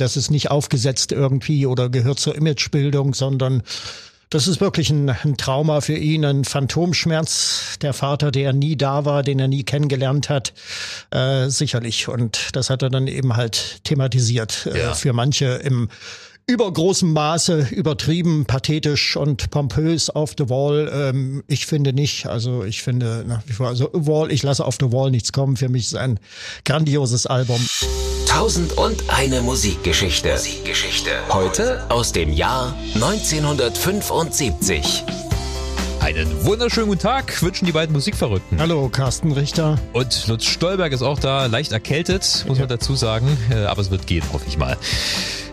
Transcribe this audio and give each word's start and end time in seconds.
das 0.00 0.16
ist 0.16 0.30
nicht 0.30 0.50
aufgesetzt 0.50 1.12
irgendwie 1.12 1.66
oder 1.66 1.88
gehört 1.88 2.18
zur 2.18 2.34
Imagebildung, 2.34 3.14
sondern 3.14 3.62
das 4.30 4.46
ist 4.46 4.60
wirklich 4.60 4.90
ein, 4.90 5.10
ein, 5.10 5.36
Trauma 5.36 5.80
für 5.80 5.96
ihn, 5.96 6.24
ein 6.24 6.44
Phantomschmerz. 6.44 7.78
Der 7.82 7.92
Vater, 7.92 8.30
der 8.30 8.52
nie 8.52 8.76
da 8.76 9.04
war, 9.04 9.24
den 9.24 9.40
er 9.40 9.48
nie 9.48 9.64
kennengelernt 9.64 10.28
hat, 10.28 10.52
äh, 11.10 11.48
sicherlich. 11.48 12.06
Und 12.06 12.50
das 12.52 12.70
hat 12.70 12.82
er 12.82 12.90
dann 12.90 13.08
eben 13.08 13.36
halt 13.36 13.80
thematisiert. 13.82 14.66
Äh, 14.66 14.78
ja. 14.78 14.90
Äh, 14.92 14.94
für 14.94 15.12
manche 15.12 15.46
im 15.46 15.88
übergroßem 16.46 17.12
Maße 17.12 17.68
übertrieben, 17.70 18.46
pathetisch 18.46 19.16
und 19.16 19.50
pompös 19.50 20.10
auf 20.10 20.34
The 20.36 20.48
Wall. 20.48 20.90
Ähm, 20.92 21.44
ich 21.46 21.66
finde 21.66 21.92
nicht. 21.92 22.26
Also 22.26 22.64
ich 22.64 22.82
finde 22.82 23.24
nach 23.26 23.42
wie 23.46 23.52
vor, 23.52 23.68
also 23.68 23.90
Wall, 23.92 24.32
ich 24.32 24.42
lasse 24.42 24.64
auf 24.64 24.76
The 24.80 24.92
Wall 24.92 25.10
nichts 25.10 25.32
kommen. 25.32 25.56
Für 25.56 25.68
mich 25.68 25.86
ist 25.86 25.96
ein 25.96 26.18
grandioses 26.64 27.26
Album. 27.26 27.60
Tausend 28.26 28.72
und 28.78 29.02
eine 29.08 29.42
Musikgeschichte. 29.42 30.32
Musikgeschichte. 30.32 31.10
Heute 31.30 31.84
aus 31.90 32.12
dem 32.12 32.32
Jahr 32.32 32.74
1975. 32.94 35.04
Einen 36.00 36.44
wunderschönen 36.44 36.88
guten 36.88 37.02
Tag 37.02 37.42
wünschen 37.42 37.66
die 37.66 37.72
beiden 37.72 37.92
Musikverrückten. 37.92 38.58
Hallo, 38.58 38.88
Carsten 38.88 39.32
Richter. 39.32 39.78
Und 39.92 40.26
Lutz 40.28 40.46
Stolberg 40.46 40.92
ist 40.92 41.02
auch 41.02 41.18
da, 41.18 41.44
leicht 41.46 41.72
erkältet, 41.72 42.44
muss 42.48 42.56
ja. 42.56 42.62
man 42.62 42.68
dazu 42.68 42.94
sagen. 42.94 43.36
Äh, 43.50 43.66
aber 43.66 43.82
es 43.82 43.90
wird 43.90 44.06
gehen, 44.06 44.24
hoffe 44.32 44.46
ich 44.48 44.56
mal. 44.56 44.78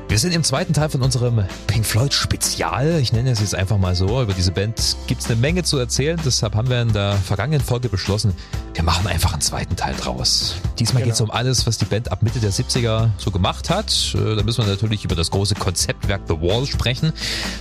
Wir 0.09 0.19
sind 0.19 0.33
im 0.33 0.43
zweiten 0.43 0.71
Teil 0.71 0.89
von 0.89 1.01
unserem 1.01 1.43
Pink 1.67 1.85
Floyd 1.85 2.13
Spezial. 2.13 2.97
Ich 3.01 3.11
nenne 3.11 3.29
es 3.29 3.41
jetzt 3.41 3.53
einfach 3.53 3.77
mal 3.77 3.93
so. 3.93 4.21
Über 4.21 4.33
diese 4.33 4.53
Band 4.53 4.95
gibt 5.05 5.21
es 5.21 5.27
eine 5.29 5.35
Menge 5.35 5.63
zu 5.63 5.77
erzählen. 5.77 6.17
Deshalb 6.23 6.55
haben 6.55 6.69
wir 6.69 6.81
in 6.81 6.93
der 6.93 7.13
vergangenen 7.17 7.59
Folge 7.59 7.89
beschlossen, 7.89 8.33
wir 8.73 8.83
machen 8.83 9.05
einfach 9.05 9.33
einen 9.33 9.41
zweiten 9.41 9.75
Teil 9.75 9.95
draus. 9.95 10.55
Diesmal 10.79 11.03
genau. 11.03 11.07
geht 11.07 11.13
es 11.15 11.21
um 11.21 11.29
alles, 11.29 11.67
was 11.67 11.77
die 11.77 11.85
Band 11.85 12.09
ab 12.09 12.23
Mitte 12.23 12.39
der 12.39 12.53
70er 12.53 13.09
so 13.17 13.31
gemacht 13.31 13.69
hat. 13.69 14.15
Äh, 14.15 14.35
da 14.37 14.43
müssen 14.43 14.63
wir 14.63 14.71
natürlich 14.71 15.03
über 15.03 15.15
das 15.15 15.29
große 15.29 15.55
Konzeptwerk 15.55 16.21
The 16.29 16.39
Wall 16.39 16.65
sprechen. 16.65 17.11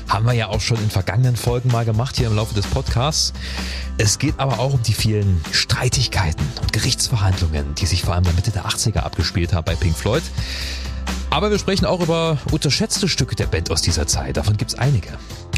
Haben 0.09 0.27
wir 0.27 0.35
ja 0.35 0.47
auch 0.47 0.61
schon 0.61 0.79
in 0.79 0.88
vergangenen 0.88 1.35
Folgen 1.35 1.73
mal 1.73 1.85
gemacht 1.85 2.16
hier 2.16 2.29
im 2.29 2.37
Laufe 2.37 2.55
des 2.55 2.66
Podcasts. 2.69 3.33
Es 3.99 4.19
geht 4.21 4.38
aber 4.38 4.60
auch 4.60 4.75
um 4.75 4.83
die 4.83 4.95
vielen 4.95 5.41
Streitigkeiten 5.51 6.47
und 6.63 6.73
Gerichtsverhandlungen, 6.73 7.75
die 7.75 7.87
sich 7.87 8.03
vor 8.03 8.15
allem 8.15 8.23
in 8.23 8.29
der 8.31 8.35
Mitte 8.35 8.51
der 8.53 8.66
80er 8.66 9.01
abgespielt 9.01 9.53
haben 9.53 9.65
bei 9.65 9.75
Pink 9.75 9.97
Floyd. 9.97 10.23
Aber 11.30 11.51
wir 11.51 11.59
sprechen 11.59 11.85
auch 11.85 12.01
über 12.01 12.38
unterschätzte 12.51 13.09
Stücke 13.09 13.37
der 13.37 13.46
Band 13.46 13.71
aus 13.71 13.82
dieser 13.82 14.07
Zeit. 14.07 14.37
Davon 14.37 14.57
gibt's 14.57 14.74
einige. 14.74 15.10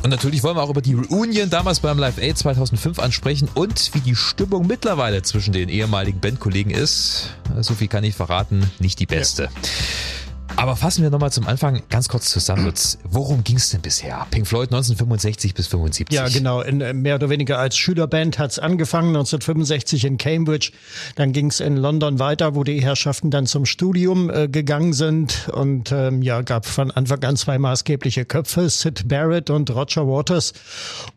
Und 0.03 0.11
natürlich 0.11 0.43
wollen 0.43 0.57
wir 0.57 0.63
auch 0.63 0.71
über 0.71 0.81
die 0.81 0.95
Reunion 0.95 1.51
damals 1.51 1.81
beim 1.81 1.99
Live 1.99 2.19
Aid 2.19 2.39
2005 2.39 2.99
ansprechen 2.99 3.49
und 3.55 3.95
wie 3.95 4.01
die 4.01 4.15
Stimmung 4.15 4.67
mittlerweile 4.67 5.23
zwischen 5.23 5.53
den 5.53 5.69
ehemaligen 5.69 6.21
Bandkollegen 6.21 6.71
ist. 6.71 7.31
So 7.61 7.75
viel 7.75 7.89
kann 7.89 8.05
ich 8.05 8.15
verraten, 8.15 8.71
nicht 8.79 9.01
die 9.01 9.07
beste. 9.07 9.45
Ja. 9.45 9.51
Aber 10.59 10.75
fassen 10.75 11.05
wir 11.05 11.11
nochmal 11.11 11.31
zum 11.31 11.47
Anfang 11.47 11.83
ganz 11.89 12.09
kurz 12.09 12.31
zusammen. 12.31 12.65
Lutz. 12.67 12.99
Worum 13.05 13.45
ging 13.45 13.59
es 13.59 13.71
denn 13.71 13.81
bisher? 13.81 14.27
Pink 14.33 14.45
Floyd 14.45 14.71
1965 14.73 15.55
bis 15.55 15.69
75. 15.69 16.13
Ja, 16.13 16.27
genau. 16.29 16.63
In, 16.63 16.81
äh, 16.81 16.93
mehr 16.93 17.15
oder 17.15 17.31
weniger 17.31 17.61
als 17.61 17.77
Schülerband 17.77 18.41
hat 18.41 18.51
es 18.51 18.59
angefangen, 18.59 19.11
1965 19.11 20.05
in 20.05 20.19
Cambridge. 20.19 20.73
Dann 21.15 21.31
ging 21.31 21.47
es 21.47 21.61
in 21.61 21.77
London 21.77 22.19
weiter, 22.19 22.57
wo 22.57 22.65
die 22.65 22.83
Herrschaften 22.83 23.31
dann 23.31 23.47
zum 23.47 23.67
Studium 23.67 24.31
äh, 24.31 24.49
gegangen 24.49 24.95
sind. 24.95 25.49
Und 25.53 25.93
ähm, 25.93 26.23
ja, 26.23 26.43
gab 26.43 26.67
von 26.67 26.91
Anfang 26.91 27.23
an 27.23 27.37
zwei 27.37 27.57
maßgebliche 27.59 28.25
Köpfe, 28.25 28.69
Sid 28.69 29.07
Barrett 29.07 29.51
und 29.51 29.71
Roger 29.71 30.09
Waters. 30.09 30.55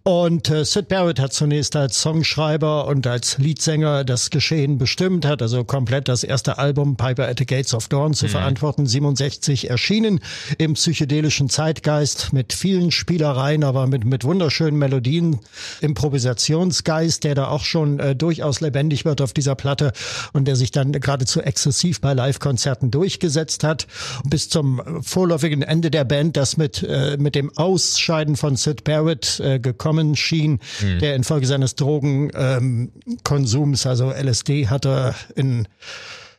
Und 0.03 0.51
äh, 0.51 0.65
Sid 0.65 0.87
Barrett 0.87 1.19
hat 1.19 1.33
zunächst 1.33 1.75
als 1.75 1.99
Songschreiber 1.99 2.85
und 2.85 3.07
als 3.07 3.39
Leadsänger 3.39 4.03
das 4.03 4.29
Geschehen 4.29 4.77
bestimmt, 4.77 5.25
hat 5.25 5.41
also 5.41 5.63
komplett 5.63 6.07
das 6.07 6.23
erste 6.23 6.59
Album 6.59 6.95
Piper 6.95 7.27
at 7.27 7.39
the 7.39 7.47
Gates 7.47 7.73
of 7.73 7.87
Dawn 7.87 8.13
zu 8.13 8.27
mhm. 8.27 8.29
verantworten, 8.29 8.85
67 8.85 9.30
1960 9.31 9.69
erschienen 9.69 10.19
im 10.57 10.73
psychedelischen 10.73 11.49
Zeitgeist 11.49 12.33
mit 12.33 12.53
vielen 12.53 12.91
Spielereien, 12.91 13.63
aber 13.63 13.87
mit, 13.87 14.05
mit 14.05 14.23
wunderschönen 14.23 14.77
Melodien, 14.77 15.39
Improvisationsgeist, 15.81 17.23
der 17.23 17.35
da 17.35 17.47
auch 17.47 17.63
schon 17.63 17.99
äh, 17.99 18.15
durchaus 18.15 18.61
lebendig 18.61 19.05
wird 19.05 19.21
auf 19.21 19.33
dieser 19.33 19.55
Platte 19.55 19.93
und 20.33 20.47
der 20.47 20.55
sich 20.55 20.71
dann 20.71 20.91
geradezu 20.91 21.41
exzessiv 21.41 22.01
bei 22.01 22.13
Live-Konzerten 22.13 22.91
durchgesetzt 22.91 23.63
hat. 23.63 23.87
Bis 24.25 24.49
zum 24.49 24.81
vorläufigen 25.01 25.61
Ende 25.61 25.91
der 25.91 26.03
Band, 26.03 26.37
das 26.37 26.57
mit, 26.57 26.83
äh, 26.83 27.17
mit 27.17 27.35
dem 27.35 27.55
Ausscheiden 27.57 28.35
von 28.35 28.55
Sid 28.55 28.83
Barrett 28.83 29.39
äh, 29.39 29.59
gekommen 29.59 30.15
schien, 30.15 30.59
mhm. 30.81 30.99
der 30.99 31.15
infolge 31.15 31.47
seines 31.47 31.75
Drogenkonsums, 31.75 33.85
ähm, 33.85 33.89
also 33.89 34.11
LSD 34.11 34.67
hatte 34.67 35.15
in 35.35 35.67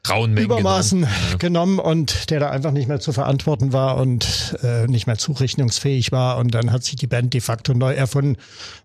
Rauen 0.09 0.35
Mengen 0.35 0.47
Übermaßen 0.47 1.07
genommen. 1.39 1.39
genommen 1.39 1.79
und 1.79 2.31
der 2.31 2.41
da 2.41 2.51
einfach 2.51 2.73
nicht 2.73 2.89
mehr 2.89 2.99
zu 2.99 3.13
verantworten 3.13 3.73
war 3.73 3.99
und 3.99 4.57
äh, 4.61 4.89
nicht 4.89 5.07
mehr 5.07 5.17
zurechnungsfähig 5.17 6.11
war. 6.11 6.39
Und 6.39 6.53
dann 6.53 6.73
hat 6.73 6.83
sich 6.83 6.97
die 6.97 7.07
Band 7.07 7.33
de 7.33 7.41
facto 7.41 7.73
neu 7.73 7.95
erfunden 7.95 8.37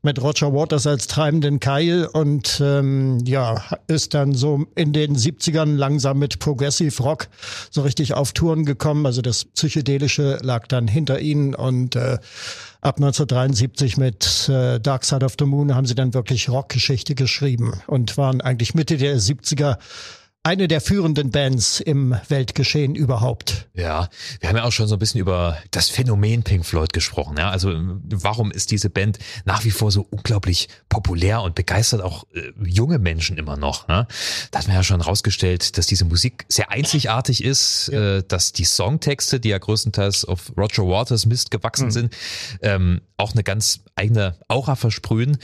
mit 0.03 0.21
Roger 0.21 0.53
Waters 0.53 0.85
als 0.85 1.07
treibenden 1.07 1.59
Keil 1.59 2.05
und 2.05 2.61
ähm, 2.63 3.17
ja, 3.25 3.63
ist 3.87 4.13
dann 4.13 4.35
so 4.35 4.67
in 4.75 4.93
den 4.93 5.17
70ern 5.17 5.75
langsam 5.75 6.19
mit 6.19 6.37
Progressive 6.37 7.01
Rock 7.01 7.29
so 7.71 7.81
richtig 7.81 8.13
auf 8.13 8.33
Touren 8.33 8.63
gekommen. 8.63 9.07
Also 9.07 9.23
das 9.23 9.45
Psychedelische 9.45 10.37
lag 10.43 10.67
dann 10.67 10.87
hinter 10.87 11.19
ihnen 11.19 11.55
und 11.55 11.95
äh, 11.95 12.19
ab 12.81 12.97
1973 12.97 13.97
mit 13.97 14.49
äh, 14.49 14.79
Dark 14.79 15.03
Side 15.03 15.25
of 15.25 15.33
the 15.39 15.45
Moon 15.45 15.73
haben 15.73 15.87
sie 15.87 15.95
dann 15.95 16.13
wirklich 16.13 16.47
Rockgeschichte 16.47 17.15
geschrieben 17.15 17.73
und 17.87 18.19
waren 18.19 18.39
eigentlich 18.39 18.75
Mitte 18.75 18.97
der 18.97 19.17
70er 19.17 19.77
eine 20.47 20.69
der 20.69 20.79
führenden 20.79 21.29
Bands 21.29 21.81
im 21.81 22.15
Weltgeschehen 22.29 22.95
überhaupt. 22.95 23.67
Ja, 23.73 24.07
wir 24.39 24.47
haben 24.47 24.55
ja 24.55 24.63
auch 24.63 24.71
schon 24.71 24.87
so 24.87 24.95
ein 24.95 24.99
bisschen 24.99 25.19
über 25.19 25.57
das 25.71 25.89
Phänomen 25.89 26.43
Pink 26.43 26.65
Floyd 26.65 26.93
gesprochen. 26.93 27.35
Ja, 27.37 27.49
also 27.49 27.73
warum 27.75 28.51
ist 28.51 28.71
diese 28.71 28.89
Band 28.89 29.19
nach 29.43 29.65
wie 29.65 29.71
vor 29.71 29.91
so 29.91 30.07
unglaublich 30.09 30.69
populär 30.87 31.41
und 31.41 31.55
begeistert 31.55 32.01
auch 32.01 32.25
äh, 32.33 32.53
junge 32.63 32.97
Menschen 32.97 33.37
immer 33.37 33.57
noch? 33.57 33.89
Ne? 33.89 34.07
Da 34.51 34.59
hat 34.59 34.67
man 34.67 34.77
ja 34.77 34.83
schon 34.83 35.01
rausgestellt, 35.01 35.77
dass 35.77 35.85
diese 35.85 36.05
Musik 36.05 36.45
sehr 36.47 36.71
einzigartig 36.71 37.43
ist, 37.43 37.89
ja. 37.91 38.19
äh, 38.19 38.23
dass 38.25 38.53
die 38.53 38.63
Songtexte, 38.63 39.41
die 39.41 39.49
ja 39.49 39.57
größtenteils 39.57 40.23
auf 40.23 40.53
Roger 40.57 40.87
Waters 40.87 41.25
Mist 41.25 41.51
gewachsen 41.51 41.87
mhm. 41.87 41.91
sind, 41.91 42.15
ähm, 42.61 43.01
auch 43.17 43.33
eine 43.33 43.43
ganz 43.43 43.81
eigene 43.95 44.37
Aura 44.47 44.77
versprühen 44.77 45.39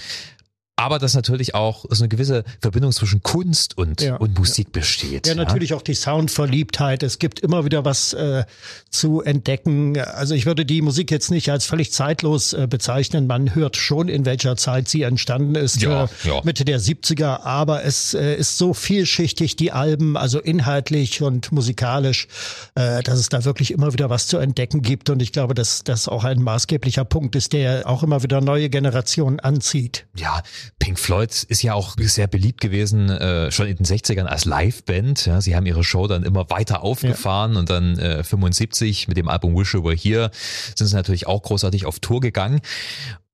aber 0.76 0.98
dass 0.98 1.14
natürlich 1.14 1.54
auch 1.54 1.86
so 1.90 2.04
eine 2.04 2.10
gewisse 2.10 2.44
Verbindung 2.60 2.92
zwischen 2.92 3.22
Kunst 3.22 3.78
und, 3.78 4.02
ja, 4.02 4.16
und 4.16 4.38
Musik 4.40 4.68
ja. 4.68 4.80
besteht. 4.80 5.28
Ja, 5.28 5.36
natürlich 5.36 5.70
ja? 5.70 5.78
auch 5.78 5.84
die 5.84 5.94
Soundverliebtheit. 5.94 7.04
Es 7.04 7.20
gibt 7.20 7.42
immer 7.42 7.64
wieder 7.64 7.86
was 7.86 8.14
äh, 8.14 8.46
zu 8.90 9.22
entdecken. 9.22 10.00
Also 10.00 10.34
ich 10.34 10.48
würde 10.48 10.66
die 10.66 10.82
Musik 10.82 11.12
jetzt 11.12 11.30
nicht 11.30 11.50
als 11.52 11.66
völlig 11.66 11.92
zeitlos 11.92 12.54
äh, 12.54 12.68
bezeichnen. 12.68 13.28
Man 13.28 13.54
hört 13.54 13.78
schon, 13.78 14.10
in 14.10 14.26
welcher 14.26 14.58
Zeit 14.58 14.90
sie 14.90 15.04
entstanden 15.04 15.54
ist, 15.54 15.80
ja, 15.82 16.06
äh, 16.06 16.08
ja. 16.24 16.42
Mitte 16.44 16.66
der 16.66 16.80
70er, 16.80 17.44
aber 17.44 17.84
es 17.84 18.16
äh, 18.16 18.36
ist 18.36 18.58
so 18.58 18.74
vielschichtig, 18.74 19.56
die 19.56 19.72
Alben, 19.72 20.18
also 20.18 20.40
inhaltlich 20.40 21.22
und 21.22 21.52
musikalisch, 21.52 22.28
äh, 22.74 23.04
dass 23.04 23.20
es 23.20 23.30
da 23.30 23.46
wirklich 23.46 23.72
immer 23.72 23.94
wieder 23.94 24.10
was 24.10 24.26
zu 24.26 24.40
entdecken 24.40 24.82
gibt. 24.82 25.12
Und 25.12 25.22
ich 25.22 25.32
glaube, 25.32 25.54
dass 25.54 25.84
das 25.84 26.08
auch 26.08 26.24
ein 26.24 26.42
maßgeblicher 26.42 27.06
Punkt 27.06 27.36
ist, 27.36 27.54
der 27.54 27.88
auch 27.88 28.02
immer 28.02 28.24
wieder 28.24 28.42
neue 28.42 28.72
Generationen 28.72 29.40
anzieht. 29.40 30.08
Ja, 30.16 30.42
Pink 30.80 31.00
Floyd 31.00 31.44
ist 31.44 31.62
ja 31.64 31.74
auch 31.74 31.96
sehr 32.00 32.28
beliebt 32.28 32.62
gewesen, 32.62 33.10
äh, 33.10 33.52
schon 33.52 33.68
in 33.68 33.78
den 33.78 33.86
60ern 33.86 34.26
als 34.26 34.46
Liveband. 34.46 35.26
Ja, 35.26 35.42
sie 35.42 35.56
haben 35.56 35.66
ihre 35.66 35.84
Show 35.84 36.08
dann 36.08 36.24
immer 36.24 36.50
weiter 36.50 36.84
aufgefahren 36.84 37.54
ja. 37.54 37.60
und 37.60 37.70
dann 37.70 37.98
äh, 38.00 38.24
75 38.24 39.08
mit 39.08 39.18
dem 39.18 39.28
Album 39.28 39.56
Wish 39.56 39.74
You 39.74 39.84
Were 39.84 39.96
Here 39.96 40.32
sind 40.76 40.88
sie 40.88 40.96
natürlich 40.96 41.28
auch 41.28 41.42
großartig 41.42 41.86
auf 41.86 42.00
Tour 42.00 42.22
gegangen. 42.22 42.62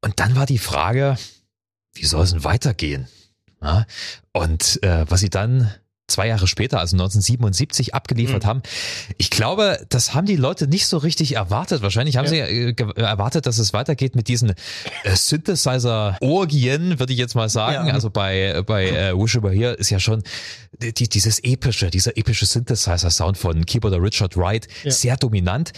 Und 0.01 0.19
dann 0.19 0.35
war 0.35 0.45
die 0.45 0.57
Frage, 0.57 1.17
wie 1.93 2.05
soll 2.05 2.23
es 2.23 2.31
denn 2.31 2.43
weitergehen? 2.43 3.07
Ja, 3.61 3.85
und 4.31 4.81
äh, 4.83 5.05
was 5.09 5.19
sie 5.19 5.29
dann 5.29 5.69
zwei 6.09 6.27
Jahre 6.27 6.47
später, 6.47 6.79
also 6.79 6.95
1977, 6.95 7.93
abgeliefert 7.93 8.43
mhm. 8.43 8.47
haben. 8.47 8.61
Ich 9.17 9.29
glaube, 9.29 9.85
das 9.89 10.13
haben 10.13 10.25
die 10.25 10.35
Leute 10.35 10.67
nicht 10.67 10.87
so 10.87 10.97
richtig 10.97 11.35
erwartet. 11.35 11.81
Wahrscheinlich 11.81 12.17
haben 12.17 12.25
ja. 12.25 12.31
sie 12.31 12.39
äh, 12.39 12.75
erwartet, 12.95 13.45
dass 13.45 13.57
es 13.57 13.73
weitergeht 13.73 14.15
mit 14.15 14.27
diesen 14.27 14.51
äh, 15.03 15.15
Synthesizer-Orgien, 15.15 16.99
würde 16.99 17.13
ich 17.13 17.19
jetzt 17.19 17.35
mal 17.35 17.49
sagen. 17.49 17.87
Ja. 17.87 17.93
Also 17.93 18.09
bei, 18.09 18.61
bei 18.65 18.89
äh, 18.89 19.13
Wish 19.17 19.37
Over 19.37 19.51
Here 19.51 19.73
ist 19.73 19.89
ja 19.89 19.99
schon 19.99 20.23
die, 20.77 20.93
dieses 21.09 21.39
epische, 21.43 21.89
dieser 21.89 22.17
epische 22.17 22.45
Synthesizer-Sound 22.45 23.37
von 23.37 23.65
Keyboarder 23.65 24.01
Richard 24.01 24.37
Wright 24.37 24.67
ja. 24.83 24.91
sehr 24.91 25.17
dominant. 25.17 25.71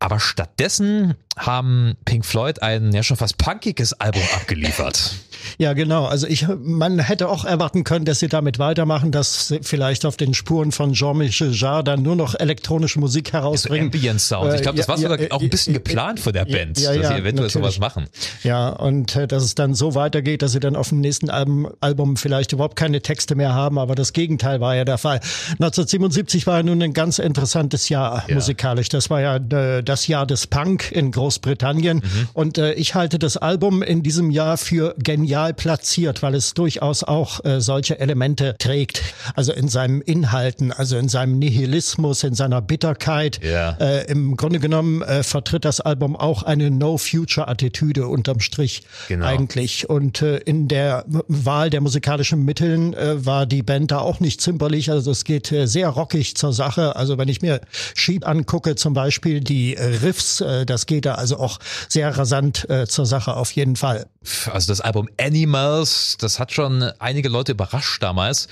Aber 0.00 0.20
stattdessen 0.20 1.14
haben 1.36 1.94
Pink 2.04 2.24
Floyd 2.24 2.62
ein 2.62 2.92
ja 2.92 3.02
schon 3.02 3.16
fast 3.16 3.36
punkiges 3.38 3.94
Album 3.94 4.22
abgeliefert. 4.34 5.14
Ja, 5.58 5.72
genau. 5.72 6.04
Also 6.06 6.26
ich, 6.26 6.46
man 6.48 6.98
hätte 6.98 7.28
auch 7.28 7.44
erwarten 7.44 7.84
können, 7.84 8.04
dass 8.04 8.20
sie 8.20 8.28
damit 8.28 8.58
weitermachen, 8.58 9.12
dass 9.12 9.48
sie 9.48 9.60
vielleicht 9.62 10.04
auf 10.06 10.16
den 10.16 10.34
Spuren 10.34 10.72
von 10.72 10.92
Jean-Michel 10.92 11.52
Jarre 11.52 11.84
dann 11.84 12.02
nur 12.02 12.16
noch 12.16 12.34
elektronische 12.34 13.00
Musik 13.00 13.32
herausbringen. 13.32 13.90
So 13.92 13.98
Ambient 13.98 14.20
Sound. 14.20 14.54
Ich 14.54 14.62
glaube, 14.62 14.76
das 14.76 14.86
äh, 14.86 14.88
war 14.88 14.96
ja, 14.96 15.02
sogar 15.02 15.20
ja, 15.20 15.30
auch 15.30 15.40
ein 15.40 15.50
bisschen 15.50 15.74
ja, 15.74 15.80
geplant 15.80 16.20
von 16.20 16.32
der 16.32 16.44
Band, 16.44 16.76
dass 16.76 16.84
sie 16.84 16.90
eventuell 16.90 17.22
natürlich. 17.22 17.52
sowas 17.52 17.78
machen. 17.78 18.06
Ja, 18.42 18.68
und 18.68 19.16
äh, 19.16 19.26
dass 19.26 19.42
es 19.42 19.54
dann 19.54 19.74
so 19.74 19.94
weitergeht, 19.94 20.42
dass 20.42 20.52
sie 20.52 20.60
dann 20.60 20.76
auf 20.76 20.90
dem 20.90 21.00
nächsten 21.00 21.30
Album, 21.30 21.68
Album 21.80 22.16
vielleicht 22.16 22.52
überhaupt 22.52 22.76
keine 22.76 23.00
Texte 23.00 23.34
mehr 23.34 23.54
haben, 23.54 23.78
aber 23.78 23.94
das 23.94 24.12
Gegenteil 24.12 24.60
war 24.60 24.76
ja 24.76 24.84
der 24.84 24.98
Fall. 24.98 25.20
1977 25.52 26.46
war 26.46 26.58
ja 26.58 26.62
nun 26.62 26.82
ein 26.82 26.92
ganz 26.92 27.18
interessantes 27.18 27.88
Jahr 27.88 28.24
ja. 28.28 28.34
musikalisch. 28.34 28.88
Das 28.88 29.10
war 29.10 29.20
ja 29.20 29.36
äh, 29.36 29.82
das 29.82 30.06
Jahr 30.06 30.26
des 30.26 30.46
Punk 30.46 30.90
in 30.92 31.10
Großbritannien. 31.10 31.98
Mhm. 31.98 32.28
Und 32.32 32.58
äh, 32.58 32.72
ich 32.74 32.94
halte 32.94 33.18
das 33.18 33.36
Album 33.36 33.82
in 33.82 34.02
diesem 34.02 34.30
Jahr 34.30 34.56
für 34.56 34.94
genial 34.98 35.27
platziert, 35.56 36.22
weil 36.22 36.34
es 36.34 36.54
durchaus 36.54 37.04
auch 37.04 37.44
äh, 37.44 37.60
solche 37.60 37.98
Elemente 37.98 38.56
trägt. 38.58 39.02
Also 39.34 39.52
in 39.52 39.68
seinem 39.68 40.00
Inhalten, 40.00 40.72
also 40.72 40.96
in 40.96 41.08
seinem 41.08 41.38
Nihilismus, 41.38 42.24
in 42.24 42.34
seiner 42.34 42.60
Bitterkeit. 42.60 43.40
Ja. 43.42 43.72
Äh, 43.80 44.10
Im 44.10 44.36
Grunde 44.36 44.60
genommen 44.60 45.02
äh, 45.02 45.22
vertritt 45.22 45.64
das 45.64 45.80
Album 45.80 46.16
auch 46.16 46.42
eine 46.42 46.70
No-Future-Attitüde 46.70 48.06
unterm 48.06 48.40
Strich 48.40 48.82
genau. 49.08 49.26
eigentlich. 49.26 49.88
Und 49.88 50.22
äh, 50.22 50.38
in 50.38 50.68
der 50.68 51.04
Wahl 51.08 51.70
der 51.70 51.80
musikalischen 51.80 52.44
Mitteln 52.44 52.94
äh, 52.94 53.24
war 53.24 53.46
die 53.46 53.62
Band 53.62 53.90
da 53.90 53.98
auch 53.98 54.20
nicht 54.20 54.40
zimperlich. 54.40 54.90
Also 54.90 55.10
es 55.10 55.24
geht 55.24 55.52
äh, 55.52 55.66
sehr 55.66 55.88
rockig 55.88 56.36
zur 56.36 56.52
Sache. 56.52 56.96
Also 56.96 57.18
wenn 57.18 57.28
ich 57.28 57.42
mir 57.42 57.60
Sheep 57.94 58.26
angucke, 58.26 58.76
zum 58.76 58.94
Beispiel 58.94 59.40
die 59.40 59.76
äh, 59.76 59.84
Riffs, 60.02 60.40
äh, 60.40 60.66
das 60.66 60.86
geht 60.86 61.06
da 61.06 61.14
also 61.14 61.38
auch 61.38 61.58
sehr 61.88 62.16
rasant 62.16 62.68
äh, 62.70 62.86
zur 62.86 63.06
Sache 63.06 63.34
auf 63.36 63.52
jeden 63.52 63.76
Fall. 63.76 64.06
Also 64.52 64.72
das 64.72 64.80
Album 64.80 65.08
Animals, 65.20 66.16
das 66.18 66.38
hat 66.38 66.52
schon 66.52 66.82
einige 66.98 67.28
Leute 67.28 67.52
überrascht 67.52 68.02
damals. 68.02 68.48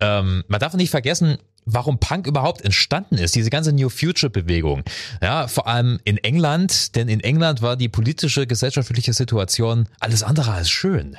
Ähm, 0.00 0.44
man 0.48 0.60
darf 0.60 0.74
nicht 0.74 0.90
vergessen, 0.90 1.38
warum 1.66 1.98
Punk 1.98 2.26
überhaupt 2.26 2.62
entstanden 2.62 3.16
ist, 3.16 3.34
diese 3.34 3.50
ganze 3.50 3.72
New 3.72 3.88
Future 3.88 4.30
Bewegung. 4.30 4.82
Ja, 5.22 5.48
vor 5.48 5.66
allem 5.66 5.98
in 6.04 6.18
England, 6.18 6.94
denn 6.96 7.08
in 7.08 7.20
England 7.20 7.62
war 7.62 7.76
die 7.76 7.88
politische, 7.88 8.46
gesellschaftliche 8.46 9.12
Situation 9.12 9.88
alles 10.00 10.22
andere 10.22 10.52
als 10.52 10.70
schön. 10.70 11.16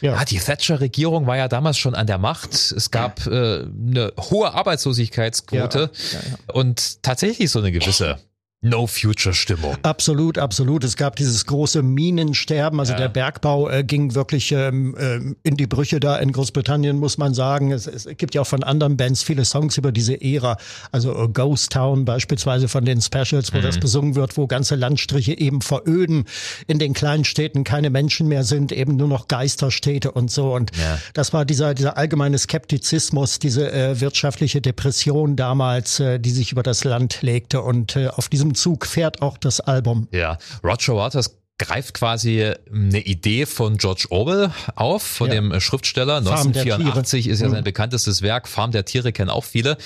Ja. 0.00 0.14
ja 0.14 0.24
die 0.24 0.38
Thatcher-Regierung 0.38 1.26
war 1.26 1.36
ja 1.36 1.48
damals 1.48 1.78
schon 1.78 1.94
an 1.94 2.06
der 2.06 2.18
Macht. 2.18 2.54
Es 2.54 2.90
gab 2.90 3.26
äh, 3.26 3.64
eine 3.64 4.12
hohe 4.18 4.52
Arbeitslosigkeitsquote 4.54 5.90
ja, 6.12 6.18
ja, 6.18 6.54
und 6.54 7.02
tatsächlich 7.02 7.50
so 7.50 7.58
eine 7.58 7.72
gewisse 7.72 8.18
No-Future-Stimmung. 8.64 9.76
Absolut, 9.82 10.38
absolut. 10.38 10.84
Es 10.84 10.96
gab 10.96 11.16
dieses 11.16 11.44
große 11.44 11.82
Minensterben. 11.82 12.80
Also 12.80 12.94
ja. 12.94 12.98
der 12.98 13.08
Bergbau 13.08 13.68
äh, 13.68 13.84
ging 13.84 14.14
wirklich 14.14 14.52
ähm, 14.52 14.96
äh, 14.98 15.48
in 15.48 15.56
die 15.56 15.66
Brüche 15.66 16.00
da 16.00 16.16
in 16.16 16.32
Großbritannien, 16.32 16.98
muss 16.98 17.18
man 17.18 17.34
sagen. 17.34 17.72
Es, 17.72 17.86
es, 17.86 18.08
gibt 18.16 18.34
ja 18.34 18.40
auch 18.40 18.46
von 18.46 18.62
anderen 18.62 18.96
Bands 18.96 19.22
viele 19.22 19.44
Songs 19.44 19.76
über 19.76 19.92
diese 19.92 20.20
Ära. 20.20 20.56
Also 20.92 21.14
äh, 21.14 21.28
Ghost 21.28 21.72
Town 21.72 22.06
beispielsweise 22.06 22.68
von 22.68 22.86
den 22.86 23.02
Specials, 23.02 23.52
wo 23.52 23.58
mhm. 23.58 23.62
das 23.62 23.78
besungen 23.78 24.14
wird, 24.14 24.38
wo 24.38 24.46
ganze 24.46 24.76
Landstriche 24.76 25.38
eben 25.38 25.60
veröden, 25.60 26.24
in 26.66 26.78
den 26.78 26.94
kleinen 26.94 27.24
Städten 27.24 27.64
keine 27.64 27.90
Menschen 27.90 28.28
mehr 28.28 28.44
sind, 28.44 28.72
eben 28.72 28.96
nur 28.96 29.08
noch 29.08 29.28
Geisterstädte 29.28 30.10
und 30.12 30.30
so. 30.30 30.54
Und 30.54 30.74
ja. 30.76 30.98
das 31.12 31.34
war 31.34 31.44
dieser, 31.44 31.74
dieser 31.74 31.98
allgemeine 31.98 32.38
Skeptizismus, 32.38 33.38
diese 33.38 33.70
äh, 33.70 34.00
wirtschaftliche 34.00 34.62
Depression 34.62 35.36
damals, 35.36 36.00
äh, 36.00 36.18
die 36.18 36.30
sich 36.30 36.50
über 36.50 36.62
das 36.62 36.84
Land 36.84 37.20
legte. 37.20 37.60
Und 37.60 37.96
äh, 37.96 38.08
auf 38.08 38.30
diesem 38.30 38.53
Zug 38.54 38.86
fährt 38.86 39.22
auch 39.22 39.38
das 39.38 39.60
Album. 39.60 40.08
Ja, 40.12 40.38
Roger 40.62 40.96
Waters 40.96 41.38
greift 41.58 41.94
quasi 41.94 42.52
eine 42.72 43.00
Idee 43.00 43.46
von 43.46 43.76
George 43.76 44.06
Orwell 44.10 44.50
auf, 44.74 45.02
von 45.02 45.28
ja. 45.28 45.34
dem 45.34 45.60
Schriftsteller. 45.60 46.16
1984 46.16 47.28
ist 47.28 47.40
ja 47.40 47.48
sein 47.48 47.60
mhm. 47.60 47.64
bekanntestes 47.64 48.22
Werk. 48.22 48.48
Farm 48.48 48.72
der 48.72 48.84
Tiere 48.84 49.12
kennen 49.12 49.30
auch 49.30 49.44
viele. 49.44 49.76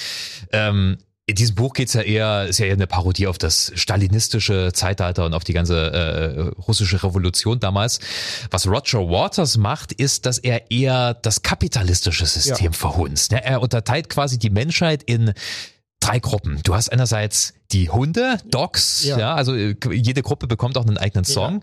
Ähm, 0.52 0.98
in 1.26 1.34
diesem 1.34 1.56
Buch 1.56 1.74
geht's 1.74 1.92
ja 1.92 2.00
eher, 2.00 2.46
ist 2.46 2.58
ja 2.58 2.64
eher 2.64 2.72
eine 2.72 2.86
Parodie 2.86 3.26
auf 3.26 3.36
das 3.36 3.70
stalinistische 3.74 4.72
Zeitalter 4.72 5.26
und 5.26 5.34
auf 5.34 5.44
die 5.44 5.52
ganze 5.52 5.92
äh, 5.92 6.40
russische 6.62 7.02
Revolution 7.04 7.60
damals. 7.60 8.00
Was 8.50 8.66
Roger 8.66 9.10
Waters 9.10 9.58
macht, 9.58 9.92
ist, 9.92 10.24
dass 10.24 10.38
er 10.38 10.70
eher 10.70 11.12
das 11.12 11.42
kapitalistische 11.42 12.24
System 12.24 12.72
ja. 12.72 12.72
verhunzt. 12.72 13.34
Er 13.34 13.60
unterteilt 13.60 14.08
quasi 14.08 14.38
die 14.38 14.48
Menschheit 14.48 15.02
in 15.02 15.34
drei 16.00 16.18
Gruppen. 16.18 16.60
Du 16.64 16.74
hast 16.74 16.90
einerseits 16.90 17.52
die 17.72 17.90
Hunde, 17.90 18.38
Dogs, 18.46 19.04
ja. 19.04 19.18
ja, 19.18 19.34
also 19.34 19.54
äh, 19.54 19.76
jede 19.92 20.22
Gruppe 20.22 20.46
bekommt 20.46 20.78
auch 20.78 20.86
einen 20.86 20.96
eigenen 20.96 21.24
Song, 21.24 21.60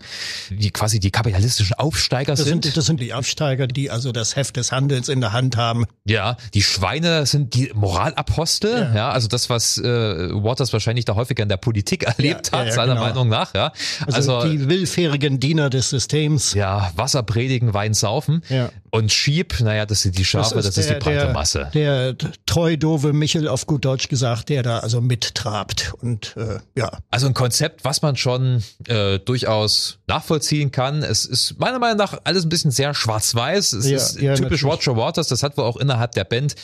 ja. 0.50 0.56
die 0.56 0.70
quasi 0.70 1.00
die 1.00 1.10
kapitalistischen 1.10 1.74
Aufsteiger 1.74 2.34
das 2.34 2.44
sind. 2.44 2.64
sind. 2.64 2.76
Das 2.76 2.86
sind 2.86 3.00
die 3.00 3.12
Aufsteiger, 3.12 3.66
die 3.66 3.90
also 3.90 4.12
das 4.12 4.36
Heft 4.36 4.56
des 4.56 4.70
Handelns 4.70 5.08
in 5.08 5.20
der 5.20 5.32
Hand 5.32 5.56
haben. 5.56 5.84
Ja, 6.04 6.36
die 6.54 6.62
Schweine 6.62 7.26
sind 7.26 7.54
die 7.54 7.72
Moralapostel, 7.74 8.70
ja, 8.70 8.94
ja 8.94 9.10
also 9.10 9.26
das, 9.26 9.50
was 9.50 9.78
äh, 9.78 9.82
Waters 9.84 10.72
wahrscheinlich 10.72 11.04
da 11.06 11.16
häufiger 11.16 11.42
in 11.42 11.48
der 11.48 11.56
Politik 11.56 12.02
erlebt 12.18 12.52
hat, 12.52 12.72
seiner 12.72 12.94
genau. 12.94 13.06
Meinung 13.06 13.28
nach, 13.28 13.54
ja. 13.54 13.72
Also, 14.06 14.36
also, 14.36 14.48
die 14.48 14.68
willfährigen 14.68 15.40
Diener 15.40 15.70
des 15.70 15.90
Systems. 15.90 16.54
Ja, 16.54 16.92
Wasser 16.94 17.24
predigen, 17.24 17.74
Wein 17.74 17.94
saufen. 17.94 18.42
Ja. 18.48 18.70
Und 18.90 19.12
Sheep, 19.12 19.60
naja, 19.60 19.84
das 19.86 20.02
sind 20.02 20.16
die 20.16 20.24
Schafe, 20.24 20.54
das 20.54 20.66
ist, 20.66 20.78
das 20.78 20.84
ist 20.84 20.90
der, 20.90 20.98
die 21.00 21.04
breite 21.04 21.32
Masse. 21.32 21.70
Der, 21.74 22.12
der 22.12 22.30
treu 22.46 22.76
doofe 22.76 23.12
Michel 23.12 23.48
auf 23.48 23.66
gut 23.66 23.84
Deutsch 23.84 24.08
gesagt, 24.08 24.48
der 24.48 24.62
da 24.62 24.78
also 24.78 25.00
mittrabt 25.00 25.92
und 26.00 26.36
äh, 26.36 26.58
ja. 26.76 26.98
Also 27.10 27.26
ein 27.26 27.34
Konzept, 27.34 27.84
was 27.84 28.02
man 28.02 28.16
schon 28.16 28.62
äh, 28.86 29.18
durchaus 29.18 29.98
nachvollziehen 30.06 30.70
kann. 30.70 31.02
Es 31.02 31.24
ist 31.24 31.58
meiner 31.58 31.78
Meinung 31.78 31.98
nach 31.98 32.20
alles 32.24 32.44
ein 32.44 32.48
bisschen 32.48 32.70
sehr 32.70 32.94
schwarz-weiß. 32.94 33.72
Es 33.72 33.88
ja, 33.88 33.96
ist 33.96 34.20
ja, 34.20 34.34
typisch 34.34 34.62
natürlich. 34.62 34.86
Roger 34.88 34.96
Waters. 34.96 35.28
Das 35.28 35.42
hat 35.42 35.56
wohl 35.56 35.64
auch 35.64 35.76
innerhalb 35.76 36.12
der 36.12 36.24
Band 36.24 36.54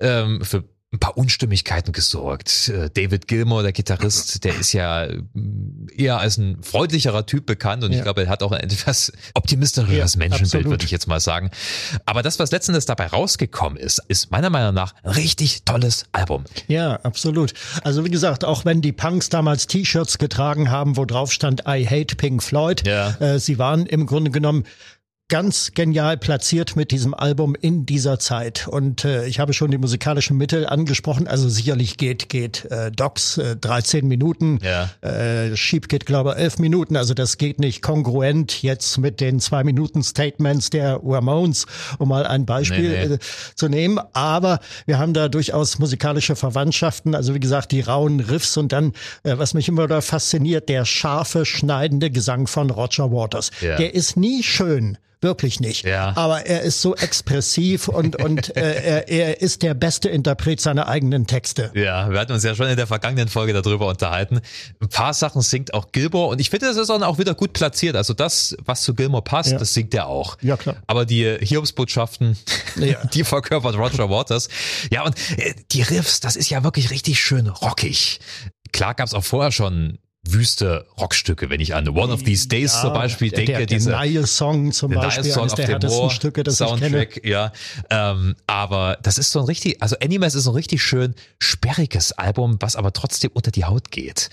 ähm, 0.00 0.42
für 0.42 0.64
ein 0.92 1.00
paar 1.00 1.16
Unstimmigkeiten 1.16 1.92
gesorgt. 1.92 2.68
Äh, 2.68 2.90
David 2.90 3.26
Gilmore, 3.26 3.64
der 3.64 3.72
Gitarrist, 3.72 4.44
der 4.44 4.56
ist 4.56 4.72
ja 4.72 5.08
mm, 5.34 5.88
eher 5.96 6.18
als 6.18 6.38
ein 6.38 6.62
freundlicherer 6.62 7.26
Typ 7.26 7.44
bekannt 7.44 7.82
und 7.82 7.90
ja. 7.90 7.98
ich 7.98 8.04
glaube, 8.04 8.24
er 8.24 8.28
hat 8.28 8.42
auch 8.42 8.52
ein 8.52 8.60
etwas 8.60 9.12
optimistischeres 9.34 10.14
ja, 10.14 10.18
Menschenbild, 10.18 10.66
würde 10.66 10.84
ich 10.84 10.92
jetzt 10.92 11.08
mal 11.08 11.18
sagen. 11.18 11.50
Aber 12.04 12.22
das, 12.22 12.38
was 12.38 12.52
letzten 12.52 12.72
Endes 12.72 12.86
dabei 12.86 13.08
rausgekommen 13.08 13.76
ist, 13.76 14.00
ist 14.06 14.30
meiner 14.30 14.48
Meinung 14.48 14.74
nach 14.74 14.94
ein 15.02 15.10
richtig 15.10 15.64
tolles 15.64 16.04
Album. 16.12 16.44
Ja, 16.68 16.96
absolut. 17.02 17.52
Also 17.82 18.04
wie 18.04 18.10
gesagt, 18.10 18.44
auch 18.44 18.64
wenn 18.64 18.80
die 18.80 18.92
Punks 18.92 19.28
damals 19.28 19.66
T-Shirts 19.66 20.18
getragen 20.18 20.70
haben, 20.70 20.96
wo 20.96 21.04
drauf 21.04 21.32
stand 21.32 21.62
I 21.66 21.84
hate 21.84 22.14
Pink 22.14 22.44
Floyd, 22.44 22.86
ja. 22.86 23.10
äh, 23.18 23.40
sie 23.40 23.58
waren 23.58 23.86
im 23.86 24.06
Grunde 24.06 24.30
genommen 24.30 24.64
ganz 25.28 25.72
genial 25.74 26.16
platziert 26.16 26.76
mit 26.76 26.92
diesem 26.92 27.12
Album 27.12 27.56
in 27.60 27.84
dieser 27.84 28.20
Zeit. 28.20 28.68
Und 28.68 29.04
äh, 29.04 29.26
ich 29.26 29.40
habe 29.40 29.52
schon 29.54 29.72
die 29.72 29.78
musikalischen 29.78 30.36
Mittel 30.36 30.66
angesprochen. 30.66 31.26
Also 31.26 31.48
sicherlich 31.48 31.96
geht 31.96 32.28
geht 32.28 32.64
äh, 32.66 32.92
Docs 32.92 33.38
äh, 33.38 33.56
13 33.56 34.06
Minuten, 34.06 34.60
ja. 34.62 34.90
äh, 35.00 35.56
Sheep 35.56 35.88
geht 35.88 36.06
glaube 36.06 36.34
ich 36.36 36.42
11 36.42 36.58
Minuten. 36.60 36.96
Also 36.96 37.12
das 37.12 37.38
geht 37.38 37.58
nicht 37.58 37.82
kongruent 37.82 38.62
jetzt 38.62 38.98
mit 38.98 39.20
den 39.20 39.40
zwei 39.40 39.64
Minuten 39.64 40.04
Statements 40.04 40.70
der 40.70 41.00
Ramones, 41.02 41.66
um 41.98 42.08
mal 42.08 42.24
ein 42.24 42.46
Beispiel 42.46 42.90
nee, 42.90 43.06
nee. 43.08 43.14
Äh, 43.14 43.18
zu 43.56 43.68
nehmen. 43.68 43.98
Aber 44.12 44.60
wir 44.86 44.98
haben 45.00 45.12
da 45.12 45.28
durchaus 45.28 45.80
musikalische 45.80 46.36
Verwandtschaften. 46.36 47.16
Also 47.16 47.34
wie 47.34 47.40
gesagt 47.40 47.72
die 47.72 47.80
rauen 47.80 48.20
Riffs 48.20 48.56
und 48.56 48.70
dann, 48.70 48.92
äh, 49.24 49.36
was 49.36 49.54
mich 49.54 49.66
immer 49.66 49.88
da 49.88 50.02
fasziniert, 50.02 50.68
der 50.68 50.84
scharfe 50.84 51.44
schneidende 51.44 52.12
Gesang 52.12 52.46
von 52.46 52.70
Roger 52.70 53.10
Waters. 53.10 53.50
Ja. 53.60 53.76
Der 53.76 53.92
ist 53.92 54.16
nie 54.16 54.44
schön 54.44 54.98
wirklich 55.20 55.60
nicht. 55.60 55.84
Ja. 55.84 56.12
Aber 56.16 56.46
er 56.46 56.62
ist 56.62 56.82
so 56.82 56.94
expressiv 56.94 57.88
und, 57.88 58.22
und 58.22 58.56
äh, 58.56 58.60
er, 58.60 59.08
er 59.08 59.40
ist 59.40 59.62
der 59.62 59.74
beste 59.74 60.08
Interpret 60.08 60.60
seiner 60.60 60.88
eigenen 60.88 61.26
Texte. 61.26 61.70
Ja, 61.74 62.10
wir 62.10 62.18
hatten 62.18 62.32
uns 62.32 62.44
ja 62.44 62.54
schon 62.54 62.68
in 62.68 62.76
der 62.76 62.86
vergangenen 62.86 63.28
Folge 63.28 63.52
darüber 63.52 63.88
unterhalten. 63.88 64.40
Ein 64.80 64.88
paar 64.88 65.14
Sachen 65.14 65.42
singt 65.42 65.74
auch 65.74 65.92
Gilmore 65.92 66.28
und 66.28 66.40
ich 66.40 66.50
finde, 66.50 66.66
das 66.66 66.76
ist 66.76 66.90
auch 66.90 67.18
wieder 67.18 67.34
gut 67.34 67.52
platziert. 67.52 67.96
Also 67.96 68.14
das, 68.14 68.56
was 68.64 68.82
zu 68.82 68.94
Gilmore 68.94 69.22
passt, 69.22 69.52
ja. 69.52 69.58
das 69.58 69.74
singt 69.74 69.94
er 69.94 70.06
auch. 70.06 70.36
Ja, 70.42 70.56
klar. 70.56 70.76
Aber 70.86 71.06
die 71.06 71.36
Hiobsbotschaften, 71.40 72.36
ja. 72.76 73.04
die 73.06 73.24
verkörpert 73.24 73.76
Roger 73.76 74.10
Waters. 74.10 74.48
Ja, 74.90 75.04
und 75.04 75.16
äh, 75.38 75.54
die 75.72 75.82
Riffs, 75.82 76.20
das 76.20 76.36
ist 76.36 76.50
ja 76.50 76.62
wirklich 76.64 76.90
richtig 76.90 77.20
schön 77.20 77.48
rockig. 77.48 78.20
Klar 78.72 78.94
gab's 78.94 79.14
auch 79.14 79.24
vorher 79.24 79.52
schon 79.52 79.98
wüste 80.32 80.86
Rockstücke, 80.98 81.50
wenn 81.50 81.60
ich 81.60 81.74
an 81.74 81.88
One 81.88 82.12
of 82.12 82.22
These 82.22 82.48
Days 82.48 82.74
ja, 82.74 82.80
zum 82.82 82.92
Beispiel 82.92 83.30
denke. 83.30 83.52
Der, 83.52 83.58
der 83.58 83.66
diese 83.66 83.90
Nile 83.90 84.26
Song 84.26 84.72
zum 84.72 84.92
Beispiel, 84.92 85.24
Song 85.24 85.42
eines 85.44 85.54
der 85.54 85.68
härtesten 85.68 86.10
Stücke, 86.10 86.42
das 86.42 86.56
Soundtrack, 86.56 87.16
ich 87.16 87.22
kenne. 87.22 87.32
Ja, 87.32 87.52
ähm, 87.90 88.34
aber 88.46 88.98
das 89.02 89.18
ist 89.18 89.32
so 89.32 89.40
ein 89.40 89.44
richtig, 89.44 89.82
also 89.82 89.96
Animals 90.02 90.34
ist 90.34 90.44
so 90.44 90.50
ein 90.50 90.56
richtig 90.56 90.82
schön 90.82 91.14
sperriges 91.38 92.12
Album, 92.12 92.56
was 92.60 92.76
aber 92.76 92.92
trotzdem 92.92 93.30
unter 93.34 93.50
die 93.50 93.64
Haut 93.64 93.90
geht. 93.90 94.30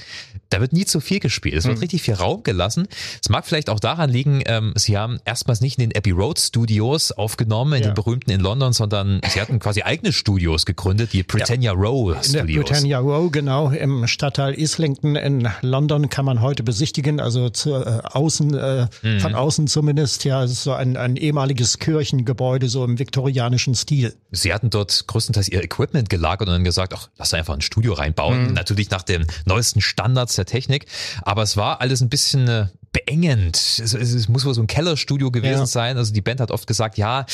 Da 0.49 0.61
wird 0.61 0.73
nie 0.73 0.85
zu 0.85 0.99
viel 0.99 1.19
gespielt. 1.19 1.55
Es 1.55 1.65
wird 1.65 1.75
hm. 1.75 1.81
richtig 1.81 2.01
viel 2.01 2.13
Raum 2.15 2.43
gelassen. 2.43 2.87
Es 3.21 3.29
mag 3.29 3.45
vielleicht 3.45 3.69
auch 3.69 3.79
daran 3.79 4.09
liegen, 4.09 4.41
ähm, 4.45 4.73
sie 4.75 4.97
haben 4.97 5.19
erstmals 5.25 5.61
nicht 5.61 5.79
in 5.79 5.89
den 5.89 5.97
Abbey 5.97 6.11
Road 6.11 6.39
Studios 6.39 7.11
aufgenommen, 7.11 7.73
in 7.73 7.83
ja. 7.83 7.89
den 7.89 7.95
berühmten 7.95 8.31
in 8.31 8.39
London, 8.39 8.73
sondern 8.73 9.21
sie 9.27 9.41
hatten 9.41 9.59
quasi 9.59 9.83
eigene 9.83 10.13
Studios 10.13 10.65
gegründet, 10.65 11.13
die 11.13 11.23
Britannia 11.23 11.73
ja. 11.73 11.77
Row 11.77 12.11
Studios. 12.11 12.27
In 12.27 12.33
der 12.33 12.43
Britannia 12.43 12.99
Row, 12.99 13.31
genau, 13.31 13.69
im 13.69 14.07
Stadtteil 14.07 14.53
Islington 14.53 15.15
in 15.15 15.49
London. 15.61 15.82
London 15.83 16.09
kann 16.09 16.23
man 16.23 16.39
heute 16.39 16.63
besichtigen, 16.63 17.19
also 17.19 17.49
zu, 17.49 17.73
äh, 17.73 17.99
außen, 18.03 18.53
äh, 18.53 18.87
mhm. 19.01 19.19
von 19.19 19.35
außen 19.35 19.67
zumindest. 19.67 20.23
Ja, 20.23 20.43
es 20.43 20.51
ist 20.51 20.63
so 20.63 20.71
ein, 20.71 20.95
ein 20.95 21.17
ehemaliges 21.17 21.77
Kirchengebäude, 21.79 22.69
so 22.69 22.85
im 22.85 22.99
viktorianischen 22.99 23.75
Stil. 23.75 24.15
Sie 24.31 24.53
hatten 24.53 24.69
dort 24.69 25.05
größtenteils 25.07 25.49
ihr 25.49 25.61
Equipment 25.61 26.09
gelagert 26.09 26.47
und 26.47 26.53
dann 26.53 26.63
gesagt, 26.63 26.93
ach, 26.95 27.09
lass 27.17 27.33
einfach 27.33 27.53
ein 27.53 27.61
Studio 27.61 27.93
reinbauen. 27.93 28.47
Mhm. 28.47 28.53
Natürlich 28.53 28.89
nach 28.91 29.03
den 29.03 29.27
neuesten 29.45 29.81
Standards 29.81 30.35
der 30.35 30.45
Technik. 30.45 30.85
Aber 31.23 31.43
es 31.43 31.57
war 31.57 31.81
alles 31.81 32.01
ein 32.01 32.09
bisschen, 32.09 32.47
äh, 32.47 32.67
beengend. 32.93 33.57
Es, 33.57 33.79
es, 33.79 33.93
es 33.93 34.29
muss 34.29 34.45
wohl 34.45 34.53
so 34.53 34.61
ein 34.61 34.67
Kellerstudio 34.67 35.31
gewesen 35.31 35.59
Ja. 35.59 35.65
sein. 35.65 35.97
Also 35.97 36.13
die 36.13 36.21
Band 36.21 36.39
hat 36.39 36.51
oft 36.51 36.67
gesagt, 36.67 36.97
ja, 36.97 37.25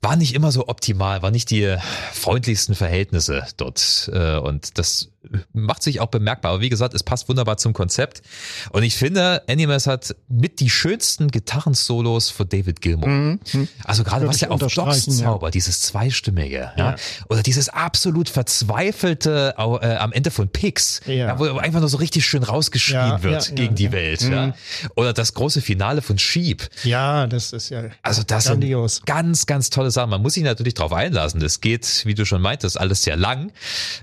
war 0.00 0.16
nicht 0.16 0.34
immer 0.34 0.50
so 0.52 0.68
optimal, 0.68 1.20
war 1.22 1.30
nicht 1.30 1.50
die 1.50 1.76
freundlichsten 2.12 2.74
Verhältnisse 2.74 3.44
dort. 3.56 4.10
Äh, 4.12 4.38
Und 4.38 4.78
das 4.78 5.08
macht 5.52 5.82
sich 5.84 6.00
auch 6.00 6.06
bemerkbar. 6.08 6.52
Aber 6.52 6.60
wie 6.60 6.68
gesagt, 6.68 6.94
es 6.94 7.02
passt 7.02 7.28
wunderbar 7.28 7.56
zum 7.56 7.72
Konzept. 7.74 8.22
Und 8.70 8.82
ich 8.82 8.96
finde, 8.96 9.42
Animals 9.48 9.86
hat 9.86 10.16
mit 10.28 10.58
die 10.60 10.70
schönsten 10.70 11.30
Gitarrensolos 11.30 12.30
von 12.30 12.48
David 12.48 12.80
Gilmour. 12.80 13.38
Also 13.84 14.02
gerade 14.02 14.26
was 14.26 14.40
ja 14.40 14.48
auf 14.50 14.58
Docs 14.60 14.78
unterstreichen, 14.78 15.18
ja. 15.20 15.50
dieses 15.50 15.82
Zweistimmige, 15.82 16.72
ja. 16.76 16.92
Ja. 16.92 16.96
Oder 17.28 17.42
dieses 17.42 17.68
absolut 17.68 18.28
verzweifelte 18.28 19.54
äh, 19.56 19.60
am 19.96 20.12
Ende 20.12 20.30
von 20.30 20.48
Pix, 20.48 21.00
Ja. 21.06 21.38
wo 21.38 21.44
einfach 21.58 21.80
nur 21.80 21.88
so 21.88 21.98
richtig 21.98 22.24
schön 22.26 22.42
rausgeschrien 22.42 23.22
wird 23.22 23.54
gegen 23.54 23.74
die 23.74 23.84
ja. 23.84 23.88
Mhm. 23.90 23.92
Welt. 23.92 24.22
Ja. 24.22 24.54
Oder 24.96 25.12
das 25.12 25.34
große 25.34 25.60
Finale 25.60 26.02
von 26.02 26.18
Sheep. 26.18 26.68
Ja, 26.84 27.26
das 27.26 27.52
ist 27.52 27.70
ja 27.70 27.84
Also 28.02 28.22
das 28.22 28.46
grandios. 28.46 28.96
sind 28.96 29.06
ganz, 29.06 29.46
ganz 29.46 29.70
tolle 29.70 29.90
Sachen. 29.90 30.10
Man 30.10 30.22
muss 30.22 30.34
sich 30.34 30.42
natürlich 30.44 30.74
drauf 30.74 30.92
einlassen. 30.92 31.40
Das 31.40 31.60
geht, 31.60 32.02
wie 32.04 32.14
du 32.14 32.24
schon 32.24 32.42
meintest, 32.42 32.78
alles 32.78 33.02
sehr 33.02 33.16
lang. 33.16 33.52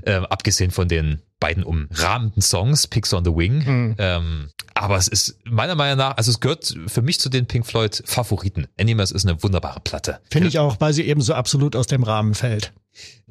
Ähm, 0.06 0.26
abgesehen 0.26 0.72
von 0.72 0.88
den 0.88 1.22
beiden 1.40 1.64
umrahmenden 1.64 2.42
Songs, 2.42 2.88
Pix 2.88 3.14
on 3.14 3.24
the 3.24 3.32
Wing. 3.32 3.64
Mhm. 3.66 3.96
Ähm, 3.98 4.50
aber 4.74 4.98
es 4.98 5.08
ist 5.08 5.38
meiner 5.46 5.76
Meinung 5.76 5.98
nach, 5.98 6.18
also 6.18 6.32
es 6.32 6.40
gehört 6.40 6.74
für 6.88 7.02
mich 7.02 7.20
zu 7.20 7.30
den 7.30 7.46
Pink 7.46 7.66
Floyd 7.66 8.02
Favoriten. 8.06 8.68
Animals 8.80 9.12
ist 9.12 9.26
eine 9.26 9.42
wunderbare 9.42 9.80
Platte. 9.80 10.20
Finde 10.30 10.48
ich 10.50 10.60
auch, 10.60 10.78
weil 10.80 10.94
sie 10.94 11.04
eben 11.04 11.22
so 11.22 11.34
absolut 11.34 11.76
aus 11.76 11.88
dem 11.88 12.04
Rahmen 12.04 12.34
fällt. 12.34 12.74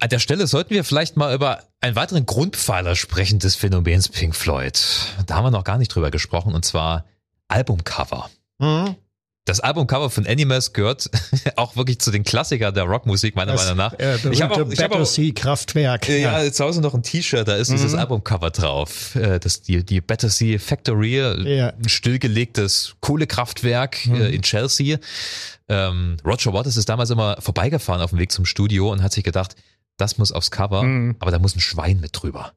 An 0.00 0.08
der 0.08 0.18
Stelle 0.20 0.46
sollten 0.46 0.70
wir 0.70 0.84
vielleicht 0.84 1.16
mal 1.16 1.34
über 1.34 1.64
einen 1.80 1.96
weiteren 1.96 2.24
Grundpfeiler 2.24 2.96
sprechen 2.96 3.38
des 3.40 3.56
Phänomens 3.56 4.08
Pink 4.08 4.34
Floyd. 4.34 4.80
Da 5.26 5.34
haben 5.36 5.44
wir 5.44 5.50
noch 5.50 5.64
gar 5.64 5.76
nicht 5.78 5.88
drüber 5.94 6.10
gesprochen, 6.10 6.54
und 6.54 6.64
zwar 6.64 7.04
Albumcover. 7.48 8.30
Mhm. 8.58 8.96
Das 9.44 9.60
Albumcover 9.60 10.10
von 10.10 10.26
Animals 10.26 10.74
gehört 10.74 11.08
auch 11.56 11.74
wirklich 11.74 11.98
zu 12.00 12.10
den 12.10 12.22
Klassikern 12.22 12.74
der 12.74 12.84
Rockmusik, 12.84 13.34
meiner 13.34 13.52
Das 13.52 13.62
Meinung 13.64 13.78
nach. 13.78 13.98
äh, 13.98 14.16
ich 14.30 14.42
habe 14.42 14.54
auch, 14.54 14.70
ich 14.70 14.78
hab 14.78 14.90
auch 14.90 14.96
Battersea 14.98 15.32
Kraftwerk. 15.34 16.06
äh, 16.10 16.20
ja, 16.20 16.52
zu 16.52 16.64
Hause 16.64 16.82
noch 16.82 16.92
ein 16.92 17.02
T-Shirt, 17.02 17.48
da 17.48 17.56
ist 17.56 17.70
dieses 17.70 17.94
Albumcover 17.94 18.50
drauf. 18.50 19.14
Äh, 19.14 19.38
Das, 19.40 19.62
die, 19.62 19.82
die 19.84 20.02
Battersea 20.02 20.58
Factory, 20.58 21.18
äh, 21.18 21.56
Ja. 21.56 21.68
ein 21.70 21.88
stillgelegtes 21.88 22.96
Kohlekraftwerk 23.00 24.06
äh, 24.08 24.34
in 24.34 24.42
Chelsea. 24.42 24.98
Ähm, 25.70 26.18
Roger 26.26 26.52
Waters 26.52 26.76
ist 26.76 26.88
damals 26.90 27.08
immer 27.08 27.40
vorbeigefahren 27.40 28.02
auf 28.02 28.10
dem 28.10 28.18
Weg 28.18 28.30
zum 28.32 28.44
Studio 28.44 28.92
und 28.92 29.02
hat 29.02 29.12
sich 29.14 29.24
gedacht, 29.24 29.56
das 29.96 30.18
muss 30.18 30.30
aufs 30.30 30.50
Cover, 30.50 30.82
Mhm. 30.82 31.16
aber 31.20 31.30
da 31.30 31.38
muss 31.38 31.56
ein 31.56 31.60
Schwein 31.60 32.00
mit 32.00 32.10
drüber. 32.12 32.52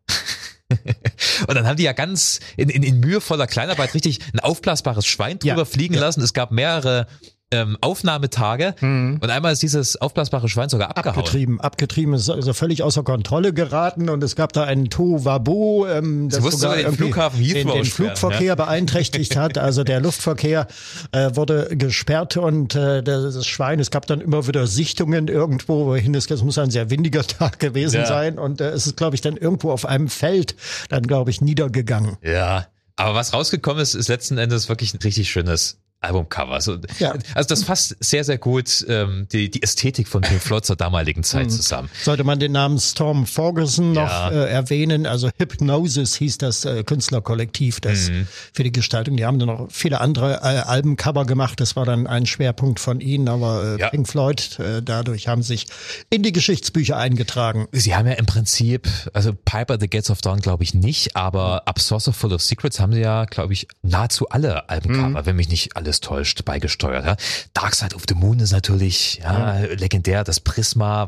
und 1.47 1.55
dann 1.55 1.67
haben 1.67 1.77
die 1.77 1.83
ja 1.83 1.93
ganz 1.93 2.39
in, 2.57 2.69
in, 2.69 2.83
in 2.83 2.99
mühevoller 2.99 3.47
Kleinarbeit 3.47 3.93
richtig 3.93 4.19
ein 4.33 4.39
aufblasbares 4.39 5.05
Schwein 5.05 5.39
drüber 5.39 5.57
Ja, 5.57 5.65
fliegen 5.65 5.95
lassen. 5.95 6.21
Es 6.21 6.33
gab 6.33 6.51
mehrere 6.51 7.07
ähm, 7.51 7.77
Aufnahmetage 7.81 8.75
und 8.81 9.23
einmal 9.29 9.53
ist 9.53 9.61
dieses 9.61 9.99
aufblasbare 9.99 10.47
Schwein 10.49 10.69
sogar 10.69 10.89
abgehauen. 10.97 11.19
Abgetrieben, 11.19 11.61
abgetrieben, 11.61 12.13
ist 12.13 12.29
also 12.29 12.53
völlig 12.53 12.83
außer 12.83 13.03
Kontrolle 13.03 13.53
geraten 13.53 14.09
und 14.09 14.23
es 14.23 14.35
gab 14.35 14.53
da 14.53 14.63
einen 14.63 14.89
Tohuwabohu, 14.89 15.85
ähm, 15.87 16.29
das 16.29 16.43
sogar 16.43 16.77
den 16.77 16.93
Flughafen 16.93 17.43
den, 17.43 17.67
den 17.67 17.85
Flugverkehr 17.85 18.55
beeinträchtigt 18.55 19.35
hat. 19.35 19.57
Also 19.57 19.83
der 19.83 19.99
Luftverkehr 20.01 20.67
äh, 21.11 21.31
wurde 21.35 21.75
gesperrt 21.75 22.37
und 22.37 22.75
äh, 22.75 23.03
das 23.03 23.45
Schwein, 23.45 23.79
es 23.79 23.91
gab 23.91 24.05
dann 24.07 24.21
immer 24.21 24.47
wieder 24.47 24.65
Sichtungen 24.67 25.27
irgendwo, 25.27 25.85
wohin 25.87 26.15
es, 26.15 26.29
es 26.31 26.43
muss 26.43 26.57
ein 26.57 26.71
sehr 26.71 26.89
windiger 26.89 27.23
Tag 27.27 27.59
gewesen 27.59 28.01
Ja. 28.01 28.05
sein 28.05 28.39
und 28.39 28.61
äh, 28.61 28.69
es 28.69 28.87
ist, 28.87 28.97
glaube 28.97 29.15
ich, 29.15 29.21
dann 29.21 29.35
irgendwo 29.37 29.71
auf 29.71 29.85
einem 29.85 30.07
Feld 30.07 30.55
dann, 30.89 31.03
glaube 31.03 31.29
ich, 31.31 31.41
niedergegangen. 31.41 32.17
Ja, 32.23 32.67
aber 32.95 33.15
was 33.15 33.33
rausgekommen 33.33 33.81
ist, 33.81 33.95
ist 33.95 34.07
letzten 34.07 34.37
Endes 34.37 34.69
wirklich 34.69 34.93
ein 34.93 34.99
richtig 35.03 35.29
schönes 35.29 35.80
Albumcover. 36.01 36.53
Also, 36.53 36.77
Ja. 36.99 37.13
also 37.35 37.47
das 37.47 37.63
fasst 37.63 37.95
sehr, 37.99 38.23
sehr 38.23 38.37
gut 38.39 38.83
ähm, 38.89 39.27
die, 39.31 39.49
die 39.51 39.61
Ästhetik 39.61 40.07
von 40.07 40.21
Pink 40.21 40.41
Floyd 40.41 40.65
zur 40.65 40.75
damaligen 40.75 41.23
Zeit 41.23 41.45
Mhm. 41.45 41.49
zusammen. 41.51 41.89
Sollte 42.03 42.23
man 42.23 42.39
den 42.39 42.51
Namen 42.51 42.79
Storm 42.79 43.25
Ferguson 43.27 43.91
noch 43.93 44.09
Ja. 44.09 44.29
äh, 44.31 44.49
erwähnen, 44.49 45.05
also 45.05 45.29
Hypnosis 45.37 46.15
hieß 46.15 46.39
das 46.39 46.65
äh, 46.65 46.83
Künstlerkollektiv, 46.83 47.79
das 47.81 48.09
Mhm. 48.09 48.27
für 48.53 48.63
die 48.63 48.71
Gestaltung, 48.71 49.15
die 49.15 49.25
haben 49.25 49.37
dann 49.37 49.47
noch 49.49 49.67
viele 49.71 50.01
andere 50.01 50.37
äh, 50.37 50.59
Albencover 50.67 51.25
gemacht, 51.25 51.59
das 51.59 51.75
war 51.75 51.85
dann 51.85 52.07
ein 52.07 52.25
Schwerpunkt 52.25 52.79
von 52.79 52.99
ihnen, 52.99 53.27
aber 53.27 53.75
äh, 53.75 53.79
Ja. 53.79 53.89
Pink 53.89 54.07
Floyd, 54.09 54.57
äh, 54.59 54.81
dadurch 54.81 55.27
haben 55.27 55.43
sich 55.43 55.67
in 56.09 56.23
die 56.23 56.31
Geschichtsbücher 56.31 56.97
eingetragen. 56.97 57.67
Sie 57.71 57.95
haben 57.95 58.07
ja 58.07 58.13
im 58.13 58.25
Prinzip, 58.25 58.87
also 59.13 59.33
Piper 59.33 59.77
the 59.79 59.87
Gates 59.87 60.09
of 60.09 60.21
Dawn 60.21 60.39
glaube 60.39 60.63
ich 60.63 60.73
nicht, 60.73 61.15
aber 61.15 61.67
Up 61.67 61.79
Saucer 61.79 62.11
Full 62.13 62.33
of 62.33 62.41
Secrets 62.41 62.79
haben 62.79 62.93
sie 62.93 63.01
ja, 63.01 63.25
glaube 63.25 63.53
ich, 63.53 63.67
nahezu 63.83 64.27
alle 64.29 64.67
Albumcover, 64.69 65.25
wenn 65.27 65.35
mich 65.35 65.49
nicht 65.49 65.75
alles 65.91 65.99
täuscht, 65.99 66.45
beigesteuert. 66.45 67.05
Ja. 67.05 67.15
Dark 67.53 67.75
Side 67.75 67.95
of 67.95 68.03
the 68.07 68.15
Moon 68.15 68.39
ist 68.39 68.51
natürlich 68.51 69.19
ja, 69.21 69.59
legendär, 69.59 70.23
das 70.23 70.39
Prisma. 70.39 71.07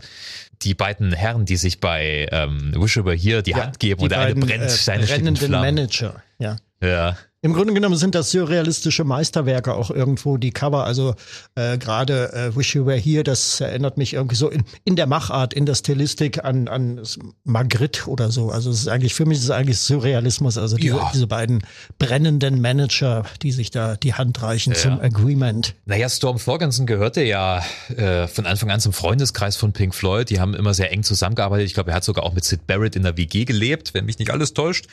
Die 0.62 0.74
beiden 0.74 1.14
Herren, 1.14 1.46
die 1.46 1.56
sich 1.56 1.80
bei 1.80 2.28
ähm, 2.32 2.74
Wish 2.76 2.98
Over 2.98 3.14
Here 3.14 3.44
die 3.44 3.56
Hand 3.56 3.80
geben 3.80 4.00
die 4.00 4.04
und 4.04 4.12
der 4.12 4.20
eine 4.20 4.36
brennt, 4.36 4.64
äh, 4.64 4.70
seine 4.70 5.08
Flammen. 5.08 5.50
Manager, 5.50 6.22
ja. 6.38 6.58
Ja. 6.82 7.18
Im 7.44 7.52
Grunde 7.54 7.74
genommen 7.74 7.98
sind 7.98 8.16
das 8.16 8.32
surrealistische 8.32 9.04
Meisterwerke 9.04 9.74
auch 9.74 9.92
irgendwo, 9.92 10.38
die 10.38 10.52
Cover. 10.52 10.86
Also 10.86 11.14
äh, 11.56 11.78
gerade 11.78 12.32
äh, 12.32 12.56
Wish 12.56 12.74
You 12.74 12.86
Were 12.86 12.98
Here, 12.98 13.26
das 13.26 13.60
erinnert 13.60 13.98
mich 13.98 14.14
irgendwie 14.14 14.38
so 14.38 14.50
in, 14.50 14.64
in 14.86 14.96
der 14.96 15.08
Machart, 15.08 15.54
in 15.54 15.66
der 15.66 15.76
Stilistik 15.76 16.46
an, 16.46 16.70
an 16.70 17.02
Magritte 17.44 18.10
oder 18.10 18.32
so. 18.32 18.50
Also 18.50 18.70
es 18.70 18.80
ist 18.80 18.88
eigentlich, 18.88 19.14
für 19.14 19.26
mich 19.26 19.40
ist 19.40 19.44
es 19.44 19.50
eigentlich 19.52 19.78
Surrealismus. 19.80 20.58
Also 20.58 20.78
diese, 20.78 20.96
Ja. 20.96 21.12
diese 21.14 21.28
beiden 21.28 21.64
brennenden 22.00 22.62
Manager, 22.62 23.26
die 23.42 23.52
sich 23.52 23.72
da 23.72 23.98
die 23.98 24.14
Hand 24.14 24.42
reichen 24.42 24.74
zum 24.74 25.02
Agreement. 25.02 25.76
Naja, 25.86 26.08
Storm 26.08 26.38
Thorgensen 26.38 26.86
gehörte 26.86 27.24
ja 27.24 27.62
äh, 27.98 28.26
von 28.28 28.46
Anfang 28.46 28.72
an 28.72 28.80
zum 28.80 28.94
Freundeskreis 28.94 29.58
von 29.58 29.74
Pink 29.74 29.94
Floyd. 29.94 30.30
Die 30.30 30.40
haben 30.40 30.54
immer 30.54 30.74
sehr 30.74 30.94
eng 30.94 31.04
zusammengearbeitet. 31.04 31.66
Ich 31.68 31.74
glaube, 31.74 31.92
er 31.92 31.98
hat 31.98 32.06
sogar 32.06 32.24
auch 32.24 32.32
mit 32.32 32.46
Sid 32.46 32.68
Barrett 32.68 32.96
in 32.96 33.04
der 33.04 33.18
WG 33.18 33.44
gelebt, 33.44 33.94
wenn 33.94 34.06
mich 34.06 34.18
nicht 34.18 34.32
alles 34.32 34.54
täuscht. 34.54 34.86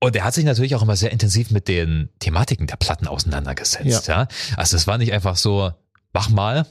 Und 0.00 0.16
er 0.16 0.24
hat 0.24 0.32
sich 0.32 0.46
natürlich 0.46 0.74
auch 0.74 0.82
immer 0.82 0.96
sehr 0.96 1.12
intensiv 1.12 1.50
mit 1.50 1.68
den 1.68 1.81
Thematiken 2.18 2.66
der 2.66 2.76
Platten 2.76 3.06
auseinandergesetzt. 3.06 4.08
Ja. 4.08 4.28
Also 4.56 4.76
es 4.76 4.86
war 4.86 4.98
nicht 4.98 5.12
einfach 5.12 5.36
so, 5.36 5.72
mach 6.12 6.28
mal. 6.28 6.66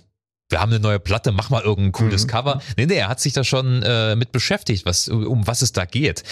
Wir 0.50 0.60
haben 0.60 0.72
eine 0.72 0.82
neue 0.82 1.00
Platte, 1.00 1.32
mach 1.32 1.50
mal 1.50 1.62
irgendein 1.62 1.94
cooles 1.94 2.28
Cover. 2.28 2.62
Nee, 2.76 2.86
nee, 2.86 2.96
er 2.96 3.08
hat 3.08 3.22
sich 3.22 3.32
da 3.32 3.46
schon 3.46 3.82
äh, 3.84 4.18
mit 4.18 4.34
beschäftigt, 4.34 4.86
was, 4.86 5.08
um 5.08 5.48
was 5.48 5.62
es 5.62 5.72
da 5.72 5.86
geht. 5.86 6.24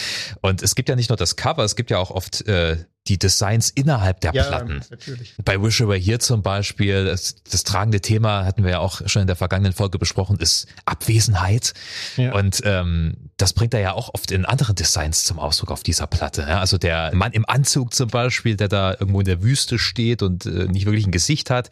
Und 0.41 0.61
es 0.61 0.75
gibt 0.75 0.89
ja 0.89 0.97
nicht 0.97 1.09
nur 1.09 1.15
das 1.15 1.37
Cover, 1.37 1.63
es 1.63 1.77
gibt 1.77 1.89
ja 1.89 1.99
auch 1.99 2.11
oft 2.11 2.45
äh, 2.45 2.83
die 3.09 3.17
Designs 3.17 3.71
innerhalb 3.71 4.21
der 4.21 4.31
Platten. 4.31 4.81
natürlich. 4.89 5.33
Bei 5.43 5.61
Wish 5.61 5.81
Over 5.81 5.95
Here 5.95 6.19
zum 6.19 6.43
Beispiel, 6.43 7.05
das, 7.05 7.35
das 7.49 7.63
tragende 7.63 8.01
Thema 8.01 8.45
hatten 8.45 8.63
wir 8.63 8.71
ja 8.71 8.79
auch 8.79 9.01
schon 9.07 9.21
in 9.23 9.27
der 9.27 9.35
vergangenen 9.35 9.73
Folge 9.73 9.97
besprochen, 9.97 10.37
ist 10.37 10.67
Abwesenheit. 10.85 11.73
Ja. 12.17 12.33
Und 12.33 12.61
ähm, 12.63 13.15
das 13.37 13.53
bringt 13.53 13.73
er 13.73 13.79
ja 13.79 13.93
auch 13.93 14.13
oft 14.13 14.31
in 14.31 14.45
anderen 14.45 14.75
Designs 14.75 15.23
zum 15.23 15.39
Ausdruck 15.39 15.71
auf 15.71 15.83
dieser 15.83 16.07
Platte. 16.07 16.41
Ja? 16.41 16.59
Also 16.59 16.77
der 16.77 17.13
Mann 17.15 17.31
im 17.31 17.45
Anzug 17.47 17.93
zum 17.93 18.09
Beispiel, 18.09 18.55
der 18.55 18.67
da 18.67 18.91
irgendwo 18.91 19.19
in 19.19 19.25
der 19.25 19.41
Wüste 19.41 19.79
steht 19.79 20.21
und 20.21 20.45
äh, 20.45 20.65
nicht 20.65 20.85
wirklich 20.85 21.07
ein 21.07 21.11
Gesicht 21.11 21.49
hat. 21.49 21.69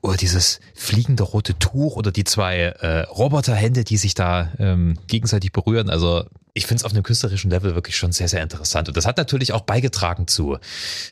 Oder 0.00 0.16
dieses 0.16 0.60
fliegende 0.74 1.22
rote 1.22 1.58
Tuch 1.58 1.96
oder 1.96 2.12
die 2.12 2.24
zwei 2.24 2.56
äh, 2.56 3.00
Roboterhände, 3.02 3.84
die 3.84 3.98
sich 3.98 4.14
da 4.14 4.52
ähm, 4.58 4.98
gegenseitig 5.06 5.52
berühren. 5.52 5.90
Also 5.90 6.24
ich 6.58 6.66
finde 6.66 6.80
es 6.80 6.84
auf 6.84 6.92
einem 6.92 7.02
künstlerischen 7.02 7.50
Level 7.50 7.74
wirklich 7.74 7.96
schon 7.96 8.12
sehr, 8.12 8.28
sehr 8.28 8.42
interessant. 8.42 8.88
Und 8.88 8.96
das 8.96 9.06
hat 9.06 9.16
natürlich 9.16 9.52
auch 9.52 9.62
beigetragen 9.62 10.26
zu, 10.26 10.58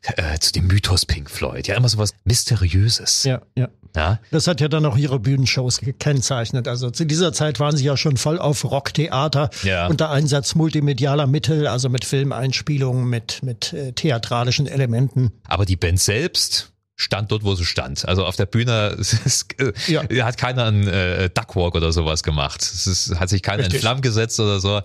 äh, 0.02 0.38
zu 0.38 0.52
dem 0.52 0.66
Mythos 0.66 1.06
Pink 1.06 1.30
Floyd. 1.30 1.66
Ja, 1.66 1.76
immer 1.76 1.88
so 1.88 1.98
was 1.98 2.10
Mysteriöses. 2.24 3.24
Ja, 3.24 3.40
ja. 3.56 3.68
Ja, 3.94 4.20
Das 4.30 4.46
hat 4.46 4.60
ja 4.60 4.68
dann 4.68 4.84
auch 4.84 4.98
ihre 4.98 5.18
Bühnenshows 5.18 5.78
gekennzeichnet. 5.80 6.68
Also 6.68 6.90
zu 6.90 7.06
dieser 7.06 7.32
Zeit 7.32 7.60
waren 7.60 7.74
sie 7.78 7.84
ja 7.84 7.96
schon 7.96 8.18
voll 8.18 8.38
auf 8.38 8.62
Rocktheater 8.64 9.48
Ja. 9.62 9.86
unter 9.86 10.10
Einsatz 10.10 10.54
multimedialer 10.54 11.26
Mittel, 11.26 11.66
also 11.66 11.88
mit 11.88 12.04
Filmeinspielungen, 12.04 13.08
mit, 13.08 13.42
mit 13.42 13.72
äh, 13.72 13.92
theatralischen 13.92 14.66
Elementen. 14.66 15.32
aber 15.48 15.64
die 15.64 15.76
Band 15.76 15.98
selbst 15.98 16.72
stand 16.96 17.30
dort, 17.30 17.44
wo 17.44 17.54
sie 17.54 17.64
stand. 17.64 18.08
Also 18.08 18.24
auf 18.24 18.36
der 18.36 18.46
Bühne 18.46 18.96
ist, 18.98 19.46
äh, 19.60 19.72
Ja. 19.86 20.24
hat 20.24 20.38
keiner 20.38 20.64
einen 20.64 20.88
äh, 20.88 21.28
Duckwalk 21.30 21.74
oder 21.74 21.92
sowas 21.92 22.22
gemacht. 22.22 22.62
Es 22.62 22.86
ist, 22.86 23.20
hat 23.20 23.28
sich 23.28 23.42
keiner 23.42 23.58
in 23.60 23.64
Richtig. 23.66 23.80
Flammen 23.82 24.00
gesetzt 24.00 24.40
oder 24.40 24.60
so. 24.60 24.80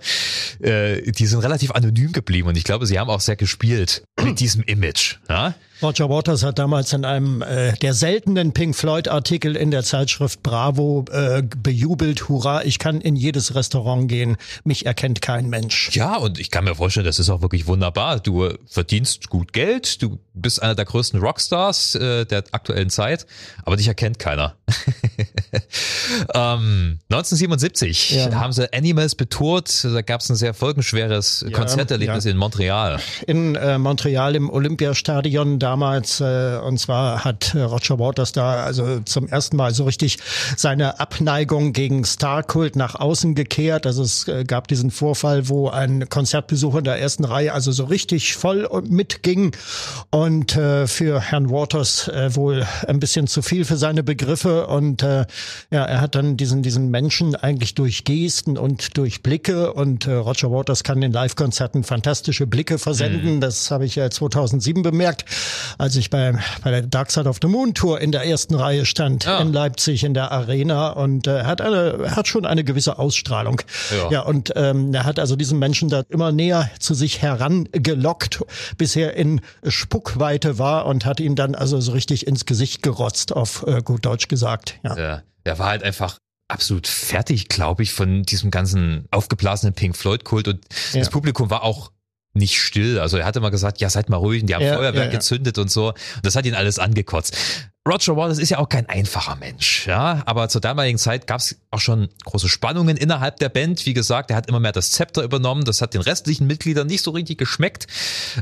Äh, 0.60 1.10
die 1.12 1.26
sind 1.26 1.40
relativ 1.40 1.70
anonym 1.72 2.12
geblieben 2.12 2.48
und 2.48 2.56
ich 2.56 2.64
glaube, 2.64 2.86
sie 2.86 2.98
haben 2.98 3.10
auch 3.10 3.20
sehr 3.20 3.36
gespielt 3.36 4.04
mit 4.22 4.40
diesem 4.40 4.62
Image. 4.62 5.16
Ja? 5.28 5.54
Roger 5.82 6.08
Waters 6.08 6.44
hat 6.44 6.58
damals 6.58 6.92
in 6.92 7.04
einem 7.04 7.42
äh, 7.42 7.72
der 7.74 7.94
seltenen 7.94 8.52
Pink 8.52 8.76
Floyd-Artikel 8.76 9.56
in 9.56 9.70
der 9.70 9.82
Zeitschrift 9.82 10.42
Bravo 10.42 11.04
äh, 11.10 11.42
bejubelt, 11.42 12.28
hurra, 12.28 12.64
ich 12.64 12.78
kann 12.78 13.00
in 13.00 13.16
jedes 13.16 13.54
Restaurant 13.54 14.08
gehen, 14.08 14.36
mich 14.64 14.86
erkennt 14.86 15.22
kein 15.22 15.48
Mensch. 15.48 15.90
Ja, 15.94 16.16
und 16.16 16.38
ich 16.38 16.50
kann 16.50 16.64
mir 16.64 16.74
vorstellen, 16.74 17.06
das 17.06 17.18
ist 17.18 17.30
auch 17.30 17.42
wirklich 17.42 17.66
wunderbar. 17.66 18.20
Du 18.20 18.48
verdienst 18.66 19.28
gut 19.28 19.52
Geld, 19.52 20.02
du 20.02 20.18
bist 20.34 20.62
einer 20.62 20.74
der 20.74 20.84
größten 20.84 21.20
Rockstars 21.20 21.94
äh, 21.96 22.24
der 22.26 22.44
aktuellen 22.52 22.90
Zeit, 22.90 23.26
aber 23.64 23.76
dich 23.76 23.88
erkennt 23.88 24.18
keiner. 24.18 24.54
ähm, 26.34 26.98
1977 27.10 28.10
Ja. 28.12 28.34
haben 28.34 28.52
sie 28.52 28.72
Animals 28.72 29.14
betourt. 29.14 29.84
Da 29.84 30.02
gab 30.02 30.20
es 30.20 30.30
ein 30.30 30.36
sehr 30.36 30.54
folgenschweres 30.54 31.44
Ja, 31.48 31.56
Konzerterlebnis 31.56 32.24
ja. 32.24 32.30
in 32.30 32.36
Montreal. 32.36 32.98
in 33.26 33.54
äh, 33.56 33.78
Montreal 33.78 34.34
im 34.34 34.50
Olympiastadion 34.50 35.58
damals. 35.58 36.20
Äh, 36.20 36.58
und 36.64 36.78
zwar 36.78 37.24
hat 37.24 37.54
äh, 37.54 37.60
Roger 37.62 37.98
Waters 37.98 38.32
da 38.32 38.64
also 38.64 39.00
zum 39.00 39.28
ersten 39.28 39.56
Mal 39.56 39.72
so 39.74 39.84
richtig 39.84 40.18
seine 40.56 41.00
Abneigung 41.00 41.72
gegen 41.72 42.04
Starkult 42.04 42.76
nach 42.76 42.94
außen 42.94 43.34
gekehrt. 43.34 43.86
Also 43.86 44.02
es 44.02 44.28
äh, 44.28 44.44
gab 44.44 44.68
diesen 44.68 44.90
Vorfall, 44.90 45.48
wo 45.48 45.68
ein 45.68 46.08
Konzertbesucher 46.08 46.78
in 46.78 46.84
der 46.84 46.98
ersten 46.98 47.24
Reihe 47.24 47.52
also 47.52 47.72
so 47.72 47.84
richtig 47.84 48.36
voll 48.36 48.68
mitging 48.88 49.54
und 50.10 50.56
äh, 50.56 50.86
für 50.86 51.20
Herrn 51.20 51.50
Waters 51.50 52.10
wohl 52.30 52.66
ein 52.86 53.00
bisschen 53.00 53.26
zu 53.26 53.42
viel 53.42 53.64
für 53.64 53.76
seine 53.76 54.02
Begriffe 54.02 54.61
und 54.68 55.02
äh, 55.02 55.26
ja, 55.70 55.84
er 55.84 56.00
hat 56.00 56.14
dann 56.14 56.36
diesen 56.36 56.62
diesen 56.62 56.90
Menschen 56.90 57.34
eigentlich 57.34 57.74
durch 57.74 58.04
Gesten 58.04 58.58
und 58.58 58.96
durch 58.96 59.22
Blicke 59.22 59.72
und 59.72 60.06
äh, 60.06 60.12
Roger 60.12 60.50
Waters 60.50 60.84
kann 60.84 61.02
in 61.02 61.12
Live-Konzerten 61.12 61.84
fantastische 61.84 62.46
Blicke 62.46 62.78
versenden. 62.78 63.40
Das 63.40 63.70
habe 63.70 63.84
ich 63.84 63.94
ja 63.96 64.10
2007 64.10 64.82
bemerkt, 64.82 65.24
als 65.78 65.96
ich 65.96 66.10
bei, 66.10 66.34
bei 66.62 66.70
der 66.70 66.82
Dark 66.82 67.10
Side 67.10 67.28
of 67.28 67.38
the 67.42 67.48
Moon 67.48 67.74
Tour 67.74 68.00
in 68.00 68.12
der 68.12 68.24
ersten 68.24 68.54
Reihe 68.54 68.84
stand 68.86 69.24
Ja. 69.24 69.38
in 69.40 69.52
Leipzig 69.52 70.04
in 70.04 70.14
der 70.14 70.32
Arena 70.32 70.90
und 70.90 71.26
äh, 71.26 71.44
hat 71.44 71.60
eine 71.60 71.98
er 72.02 72.16
hat 72.16 72.28
schon 72.28 72.46
eine 72.46 72.64
gewisse 72.64 72.98
Ausstrahlung. 72.98 73.60
Ja. 73.90 74.10
ja 74.10 74.20
und 74.22 74.52
ähm, 74.56 74.92
er 74.94 75.04
hat 75.04 75.18
also 75.18 75.36
diesen 75.36 75.58
Menschen 75.58 75.88
da 75.88 76.02
immer 76.08 76.32
näher 76.32 76.70
zu 76.78 76.94
sich 76.94 77.22
herangelockt, 77.22 78.40
bis 78.78 78.96
er 78.96 79.14
in 79.14 79.40
Spuckweite 79.66 80.58
war 80.58 80.86
und 80.86 81.04
hat 81.04 81.20
ihn 81.20 81.34
dann 81.34 81.54
also 81.54 81.80
so 81.80 81.92
richtig 81.92 82.26
ins 82.26 82.46
Gesicht 82.46 82.82
gerotzt, 82.82 83.34
auf 83.34 83.64
äh, 83.66 83.82
gut 83.82 84.04
Deutsch 84.04 84.28
gesagt. 84.28 84.51
Ja. 84.82 84.94
Der, 84.94 85.22
der 85.46 85.58
war 85.58 85.68
halt 85.68 85.82
einfach 85.82 86.18
absolut 86.48 86.86
fertig, 86.86 87.48
glaube 87.48 87.82
ich, 87.82 87.92
von 87.92 88.22
diesem 88.24 88.50
ganzen 88.50 89.06
aufgeblasenen 89.10 89.74
Pink 89.74 89.96
Floyd-Kult 89.96 90.48
und 90.48 90.64
Ja. 90.92 91.00
das 91.00 91.10
Publikum 91.10 91.50
war 91.50 91.62
auch 91.62 91.92
nicht 92.34 92.58
still. 92.60 92.98
Also 92.98 93.18
er 93.18 93.24
hatte 93.26 93.40
mal 93.40 93.50
gesagt, 93.50 93.80
ja, 93.80 93.90
seid 93.90 94.08
mal 94.08 94.16
ruhig, 94.16 94.40
und 94.42 94.46
die 94.48 94.54
haben 94.54 94.62
Ja, 94.64 94.76
Feuerwerk 94.76 95.06
ja. 95.06 95.10
gezündet 95.10 95.58
und 95.58 95.70
so. 95.70 95.88
Und 95.88 95.96
das 96.24 96.34
hat 96.36 96.46
ihn 96.46 96.54
alles 96.54 96.78
angekotzt. 96.78 97.36
Roger 97.88 98.16
Waters 98.16 98.38
ist 98.38 98.50
ja 98.50 98.58
auch 98.58 98.68
kein 98.68 98.88
einfacher 98.88 99.34
Mensch, 99.34 99.88
ja, 99.88 100.22
aber 100.24 100.48
zur 100.48 100.60
damaligen 100.60 100.98
Zeit 100.98 101.26
gab 101.26 101.40
es 101.40 101.56
auch 101.72 101.80
schon 101.80 102.08
große 102.24 102.48
Spannungen 102.48 102.96
innerhalb 102.96 103.38
der 103.38 103.48
Band. 103.48 103.86
Wie 103.86 103.94
gesagt, 103.94 104.30
er 104.30 104.36
hat 104.36 104.46
immer 104.46 104.60
mehr 104.60 104.70
das 104.70 104.92
Zepter 104.92 105.24
übernommen. 105.24 105.64
Das 105.64 105.82
hat 105.82 105.94
den 105.94 106.02
restlichen 106.02 106.46
Mitgliedern 106.46 106.86
nicht 106.86 107.02
so 107.02 107.10
richtig 107.10 107.38
geschmeckt. 107.38 107.88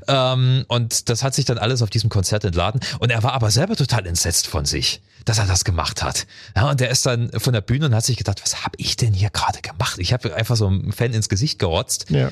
Ähm, 0.08 0.64
und 0.68 1.08
das 1.08 1.22
hat 1.22 1.34
sich 1.34 1.46
dann 1.46 1.56
alles 1.56 1.80
auf 1.80 1.88
diesem 1.88 2.10
Konzert 2.10 2.44
entladen. 2.44 2.80
Und 2.98 3.10
er 3.10 3.22
war 3.22 3.32
aber 3.32 3.50
selber 3.50 3.76
total 3.76 4.06
entsetzt 4.06 4.46
von 4.46 4.66
sich, 4.66 5.00
dass 5.24 5.38
er 5.38 5.46
das 5.46 5.64
gemacht 5.64 6.02
hat. 6.02 6.26
Ja, 6.54 6.68
und 6.68 6.80
der 6.80 6.90
ist 6.90 7.06
dann 7.06 7.30
von 7.38 7.52
der 7.54 7.60
Bühne 7.62 7.86
und 7.86 7.94
hat 7.94 8.04
sich 8.04 8.18
gedacht, 8.18 8.42
was 8.42 8.64
habe 8.64 8.76
ich 8.76 8.96
denn 8.96 9.14
hier 9.14 9.30
gerade 9.30 9.62
gemacht? 9.62 9.98
Ich 9.98 10.12
habe 10.12 10.34
einfach 10.34 10.56
so 10.56 10.66
einem 10.66 10.92
Fan 10.92 11.12
ins 11.12 11.28
Gesicht 11.28 11.58
gerotzt. 11.58 12.10
Ja. 12.10 12.30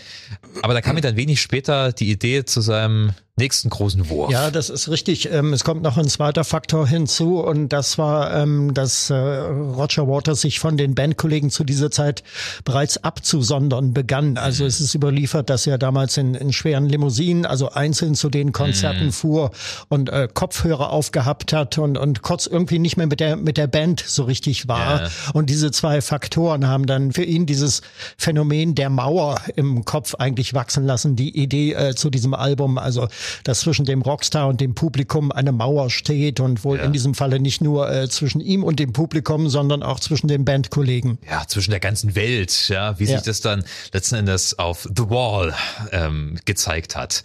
Aber 0.63 0.75
da 0.75 0.83
kam 0.83 0.97
mir 0.97 1.01
dann 1.01 1.17
wenig 1.17 1.41
später 1.41 1.93
die 1.93 2.11
Idee 2.11 2.45
zu 2.45 2.61
seinem 2.61 3.15
nächsten 3.37 3.71
großen 3.71 4.09
Wurf. 4.09 4.31
Ja, 4.31 4.51
das 4.51 4.69
ist 4.69 4.89
richtig. 4.89 5.31
Ähm, 5.31 5.53
es 5.53 5.65
kommt 5.65 5.83
noch 5.83 5.97
ein 5.97 6.09
zweiter 6.09 6.45
Faktor 6.45 6.87
hinzu 6.99 7.41
und 7.41 7.69
das 7.71 7.99
war, 7.99 8.35
ähm, 8.35 8.75
dass 8.75 9.11
äh, 9.11 9.15
Roger 9.15 10.09
Waters 10.09 10.41
sich 10.41 10.59
von 10.59 10.77
den 10.77 10.95
Bandkollegen 10.95 11.51
zu 11.51 11.65
dieser 11.65 11.91
Zeit 11.91 12.23
bereits 12.65 13.03
abzusondern 13.05 13.95
begann. 13.95 14.37
Also 14.37 14.65
es 14.67 14.81
ist 14.81 14.95
überliefert, 14.95 15.49
dass 15.49 15.67
er 15.67 15.79
damals 15.79 16.17
in, 16.17 16.35
in 16.35 16.53
schweren 16.53 16.89
Limousinen, 16.89 17.47
also 17.47 17.71
einzeln 17.71 18.15
zu 18.15 18.29
den 18.29 18.53
Konzerten 18.53 19.13
fuhr 19.13 19.51
und 19.89 20.11
äh, 20.11 20.29
Kopfhörer 20.33 20.91
aufgehabt 20.91 21.53
hat 21.53 21.79
und, 21.79 21.97
und 21.97 22.23
kurz 22.23 22.47
irgendwie 22.47 22.79
nicht 22.79 22.97
mehr 22.97 23.07
mit 23.07 23.21
der, 23.21 23.37
mit 23.37 23.57
der 23.57 23.69
Band 23.69 24.03
so 24.07 24.25
richtig 24.25 24.69
war. 24.69 25.03
Ja. 25.03 25.09
Und 25.33 25.51
diese 25.51 25.71
zwei 25.71 26.01
Faktoren 26.01 26.67
haben 26.67 26.87
dann 26.87 27.13
für 27.13 27.25
ihn 27.25 27.47
dieses 27.47 27.83
Phänomen 28.17 28.75
der 28.75 28.91
Mauer 28.91 29.41
im 29.55 29.85
Kopf 29.85 30.15
eigentlich 30.17 30.55
wachsen 30.55 30.85
lassen. 30.85 31.15
Die 31.15 31.41
Idee 31.41 31.75
äh, 31.75 31.95
zu 31.95 32.11
diesem 32.11 32.35
Album, 32.35 32.79
also 32.79 33.09
dass 33.45 33.61
zwischen 33.61 33.85
dem 33.85 34.03
Rockstar 34.03 34.49
und 34.49 34.61
dem 34.61 34.75
Publikum 34.75 35.31
eine 35.31 35.53
Mauer 35.53 35.91
steht 35.91 36.41
und 36.41 36.65
wohl 36.65 36.79
Ja. 36.79 36.88
In 36.89 36.93
diesem 36.93 37.15
Falle 37.15 37.41
nicht 37.41 37.61
nur 37.61 37.91
äh, 37.91 38.09
zwischen 38.09 38.41
ihm 38.41 38.65
und 38.65 38.79
dem 38.81 38.93
Publikum, 38.93 39.49
sondern 39.49 39.83
auch 39.83 40.01
zwischen 40.01 40.29
den 40.29 40.45
Bandkollegen. 40.45 41.19
ja, 41.29 41.47
zwischen 41.47 41.71
der 41.71 41.81
ganzen 41.81 42.15
Welt, 42.15 42.69
ja, 42.69 42.99
wie 42.99 43.07
sich 43.07 43.23
das 43.23 43.41
dann 43.41 43.65
letzten 43.93 44.17
Endes 44.17 44.59
auf 44.59 44.83
The 44.83 45.09
Wall 45.11 45.55
ähm, 45.93 46.39
gezeigt 46.45 46.97
hat. 46.97 47.23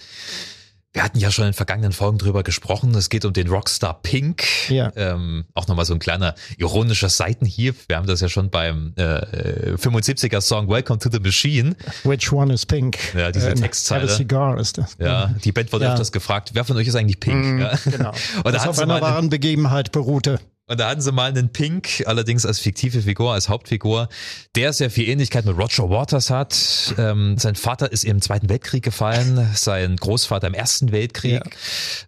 Wir 0.95 1.01
hatten 1.03 1.17
ja 1.17 1.31
schon 1.31 1.47
in 1.47 1.53
vergangenen 1.53 1.91
Folgen 1.91 2.19
drüber 2.19 2.43
gesprochen. 2.43 2.93
Es 2.93 3.09
geht 3.09 3.25
um 3.25 3.33
den 3.33 3.47
Rockstar 3.49 3.99
Pink. 4.03 4.43
Ja. 4.69 4.91
Ähm, 4.95 5.43
auch 5.55 5.67
nochmal 5.67 5.85
so 5.85 5.93
ein 5.95 5.99
kleiner 5.99 6.35
ironischer 6.59 7.09
Seitenhieb. 7.09 7.75
Wir 7.87 7.97
haben 7.97 8.05
das 8.05 8.21
ja 8.21 8.29
schon 8.29 8.51
beim 8.51 8.93
äh, 8.95 9.01
äh, 9.01 9.73
75er 9.75 10.39
Song 10.39 10.69
Welcome 10.69 10.99
to 10.99 11.09
the 11.11 11.19
Machine. 11.19 11.75
Which 12.03 12.31
one 12.31 12.53
is 12.53 12.67
pink? 12.67 12.99
Ja, 13.15 13.31
diese 13.31 13.49
Äh, 13.49 13.55
Textzeile. 13.55 14.03
Have 14.03 14.13
a 14.13 14.17
cigar 14.17 14.59
ist 14.59 14.77
das. 14.77 14.95
Ja, 14.99 15.33
die 15.43 15.51
Band 15.51 15.73
wurde 15.73 15.85
Ja. 15.85 15.93
öfters 15.93 16.11
gefragt, 16.11 16.51
wer 16.53 16.63
von 16.63 16.77
euch 16.77 16.87
ist 16.87 16.95
eigentlich 16.95 17.19
Pink? 17.19 17.59
ja. 17.61 17.73
Genau. 17.85 18.11
Und 18.37 18.45
da 18.45 18.51
das 18.51 18.67
auf 18.67 18.77
einer 18.77 19.01
wahren 19.01 19.29
Begebenheit 19.31 19.91
beruhte. 19.91 20.39
Und 20.65 20.79
da 20.79 20.89
hatten 20.89 21.01
sie 21.01 21.11
mal 21.11 21.29
einen 21.29 21.49
Pink, 21.51 22.03
allerdings 22.05 22.45
als 22.45 22.59
fiktive 22.59 23.01
Figur, 23.01 23.33
als 23.33 23.49
Hauptfigur, 23.49 24.07
der 24.55 24.71
sehr 24.71 24.89
viel 24.89 25.09
Ähnlichkeit 25.09 25.43
mit 25.45 25.57
Roger 25.57 25.89
Waters 25.89 26.29
hat. 26.29 26.55
Ähm, 26.97 27.37
sein 27.37 27.55
Vater 27.55 27.91
ist 27.91 28.05
im 28.05 28.21
Zweiten 28.21 28.47
Weltkrieg 28.47 28.81
gefallen, 28.81 29.49
sein 29.55 29.97
Großvater 29.97 30.47
im 30.47 30.53
Ersten 30.53 30.93
Weltkrieg. 30.93 31.41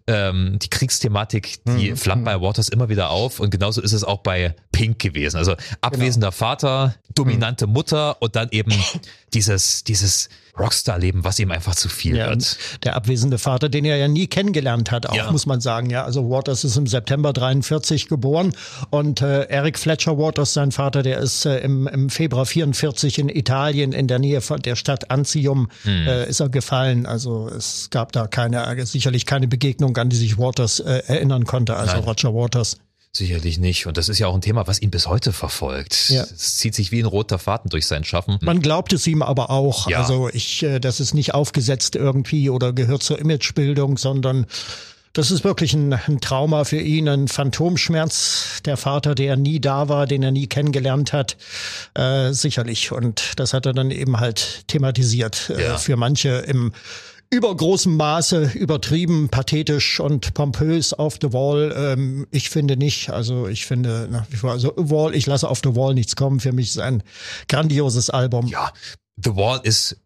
Ähm, 0.06 0.58
die 0.62 0.70
Kriegsthematik, 0.70 1.58
die 1.66 1.90
Mhm. 1.90 1.96
flammt 1.98 2.24
bei 2.24 2.40
Waters 2.40 2.70
immer 2.70 2.88
wieder 2.88 3.10
auf 3.10 3.40
und 3.40 3.50
genauso 3.50 3.82
ist 3.82 3.92
es 3.92 4.04
auch 4.04 4.22
bei 4.22 4.54
Pink 4.72 5.00
gewesen. 5.00 5.36
Also 5.36 5.54
abwesender 5.82 6.32
Vater, 6.32 6.94
dominante 7.14 7.66
Mutter 7.66 8.22
und 8.22 8.36
dann 8.36 8.48
eben 8.52 8.72
dieses, 9.34 9.84
dieses 9.84 10.30
Rockstar-Leben, 10.58 11.24
was 11.24 11.38
ihm 11.38 11.50
einfach 11.50 11.74
zu 11.74 11.88
viel 11.88 12.16
Ja, 12.16 12.30
wird. 12.30 12.56
der 12.84 12.96
abwesende 12.96 13.38
Vater, 13.38 13.68
den 13.68 13.84
er 13.84 13.96
ja 13.96 14.08
nie 14.08 14.26
kennengelernt 14.26 14.90
hat, 14.90 15.06
auch 15.06 15.14
Ja. 15.16 15.30
muss 15.30 15.46
man 15.46 15.60
sagen. 15.60 15.90
Ja, 15.90 16.04
also 16.04 16.28
Waters 16.30 16.64
ist 16.64 16.76
im 16.76 16.86
September 16.86 17.32
43 17.32 18.08
geboren 18.08 18.52
und 18.90 19.20
äh, 19.22 19.42
Eric 19.44 19.78
Fletcher 19.78 20.18
Waters, 20.18 20.52
sein 20.54 20.72
Vater, 20.72 21.02
der 21.02 21.18
ist 21.18 21.44
äh, 21.46 21.58
im, 21.58 21.86
im 21.86 22.10
Februar 22.10 22.46
44 22.46 23.18
in 23.18 23.28
Italien 23.28 23.92
in 23.92 24.08
der 24.08 24.18
Nähe 24.18 24.40
von 24.40 24.60
der 24.62 24.76
Stadt 24.76 25.10
Anzium 25.10 25.68
Hm. 25.82 26.06
äh, 26.06 26.28
ist 26.28 26.40
er 26.40 26.48
gefallen. 26.48 27.06
Also 27.06 27.48
es 27.48 27.88
gab 27.90 28.12
da 28.12 28.26
keine, 28.26 28.84
sicherlich 28.86 29.26
keine 29.26 29.48
Begegnung, 29.48 29.96
an 29.96 30.08
die 30.08 30.16
sich 30.16 30.38
Waters 30.38 30.80
äh, 30.80 31.02
erinnern 31.06 31.44
konnte. 31.44 31.76
Also 31.76 31.96
Nein. 31.96 32.04
Roger 32.04 32.34
Waters. 32.34 32.78
Sicherlich 33.12 33.58
nicht. 33.58 33.86
Und 33.86 33.96
das 33.96 34.08
ist 34.08 34.18
ja 34.18 34.26
auch 34.26 34.34
ein 34.34 34.42
Thema, 34.42 34.66
was 34.66 34.82
ihn 34.82 34.90
bis 34.90 35.06
heute 35.06 35.32
verfolgt. 35.32 36.10
Ja. 36.10 36.22
Es 36.22 36.58
zieht 36.58 36.74
sich 36.74 36.92
wie 36.92 37.00
ein 37.00 37.06
roter 37.06 37.38
Faden 37.38 37.70
durch 37.70 37.86
sein 37.86 38.04
Schaffen. 38.04 38.38
Man 38.42 38.60
glaubt 38.60 38.92
es 38.92 39.06
ihm 39.06 39.22
aber 39.22 39.50
auch. 39.50 39.88
Ja. 39.88 40.00
Also 40.00 40.28
ich, 40.28 40.62
äh, 40.62 40.80
das 40.80 41.00
ist 41.00 41.14
nicht 41.14 41.32
aufgesetzt 41.32 41.96
irgendwie 41.96 42.50
oder 42.50 42.72
gehört 42.74 43.02
zur 43.02 43.18
Imagebildung, 43.18 43.96
sondern 43.96 44.46
das 45.16 45.30
ist 45.30 45.44
wirklich 45.44 45.72
ein, 45.72 45.94
ein 45.94 46.20
Trauma 46.20 46.64
für 46.64 46.78
ihn, 46.78 47.08
ein 47.08 47.26
Phantomschmerz. 47.26 48.60
Der 48.66 48.76
Vater, 48.76 49.14
der 49.14 49.36
nie 49.36 49.60
da 49.60 49.88
war, 49.88 50.06
den 50.06 50.22
er 50.22 50.30
nie 50.30 50.46
kennengelernt 50.46 51.14
hat, 51.14 51.38
äh, 51.94 52.32
sicherlich. 52.32 52.92
Und 52.92 53.32
das 53.36 53.54
hat 53.54 53.64
er 53.64 53.72
dann 53.72 53.90
eben 53.90 54.20
halt 54.20 54.64
thematisiert. 54.66 55.48
Ja. 55.48 55.76
Äh, 55.76 55.78
für 55.78 55.96
manche 55.96 56.28
im 56.28 56.72
übergroßem 57.30 57.96
Maße 57.96 58.52
übertrieben, 58.54 59.28
pathetisch 59.28 60.00
und 60.00 60.34
pompös 60.34 60.92
auf 60.92 61.18
The 61.20 61.32
Wall. 61.32 61.74
Ähm, 61.76 62.26
ich 62.30 62.50
finde 62.50 62.76
nicht. 62.76 63.10
Also 63.10 63.48
ich 63.48 63.66
finde 63.66 64.08
nach 64.10 64.26
wie 64.30 64.36
vor, 64.36 64.52
also 64.52 64.72
Wall, 64.76 65.14
ich 65.14 65.26
lasse 65.26 65.48
auf 65.48 65.60
The 65.62 65.74
Wall 65.76 65.94
nichts 65.94 66.16
kommen. 66.16 66.40
Für 66.40 66.52
mich 66.52 66.68
ist 66.68 66.78
ein 66.78 67.02
grandioses 67.48 68.10
Album. 68.10 68.46
Ja, 68.46 68.72
The 69.16 69.34
Wall 69.36 69.60
ist 69.62 69.96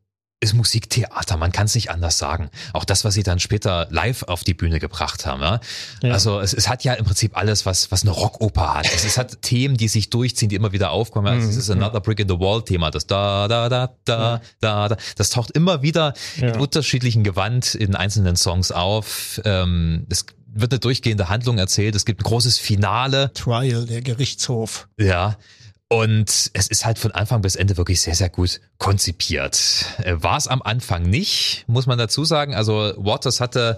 ist 0.42 0.55
Musiktheater, 0.55 1.37
man 1.37 1.53
kann 1.53 1.66
es 1.66 1.74
nicht 1.74 1.90
anders 1.90 2.16
sagen. 2.16 2.48
Auch 2.72 2.85
das, 2.87 3.05
was 3.05 3.12
sie 3.12 3.22
dann 3.22 3.38
später 3.40 3.87
live 3.90 4.22
auf 4.22 4.42
die 4.42 4.55
Bühne 4.55 4.79
gebracht 4.81 5.26
haben. 5.26 5.42
Ja? 5.42 5.61
Ja. 6.03 6.12
Also 6.14 6.40
es, 6.40 6.55
es 6.55 6.66
hat 6.66 6.83
ja 6.83 6.94
im 6.94 7.05
Prinzip 7.05 7.37
alles, 7.37 7.66
was, 7.66 7.90
was 7.92 8.03
eine 8.03 8.11
Rockoper 8.12 8.74
hat. 8.74 8.87
Es, 8.90 9.05
es 9.05 9.18
hat 9.18 9.42
Themen, 9.42 9.76
die 9.76 9.88
sich 9.88 10.09
durchziehen, 10.09 10.48
die 10.48 10.57
immer 10.57 10.72
wieder 10.72 10.92
aufkommen. 10.92 11.26
Also 11.29 11.44
Mhm. 11.44 11.50
es 11.50 11.57
ist 11.59 11.68
Another 11.70 12.00
Brick 12.00 12.20
in 12.20 12.29
the 12.29 12.38
Wall 12.38 12.64
Thema. 12.64 12.90
Das 12.90 13.07
da, 13.07 13.48
da, 13.48 13.68
da, 13.68 13.94
da, 14.07 14.40
da, 14.61 14.88
da. 14.88 14.96
Das 15.16 15.29
taucht 15.29 15.50
immer 15.50 15.83
wieder 15.83 16.14
Ja. 16.38 16.48
in 16.55 16.61
unterschiedlichen 16.61 17.22
Gewand 17.22 17.74
in 17.74 17.94
einzelnen 17.94 18.37
Songs 18.37 18.72
auf. 18.72 19.42
Ähm, 19.44 20.07
es 20.09 20.24
wird 20.53 20.72
eine 20.72 20.81
durchgehende 20.81 21.29
Handlung 21.29 21.59
erzählt. 21.59 21.94
Es 21.94 22.07
gibt 22.07 22.22
ein 22.22 22.24
großes 22.24 22.59
Finale. 22.59 23.31
Trial, 23.35 23.85
der 23.85 24.00
Gerichtshof. 24.00 24.88
Ja. 24.98 25.37
Und 25.92 26.50
es 26.53 26.68
ist 26.68 26.87
halt 26.87 27.00
von 27.00 27.11
Anfang 27.11 27.42
bis 27.42 27.57
Ende 27.57 27.76
wirklich 27.76 28.00
sehr, 28.00 28.14
sehr 28.14 28.29
gut 28.29 28.61
konzipiert. 28.79 29.85
Äh, 30.05 30.14
War 30.18 30.37
es 30.37 30.46
am 30.46 30.62
Anfang 30.62 31.03
nicht, 31.03 31.64
muss 31.66 31.87
man 31.87 31.98
dazu 31.98 32.24
sagen. 32.24 32.55
Also 32.55 32.94
Waters 32.96 33.40
hatte 33.40 33.76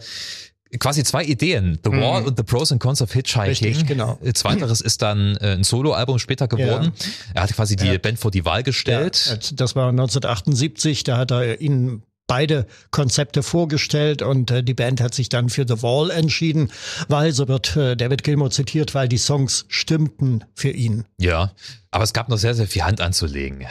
quasi 0.79 1.05
zwei 1.05 1.25
Ideen. 1.25 1.79
The 1.83 1.91
Wall 1.91 2.25
und 2.25 2.37
The 2.37 2.43
Pros 2.43 2.71
and 2.71 2.83
Cons 2.83 3.01
of 3.01 3.11
Hitchhiking. 3.13 3.47
Richtig, 3.47 3.87
genau. 3.87 4.19
Äh, 4.23 4.35
Zweiteres 4.35 4.83
ist 4.83 5.01
dann 5.01 5.39
äh, 5.39 5.55
ein 5.55 5.65
Soloalbum 5.65 6.19
später 6.19 6.49
geworden. 6.49 6.93
Er 7.33 7.45
hat 7.45 7.55
quasi 7.55 7.77
die 7.77 7.87
Ja. 7.87 7.97
Band 7.97 8.19
vor 8.19 8.31
die 8.31 8.45
Wahl 8.45 8.63
gestellt. 8.63 9.25
Ja, 9.29 9.37
das 9.55 9.75
war 9.75 9.89
1978, 9.89 11.05
da 11.05 11.17
hat 11.17 11.31
er 11.31 11.63
ihnen 11.63 12.03
beide 12.33 12.67
Konzepte 12.91 13.43
vorgestellt 13.43 14.23
und 14.23 14.51
äh, 14.51 14.65
die 14.65 14.73
Band 14.73 15.03
hat 15.03 15.13
sich 15.13 15.29
dann 15.29 15.51
für 15.51 15.67
The 15.69 15.83
Wall 15.83 16.09
entschieden, 16.09 16.73
weil, 17.09 17.33
so 17.33 17.47
wird 17.47 17.77
äh, 17.77 17.95
David 17.95 18.25
Gilmour 18.25 18.51
zitiert, 18.51 18.95
weil 18.95 19.07
die 19.07 19.19
Songs 19.19 19.67
stimmten 19.69 20.43
für 20.55 20.71
ihn. 20.71 21.05
Ja, 21.19 21.53
aber 21.91 22.05
es 22.05 22.15
gab 22.15 22.31
noch 22.31 22.39
sehr, 22.39 22.55
sehr 22.55 22.67
viel 22.67 22.85
Hand 22.85 23.03
anzulegen. 23.03 23.67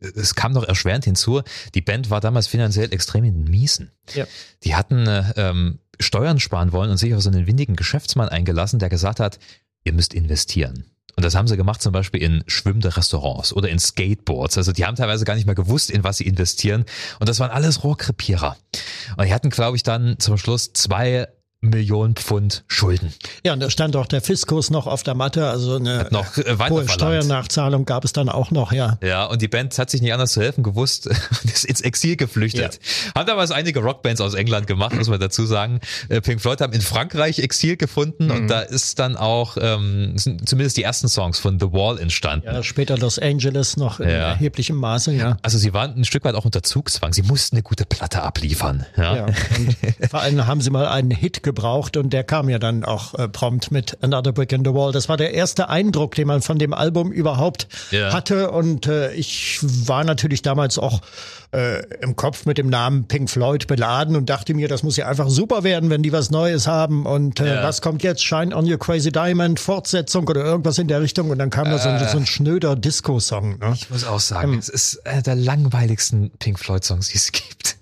Es 0.00 0.34
kam 0.34 0.50
noch 0.50 0.64
erschwerend 0.64 1.04
hinzu, 1.04 1.42
die 1.76 1.80
Band 1.80 2.10
war 2.10 2.20
damals 2.20 2.48
finanziell 2.48 2.92
extrem 2.92 3.22
in 3.22 3.34
den 3.34 3.44
Miesen. 3.44 3.92
Ja. 4.14 4.26
Die 4.64 4.74
hatten 4.74 5.06
äh, 5.06 5.32
ähm, 5.36 5.78
Steuern 6.00 6.40
sparen 6.40 6.72
wollen 6.72 6.90
und 6.90 6.96
sich 6.96 7.14
auf 7.14 7.22
so 7.22 7.30
einen 7.30 7.46
windigen 7.46 7.76
Geschäftsmann 7.76 8.28
eingelassen, 8.28 8.80
der 8.80 8.88
gesagt 8.88 9.20
hat, 9.20 9.38
ihr 9.84 9.92
müsst 9.92 10.12
investieren. 10.12 10.91
Und 11.16 11.24
das 11.24 11.34
haben 11.34 11.46
sie 11.46 11.56
gemacht 11.56 11.82
zum 11.82 11.92
Beispiel 11.92 12.22
in 12.22 12.42
schwimmende 12.46 12.96
Restaurants 12.96 13.52
oder 13.52 13.68
in 13.68 13.78
Skateboards. 13.78 14.56
Also 14.56 14.72
die 14.72 14.86
haben 14.86 14.96
teilweise 14.96 15.24
gar 15.24 15.34
nicht 15.34 15.46
mehr 15.46 15.54
gewusst, 15.54 15.90
in 15.90 16.04
was 16.04 16.16
sie 16.18 16.26
investieren. 16.26 16.84
Und 17.20 17.28
das 17.28 17.38
waren 17.38 17.50
alles 17.50 17.84
Rohrkrepierer. 17.84 18.56
Und 19.16 19.26
die 19.26 19.34
hatten, 19.34 19.50
glaube 19.50 19.76
ich, 19.76 19.82
dann 19.82 20.18
zum 20.18 20.38
Schluss 20.38 20.72
zwei 20.72 21.28
Millionen 21.64 22.16
Pfund 22.16 22.64
Schulden. 22.66 23.14
Ja, 23.46 23.52
und 23.52 23.60
da 23.60 23.70
stand 23.70 23.94
auch 23.96 24.06
der 24.06 24.20
Fiskus 24.20 24.68
noch 24.70 24.86
auf 24.88 25.04
der 25.04 25.14
Matte, 25.14 25.48
also 25.48 25.76
eine 25.76 25.98
Hat 26.00 26.12
noch, 26.12 26.36
äh, 26.36 26.56
hohe. 26.68 26.88
Steuernachzahlung 26.88 27.84
gab 27.84 28.04
es 28.04 28.12
dann 28.12 28.28
auch 28.28 28.50
noch, 28.50 28.72
ja. 28.72 28.98
Ja, 29.02 29.24
und 29.26 29.40
die 29.42 29.48
Band 29.48 29.78
hat 29.78 29.88
sich 29.88 30.02
nicht 30.02 30.12
anders 30.12 30.32
zu 30.32 30.40
helfen 30.42 30.64
gewusst, 30.64 31.06
ist 31.44 31.64
ins 31.64 31.80
Exil 31.80 32.16
geflüchtet. 32.16 32.80
Haben 33.14 33.26
damals 33.26 33.52
einige 33.52 33.80
Rockbands 33.80 34.20
aus 34.20 34.34
England 34.34 34.66
gemacht, 34.66 34.94
muss 34.96 35.08
man 35.08 35.20
dazu 35.20 35.46
sagen. 35.46 35.80
Äh, 36.08 36.20
Pink 36.20 36.40
Floyd 36.40 36.60
haben 36.60 36.72
in 36.72 36.80
Frankreich 36.80 37.38
Exil 37.38 37.76
gefunden 37.76 38.26
Mhm. 38.26 38.30
und 38.32 38.48
da 38.48 38.60
ist 38.60 38.98
dann 38.98 39.16
auch 39.16 39.56
ähm, 39.60 40.18
sind 40.18 40.48
zumindest 40.48 40.76
die 40.76 40.82
ersten 40.82 41.08
Songs 41.08 41.38
von 41.38 41.60
The 41.60 41.72
Wall 41.72 41.98
entstanden. 41.98 42.46
ja. 42.46 42.62
Später 42.64 42.98
Los 42.98 43.18
Angeles 43.20 43.76
noch 43.76 44.00
in 44.00 44.08
Ja. 44.08 44.30
erheblichem 44.32 44.76
Maße, 44.76 45.12
ja. 45.12 45.36
Also 45.42 45.58
sie 45.58 45.72
waren 45.72 45.94
ein 45.96 46.04
Stück 46.04 46.24
weit 46.24 46.34
auch 46.34 46.44
unter 46.44 46.62
Zugzwang. 46.64 47.12
Sie 47.12 47.22
mussten 47.22 47.56
eine 47.56 47.62
gute 47.62 47.84
Platte 47.86 48.22
abliefern. 48.22 48.84
Ja. 48.96 49.16
Ja, 49.16 49.24
und 49.26 49.36
vor 50.10 50.20
allem 50.20 50.44
haben 50.46 50.60
sie 50.60 50.70
mal 50.70 50.86
einen 50.88 51.10
Hit 51.12 51.42
gebraucht 51.54 51.96
und 51.96 52.12
der 52.12 52.24
kam 52.24 52.48
ja 52.48 52.58
dann 52.58 52.84
auch 52.84 53.14
äh, 53.14 53.28
prompt 53.28 53.70
mit 53.70 53.98
Another 54.02 54.32
Brick 54.32 54.52
in 54.52 54.64
the 54.64 54.72
Wall. 54.72 54.92
Das 54.92 55.08
war 55.08 55.16
der 55.16 55.34
erste 55.34 55.68
Eindruck, 55.68 56.14
den 56.14 56.26
man 56.26 56.42
von 56.42 56.58
dem 56.58 56.72
Album 56.74 57.12
überhaupt 57.12 57.68
Ja. 57.90 58.12
hatte 58.12 58.50
und 58.50 58.86
äh, 58.86 59.12
ich 59.12 59.58
war 59.62 60.04
natürlich 60.04 60.42
damals 60.42 60.78
auch 60.78 61.00
äh, 61.54 61.82
im 62.00 62.16
Kopf 62.16 62.46
mit 62.46 62.56
dem 62.56 62.70
Namen 62.70 63.04
Pink 63.08 63.28
Floyd 63.28 63.66
beladen 63.66 64.16
und 64.16 64.30
dachte 64.30 64.54
mir, 64.54 64.68
das 64.68 64.82
muss 64.82 64.96
ja 64.96 65.06
einfach 65.06 65.28
super 65.28 65.62
werden, 65.64 65.90
wenn 65.90 66.02
die 66.02 66.10
was 66.12 66.30
Neues 66.30 66.66
haben 66.66 67.04
und 67.04 67.40
äh, 67.40 67.56
Ja. 67.56 67.62
was 67.62 67.82
kommt 67.82 68.02
jetzt? 68.02 68.24
Shine 68.24 68.56
on 68.56 68.70
Your 68.70 68.78
Crazy 68.78 69.12
Diamond, 69.12 69.60
Fortsetzung 69.60 70.26
oder 70.28 70.42
irgendwas 70.42 70.78
in 70.78 70.88
der 70.88 71.02
Richtung 71.02 71.28
und 71.30 71.38
dann 71.38 71.50
kam 71.50 71.66
da 71.66 71.78
so, 71.78 71.90
ein, 71.90 71.98
so 72.08 72.16
ein 72.16 72.26
schnöder 72.26 72.74
Disco-Song. 72.76 73.58
Ne? 73.58 73.72
Ich 73.74 73.90
muss 73.90 74.04
auch 74.04 74.20
sagen, 74.20 74.58
es 74.58 74.68
ist 74.70 75.06
einer 75.06 75.20
der 75.22 75.34
langweiligsten 75.36 76.30
Pink 76.38 76.58
Floyd 76.58 76.84
Songs, 76.84 77.08
die 77.10 77.16
es 77.18 77.30
gibt. 77.32 77.76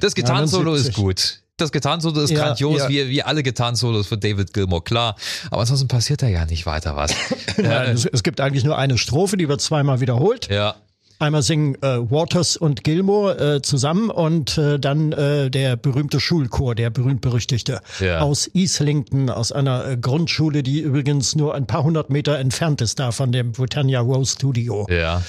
Das 0.00 0.14
Gitarrensolo 0.14 0.74
ist 0.74 0.96
79. 0.96 0.96
gut. 0.96 1.40
Das 1.58 1.72
Gitarrensolo 1.72 2.20
ist 2.22 2.30
Ja, 2.30 2.44
grandios, 2.46 2.78
ja. 2.82 2.88
wie, 2.88 3.08
wie 3.10 3.22
alle 3.22 3.42
Gitarrensolos 3.42 4.06
von 4.06 4.18
David 4.20 4.54
Gilmour, 4.54 4.82
klar. 4.84 5.16
Aber 5.50 5.60
ansonsten 5.60 5.88
passiert 5.88 6.22
da 6.22 6.28
ja 6.28 6.46
nicht 6.46 6.64
weiter 6.66 6.96
was. 6.96 7.12
Nein, 7.58 7.90
es, 7.94 8.06
es 8.06 8.22
gibt 8.22 8.40
eigentlich 8.40 8.64
nur 8.64 8.78
eine 8.78 8.96
Strophe, 8.96 9.36
die 9.36 9.48
wird 9.48 9.60
zweimal 9.60 10.00
wiederholt. 10.00 10.48
ja. 10.50 10.76
Einmal 11.20 11.42
singen 11.42 11.74
äh, 11.82 11.98
Waters 12.12 12.56
und 12.56 12.84
Gilmore 12.84 13.56
äh, 13.56 13.60
zusammen 13.60 14.08
und 14.08 14.56
äh, 14.56 14.78
dann 14.78 15.10
äh, 15.10 15.50
der 15.50 15.74
berühmte 15.74 16.20
Schulchor, 16.20 16.76
der 16.76 16.90
berühmt-berüchtigte 16.90 17.80
Ja. 17.98 18.20
aus 18.20 18.46
Islington, 18.46 19.28
aus 19.28 19.50
einer 19.50 19.84
äh, 19.84 19.96
Grundschule, 19.96 20.62
die 20.62 20.78
übrigens 20.78 21.34
nur 21.34 21.56
ein 21.56 21.66
paar 21.66 21.82
hundert 21.82 22.08
Meter 22.10 22.38
entfernt 22.38 22.80
ist 22.82 23.00
da 23.00 23.10
von 23.10 23.32
dem 23.32 23.50
Britannia 23.50 23.98
Row 23.98 24.24
Studio. 24.30 24.86
Ja. 24.88 25.20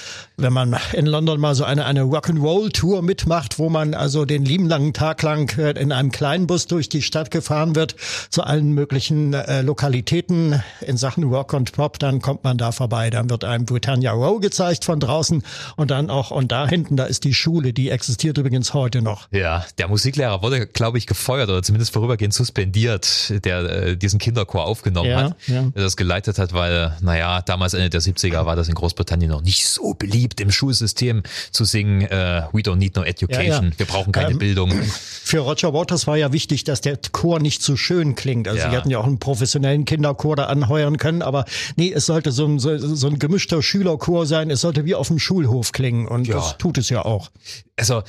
Wenn 0.41 0.53
man 0.53 0.77
in 0.93 1.05
London 1.05 1.39
mal 1.39 1.53
so 1.53 1.65
eine, 1.65 1.85
eine 1.85 2.03
Rock'n'Roll-Tour 2.03 3.01
mitmacht, 3.01 3.59
wo 3.59 3.69
man 3.69 3.93
also 3.93 4.23
den 4.25 4.45
lieben 4.45 4.67
langen 4.67 4.93
Tag 4.93 5.21
lang 5.21 5.57
äh, 5.57 5.71
in 5.71 5.91
einem 5.91 6.11
kleinen 6.11 6.47
Bus 6.47 6.67
durch 6.67 6.87
die 6.87 7.01
Stadt 7.01 7.29
gefahren 7.29 7.75
wird, 7.75 7.95
zu 8.29 8.43
allen 8.43 8.71
möglichen 8.71 9.33
äh, 9.33 9.61
Lokalitäten 9.61 10.63
in 10.81 10.97
Sachen 10.97 11.23
Rock 11.25 11.53
und 11.53 11.73
Pop, 11.73 11.99
dann 11.99 12.21
kommt 12.21 12.43
man 12.43 12.57
da 12.57 12.71
vorbei. 12.71 13.09
Dann 13.09 13.29
wird 13.29 13.43
einem 13.43 13.65
Britannia 13.65 14.11
Row 14.11 14.39
gezeigt 14.39 14.85
von 14.85 14.99
draußen 14.99 15.43
und 15.75 15.91
dann 15.91 16.09
auch, 16.09 16.31
und 16.31 16.51
da 16.51 16.67
hinten, 16.67 16.95
da 16.95 17.05
ist 17.05 17.23
die 17.23 17.33
Schule, 17.33 17.73
die 17.73 17.89
existiert 17.89 18.37
übrigens 18.37 18.73
heute 18.73 19.01
noch. 19.01 19.27
Ja, 19.31 19.65
der 19.77 19.87
Musiklehrer 19.87 20.41
wurde, 20.41 20.67
glaube 20.67 20.97
ich, 20.97 21.07
gefeuert 21.07 21.49
oder 21.49 21.63
zumindest 21.63 21.91
vorübergehend 21.93 22.33
suspendiert, 22.33 23.33
der 23.43 23.59
äh, 23.63 23.97
diesen 23.97 24.19
Kinderchor 24.19 24.65
aufgenommen 24.65 25.09
Ja, 25.09 25.23
hat, 25.23 25.35
ja. 25.47 25.63
der 25.63 25.83
das 25.83 25.97
geleitet 25.97 26.37
hat, 26.39 26.53
weil, 26.53 26.95
naja, 27.01 27.41
damals 27.41 27.73
Ende 27.73 27.89
der 27.89 28.01
70er 28.01 28.45
war 28.45 28.55
das 28.55 28.69
in 28.69 28.75
Großbritannien 28.75 29.31
noch 29.31 29.41
nicht 29.41 29.67
so 29.67 29.93
beliebt, 29.93 30.28
im 30.39 30.51
Schulsystem 30.51 31.23
zu 31.51 31.65
singen, 31.65 32.01
äh, 32.01 32.43
we 32.51 32.61
don't 32.61 32.75
need 32.77 32.95
no 32.95 33.03
education, 33.03 33.45
Ja, 33.45 33.61
ja. 33.63 33.71
wir 33.79 33.85
brauchen 33.85 34.11
keine 34.11 34.31
Ähm, 34.31 34.37
Bildung. 34.39 34.71
Für 34.71 35.39
Roger 35.39 35.73
Waters 35.73 36.07
war 36.07 36.17
ja 36.17 36.31
wichtig, 36.33 36.63
dass 36.63 36.81
der 36.81 36.97
Chor 37.11 37.39
nicht 37.39 37.61
zu 37.61 37.77
schön 37.77 38.15
klingt. 38.15 38.47
Also 38.47 38.59
Ja. 38.59 38.69
sie 38.69 38.75
hätten 38.75 38.89
ja 38.89 38.99
auch 38.99 39.05
einen 39.05 39.19
professionellen 39.19 39.85
Kinderchor 39.85 40.35
da 40.35 40.45
anheuern 40.45 40.97
können, 40.97 41.21
aber 41.21 41.45
nee, 41.75 41.91
es 41.91 42.05
sollte 42.05 42.31
so 42.31 42.45
ein, 42.45 42.59
so, 42.59 42.77
so 42.77 43.07
ein 43.07 43.19
gemischter 43.19 43.61
Schülerchor 43.63 44.25
sein. 44.25 44.49
Es 44.49 44.61
sollte 44.61 44.85
wie 44.85 44.95
auf 44.95 45.07
dem 45.07 45.19
Schulhof 45.19 45.71
klingen 45.71 46.07
und 46.07 46.27
Ja. 46.27 46.35
das 46.35 46.57
tut 46.57 46.77
es 46.77 46.89
ja 46.89 47.05
auch. 47.05 47.29
Also, 47.77 48.03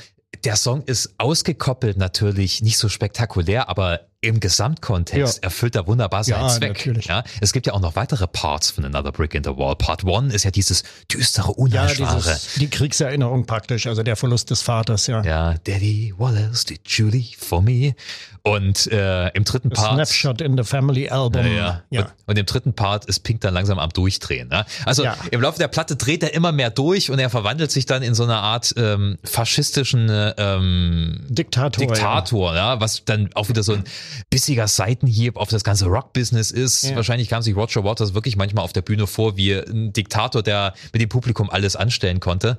der 0.45 0.55
Song 0.55 0.83
ist 0.83 1.13
ausgekoppelt 1.17 1.97
natürlich 1.97 2.61
nicht 2.61 2.77
so 2.77 2.89
spektakulär, 2.89 3.69
aber 3.69 4.01
im 4.21 4.39
Gesamtkontext 4.39 5.37
Ja. 5.37 5.43
erfüllt 5.43 5.75
er 5.75 5.87
wunderbar 5.87 6.23
seinen 6.23 6.41
Ja, 6.43 6.47
Zweck. 6.49 6.69
natürlich. 6.69 7.05
Ja, 7.07 7.23
es 7.41 7.53
gibt 7.53 7.65
ja 7.65 7.73
auch 7.73 7.79
noch 7.79 7.95
weitere 7.95 8.27
Parts 8.27 8.69
von 8.69 8.85
Another 8.85 9.11
Brick 9.11 9.33
in 9.33 9.43
the 9.43 9.49
Wall. 9.49 9.75
Part 9.75 10.03
One 10.03 10.31
ist 10.33 10.43
ja 10.43 10.51
dieses 10.51 10.83
düstere, 11.11 11.47
Ja, 11.47 11.53
unheilbare. 11.55 12.17
dieses, 12.17 12.53
die 12.55 12.69
Kriegserinnerung 12.69 13.45
praktisch, 13.47 13.87
also 13.87 14.03
der 14.03 14.15
Verlust 14.15 14.51
des 14.51 14.61
Vaters, 14.61 15.07
ja. 15.07 15.23
Ja, 15.23 15.55
Daddy, 15.63 16.13
else 16.19 16.65
did 16.65 16.81
Julie 16.87 17.25
for 17.37 17.61
me? 17.63 17.95
Und 18.43 18.87
äh, 18.91 19.27
im 19.29 19.43
dritten 19.43 19.69
Part. 19.69 19.93
Snapshot 19.93 20.41
in 20.41 20.57
the 20.57 20.63
Family 20.63 21.09
Album. 21.09 21.45
Ja, 21.45 21.83
ja. 21.91 22.01
Und, 22.01 22.11
und 22.25 22.39
im 22.39 22.45
dritten 22.47 22.73
Part 22.73 23.05
ist 23.05 23.19
Pink 23.19 23.41
dann 23.41 23.53
langsam 23.53 23.77
am 23.77 23.89
Durchdrehen. 23.91 24.47
Ne? 24.49 24.65
Also 24.85 25.03
Ja. 25.03 25.15
im 25.29 25.41
Laufe 25.41 25.59
der 25.59 25.67
Platte 25.67 25.95
dreht 25.95 26.23
er 26.23 26.33
immer 26.33 26.51
mehr 26.51 26.71
durch 26.71 27.11
und 27.11 27.19
er 27.19 27.29
verwandelt 27.29 27.69
sich 27.71 27.85
dann 27.85 28.01
in 28.01 28.15
so 28.15 28.23
eine 28.23 28.37
Art 28.37 28.73
ähm, 28.77 29.19
faschistischen 29.23 30.09
ähm, 30.37 31.19
Diktator. 31.29 31.85
Diktator, 31.85 32.55
ja. 32.55 32.79
was 32.79 33.05
dann 33.05 33.29
auch 33.35 33.47
wieder 33.49 33.61
so 33.61 33.73
ein 33.73 33.83
bissiger 34.29 34.67
Seitenhieb 34.67 35.37
auf 35.37 35.49
das 35.49 35.63
ganze 35.63 35.85
Rock-Business 35.85 36.51
ist. 36.51 36.83
Ja. 36.83 36.95
Wahrscheinlich 36.95 37.29
kam 37.29 37.41
sich 37.41 37.55
Roger 37.55 37.83
Waters 37.83 38.13
wirklich 38.13 38.35
manchmal 38.35 38.63
auf 38.63 38.73
der 38.73 38.81
Bühne 38.81 39.07
vor 39.07 39.37
wie 39.37 39.53
ein 39.53 39.93
Diktator, 39.93 40.43
der 40.43 40.73
mit 40.93 41.01
dem 41.01 41.09
Publikum 41.09 41.49
alles 41.49 41.75
anstellen 41.75 42.19
konnte. 42.19 42.57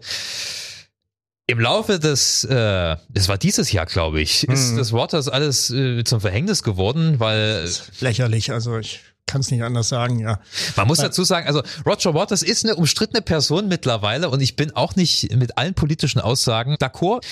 Im 1.49 1.59
Laufe 1.61 1.99
des, 1.99 2.45
äh, 2.45 2.97
das 3.09 3.29
war 3.29 3.37
dieses 3.37 3.73
Jahr, 3.73 3.87
glaube 3.87 4.21
ich, 4.21 4.49
ist 4.49 4.77
das 4.77 4.93
Waters 4.93 5.29
alles 5.29 5.71
äh, 5.71 6.05
zum 6.05 6.21
Verhängnis 6.21 6.62
geworden, 6.62 7.19
weil 7.19 7.65
Ja. 7.67 7.71
Lächerlich, 8.01 8.53
also 8.53 8.79
ich 8.79 9.01
kann 9.33 9.40
es 9.40 9.51
nicht 9.51 9.62
anders 9.62 9.88
sagen, 9.88 10.18
ja. 10.18 10.38
man 10.77 10.87
muss 10.87 10.99
dazu 10.99 11.25
sagen, 11.25 11.47
also 11.47 11.62
Roger 11.87 12.12
Waters 12.12 12.42
ist 12.42 12.66
eine 12.66 12.77
umstrittene 12.77 13.23
Person 13.23 13.66
mittlerweile 13.66 14.29
und 14.29 14.42
ich 14.42 14.57
bin 14.57 14.77
auch 14.77 14.95
nicht 14.95 15.35
mit 15.35 15.57
allen 15.57 15.73
politischen 15.73 16.21
Aussagen 16.21 16.75
d'accord, 16.75 17.25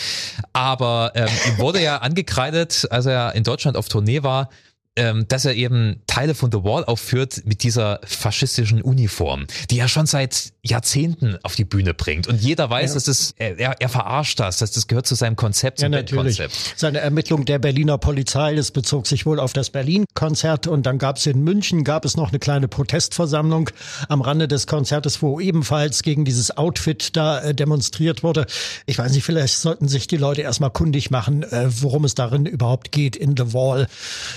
aber 0.55 1.13
ähm, 1.15 1.29
ihm 1.47 1.59
wurde 1.59 1.83
ja 1.83 1.99
angekreidet, 1.99 2.89
als 2.91 3.05
er 3.05 3.35
in 3.35 3.45
Deutschland 3.45 3.77
auf 3.77 3.91
Tournee 3.91 4.23
war, 4.23 4.49
ähm, 4.97 5.29
dass 5.29 5.45
er 5.45 5.55
eben 5.55 6.01
Teile 6.21 6.35
von 6.35 6.53
The 6.53 6.63
Wall 6.65 6.85
aufführt 6.85 7.41
mit 7.47 7.63
dieser 7.63 7.99
faschistischen 8.05 8.83
Uniform, 8.83 9.47
die 9.71 9.79
er 9.79 9.89
schon 9.89 10.05
seit 10.05 10.53
Jahrzehnten 10.63 11.39
auf 11.43 11.55
die 11.55 11.65
Bühne 11.65 11.95
bringt. 11.95 12.27
Und 12.29 12.43
jeder 12.43 12.69
weiß, 12.69 12.91
Ja. 12.91 12.95
dass 12.95 13.05
das, 13.05 13.35
er, 13.39 13.81
er 13.81 13.89
verarscht 13.89 14.39
das, 14.39 14.59
dass 14.59 14.71
das 14.73 14.87
gehört 14.87 15.07
zu 15.07 15.15
seinem 15.15 15.35
Konzept, 15.37 15.81
Ja, 15.81 15.87
zum 15.87 15.93
natürlich. 15.93 16.37
Bandkonzept. 16.37 16.79
Seine 16.79 16.99
Ermittlung 16.99 17.47
der 17.47 17.59
Berliner 17.59 17.97
Polizei, 17.97 18.55
das 18.55 18.71
bezog 18.71 19.07
sich 19.07 19.25
wohl 19.25 19.41
auf 19.41 19.55
das 19.55 19.71
Berlin-Konzert 19.71 20.67
und 20.67 20.85
dann 20.85 20.99
gab 20.99 21.17
es 21.17 21.25
in 21.25 21.43
München, 21.43 21.85
gab 21.85 22.05
es 22.05 22.19
noch 22.19 22.29
eine 22.29 22.39
kleine 22.39 22.69
Protestversammlung 22.69 23.71
am 24.11 24.21
Rande 24.21 24.47
des 24.47 24.67
Konzertes, 24.67 25.23
wo 25.23 25.41
ebenfalls 25.41 26.03
gegen 26.03 26.27
dieses 26.27 26.55
Outfit 26.55 27.17
da 27.17 27.41
äh, 27.41 27.55
demonstriert 27.55 28.23
wurde. 28.23 28.45
Ich 28.85 28.99
weiß 28.99 29.13
nicht, 29.13 29.25
vielleicht 29.25 29.57
sollten 29.57 29.89
sich 29.89 30.07
die 30.07 30.19
Leute 30.19 30.43
erstmal 30.43 30.71
kundig 30.71 31.11
machen, 31.11 31.45
äh, 31.45 31.69
worum 31.81 32.05
es 32.05 32.15
darin 32.15 32.45
überhaupt 32.45 32.93
geht 32.93 33.17
in 33.17 33.35
The 33.39 33.55
Wall. 33.55 33.87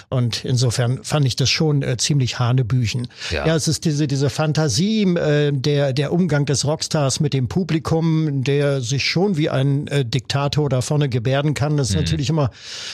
Und 0.07 0.45
insofern 0.45 1.03
fand 1.03 1.25
ich 1.25 1.35
das 1.35 1.49
schon 1.49 1.72
äh, 1.81 1.97
ziemlich 1.97 2.39
hanebüchen. 2.39 3.07
Ja. 3.31 3.47
ja, 3.47 3.55
es 3.55 3.67
ist 3.67 3.85
diese, 3.85 4.07
diese 4.07 4.29
Fantasie, 4.29 5.03
äh, 5.03 5.51
der, 5.51 5.93
der 5.93 6.11
Umgang 6.11 6.45
des 6.45 6.65
Rockstars 6.65 7.19
mit 7.19 7.33
dem 7.33 7.47
Publikum, 7.47 8.43
der 8.43 8.81
sich 8.81 9.05
schon 9.05 9.37
wie 9.37 9.49
ein 9.49 9.87
äh, 9.87 10.05
Diktator 10.05 10.69
da 10.69 10.81
vorne 10.81 11.09
gebärden 11.09 11.53
kann. 11.53 11.77
Das 11.77 11.89
ist 11.89 11.95
natürlich 11.95 12.29
immer, 12.29 12.51